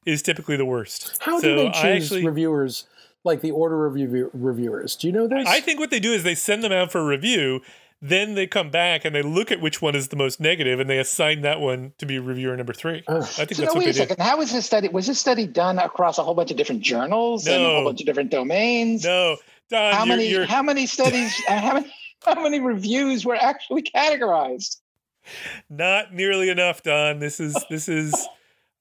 is 0.05 0.21
typically 0.21 0.57
the 0.57 0.65
worst. 0.65 1.17
How 1.21 1.39
So 1.39 1.47
do 1.47 1.55
they 1.55 1.67
I 1.67 1.71
choose 1.71 2.03
actually, 2.05 2.25
reviewers? 2.25 2.87
Like 3.23 3.41
the 3.41 3.51
order 3.51 3.85
of 3.85 3.93
review- 3.93 4.31
reviewers? 4.33 4.95
Do 4.95 5.05
you 5.07 5.13
know 5.13 5.27
this? 5.27 5.47
I 5.47 5.59
think 5.61 5.79
what 5.79 5.91
they 5.91 5.99
do 5.99 6.11
is 6.11 6.23
they 6.23 6.33
send 6.35 6.63
them 6.63 6.71
out 6.71 6.91
for 6.91 7.05
review, 7.05 7.61
then 8.01 8.33
they 8.33 8.47
come 8.47 8.71
back 8.71 9.05
and 9.05 9.13
they 9.13 9.21
look 9.21 9.51
at 9.51 9.61
which 9.61 9.81
one 9.81 9.95
is 9.95 10.07
the 10.07 10.15
most 10.15 10.39
negative 10.39 10.79
and 10.79 10.89
they 10.89 10.97
assign 10.97 11.41
that 11.41 11.59
one 11.59 11.93
to 11.99 12.05
be 12.05 12.17
reviewer 12.17 12.57
number 12.57 12.73
three. 12.73 13.03
Oh. 13.07 13.19
I 13.19 13.21
think 13.21 13.35
So 13.35 13.43
that's 13.43 13.59
now, 13.59 13.65
what 13.67 13.85
wait 13.85 13.89
a 13.89 13.93
second. 13.93 14.19
How 14.19 14.37
was 14.37 14.51
this 14.51 14.65
study? 14.65 14.87
Was 14.87 15.07
this 15.07 15.19
study 15.19 15.45
done 15.45 15.77
across 15.77 16.17
a 16.17 16.23
whole 16.23 16.33
bunch 16.33 16.49
of 16.49 16.57
different 16.57 16.81
journals 16.81 17.45
and 17.47 17.61
a 17.61 17.65
whole 17.65 17.85
bunch 17.85 17.99
of 17.99 18.07
different 18.07 18.31
domains? 18.31 19.03
No, 19.03 19.37
Don, 19.69 19.93
how 19.93 19.99
you're, 19.99 20.07
many? 20.07 20.29
you're 20.29 20.45
How 20.45 20.63
many 20.63 20.85
studies? 20.87 21.33
how 21.47 21.75
many? 21.75 21.93
How 22.25 22.43
many 22.43 22.59
reviews 22.59 23.25
were 23.25 23.35
actually 23.35 23.83
categorized? 23.83 24.77
not 25.69 26.13
nearly 26.13 26.49
enough, 26.49 26.83
Don. 26.83 27.19
This 27.19 27.39
is 27.39 27.55
this 27.69 27.87
is. 27.87 28.27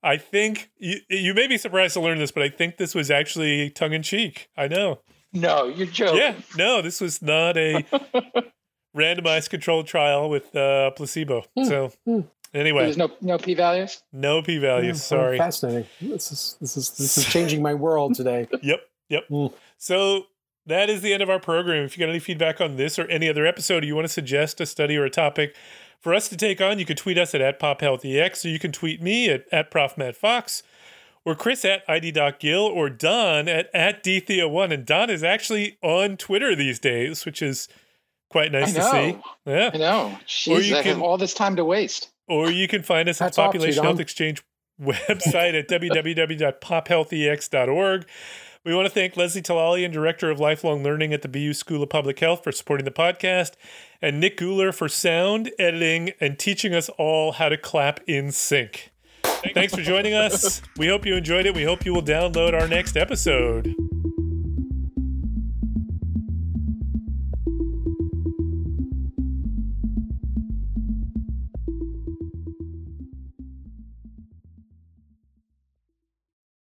I 0.03 0.17
think 0.17 0.71
you 0.79 1.01
you 1.09 1.35
may 1.35 1.47
be 1.47 1.59
surprised 1.59 1.95
to 1.95 2.01
learn 2.01 2.19
this, 2.19 2.33
but 2.33 2.43
I 2.43 2.49
think 2.49 2.79
this 2.79 2.95
was 2.95 3.11
actually 3.11 3.71
tongue 3.71 3.93
in 3.93 4.03
cheek. 4.03 4.49
I 4.57 4.67
know. 4.67 5.01
No, 5.33 5.67
you're 5.67 5.87
joking. 5.87 6.19
Yeah, 6.19 6.35
no, 6.57 6.83
this 6.83 7.01
was 7.01 7.23
not 7.23 7.57
a 7.57 7.85
randomized 8.97 9.51
controlled 9.51 9.87
trial 9.87 10.29
with 10.29 10.55
uh, 10.55 10.91
placebo. 10.93 11.45
So 11.65 11.93
hmm. 12.05 12.21
anyway, 12.55 12.85
There's 12.85 12.97
no 12.97 13.11
no 13.21 13.39
p-values. 13.39 14.03
no 14.13 14.43
p 14.43 14.59
values. 14.59 14.97
Oh, 14.97 15.17
Sorry. 15.17 15.39
fascinating. 15.39 15.87
This 16.01 16.33
is 16.33 16.57
this 16.61 16.77
is 16.77 16.91
this 16.91 17.19
is 17.19 17.25
changing 17.27 17.63
my 17.63 17.75
world 17.75 18.15
today. 18.15 18.49
Yep, 18.63 18.81
yep. 19.09 19.29
Mm. 19.31 19.53
So 19.79 20.27
that 20.67 20.91
is 20.91 21.01
the 21.03 21.13
end 21.13 21.23
of 21.23 21.31
our 21.31 21.41
program. 21.41 21.85
If 21.85 21.97
you 21.97 22.05
got 22.05 22.11
any 22.11 22.19
feedback 22.19 22.61
on 22.61 22.77
this 22.77 22.99
or 22.99 23.07
any 23.07 23.29
other 23.29 23.47
episode, 23.47 23.83
or 23.83 23.87
you 23.87 23.95
want 23.95 24.07
to 24.07 24.13
suggest 24.13 24.61
a 24.61 24.67
study 24.67 24.97
or 24.97 25.05
a 25.05 25.11
topic 25.11 25.57
for 26.01 26.15
us 26.15 26.29
to 26.29 26.37
take 26.37 26.61
on, 26.61 26.79
you 26.79 26.87
can 26.87 26.97
tweet 26.97 27.19
us 27.19 27.35
at, 27.35 27.41
at 27.41 27.61
PopHealthyX, 27.61 28.45
or 28.45 28.49
you 28.49 28.59
can 28.59 28.73
tweet 28.73 29.03
me 29.03 29.29
at, 29.29 29.47
at 29.53 29.71
ProfMattFox, 29.71 30.63
or 31.25 31.35
Chris 31.35 31.65
at 31.65 31.83
ID.Gill, 31.89 32.63
or 32.63 32.89
Don 32.89 33.49
at, 33.49 33.69
at 33.75 34.03
DThea1. 34.03 34.73
And 34.73 34.87
Don 34.87 35.11
is 35.11 35.23
actually 35.23 35.77
on 35.83 36.17
Twitter 36.17 36.55
these 36.55 36.79
days, 36.79 37.27
which 37.27 37.43
is 37.43 37.69
quite 38.31 38.51
nice 38.53 38.73
to 38.75 38.83
see. 38.83 39.19
Yeah. 39.45 39.71
I 39.75 39.79
know. 39.79 40.19
Jeez, 40.27 40.69
you 40.69 40.75
I 40.75 40.83
have 40.83 40.97
can- 40.97 41.01
all 41.03 41.19
this 41.19 41.35
time 41.35 41.57
to 41.57 41.65
waste. 41.65 42.09
Or 42.29 42.51
you 42.51 42.67
can 42.69 42.83
find 42.83 43.09
us 43.09 43.21
at 43.21 43.35
the 43.35 43.43
off 43.43 43.53
to 43.53 43.59
you, 43.59 43.61
Population 43.61 43.85
Health 43.85 44.01
Exchange 44.01 44.43
website 44.81 45.59
at 45.59 45.69
www.pophealthyex.org. 45.69 48.07
We 48.63 48.75
want 48.75 48.85
to 48.87 48.93
thank 48.93 49.17
Leslie 49.17 49.41
Talalian, 49.41 49.91
Director 49.91 50.31
of 50.31 50.39
Lifelong 50.39 50.83
Learning 50.83 51.15
at 51.15 51.23
the 51.23 51.29
BU 51.29 51.55
School 51.55 51.83
of 51.83 51.89
Public 51.89 52.21
Health, 52.21 52.45
for 52.45 52.53
supporting 52.53 52.85
the 52.85 52.91
podcast, 52.91 53.53
and 54.03 54.21
Nick 54.21 54.37
Guler 54.37 54.75
for 54.75 54.87
sound, 54.87 55.51
editing, 55.59 56.13
and 56.21 56.39
teaching 56.39 56.75
us 56.75 56.91
all 56.99 57.33
how 57.33 57.49
to 57.49 57.57
clap 57.57 58.01
in 58.07 58.31
sync. 58.31 58.91
Thanks 59.55 59.75
for 59.75 59.81
joining 59.81 60.13
us. 60.13 60.61
We 60.77 60.89
hope 60.89 61.07
you 61.07 61.15
enjoyed 61.15 61.47
it. 61.47 61.55
We 61.55 61.65
hope 61.65 61.87
you 61.87 61.95
will 61.95 62.03
download 62.03 62.53
our 62.53 62.69
next 62.69 62.99
episode. 62.99 63.75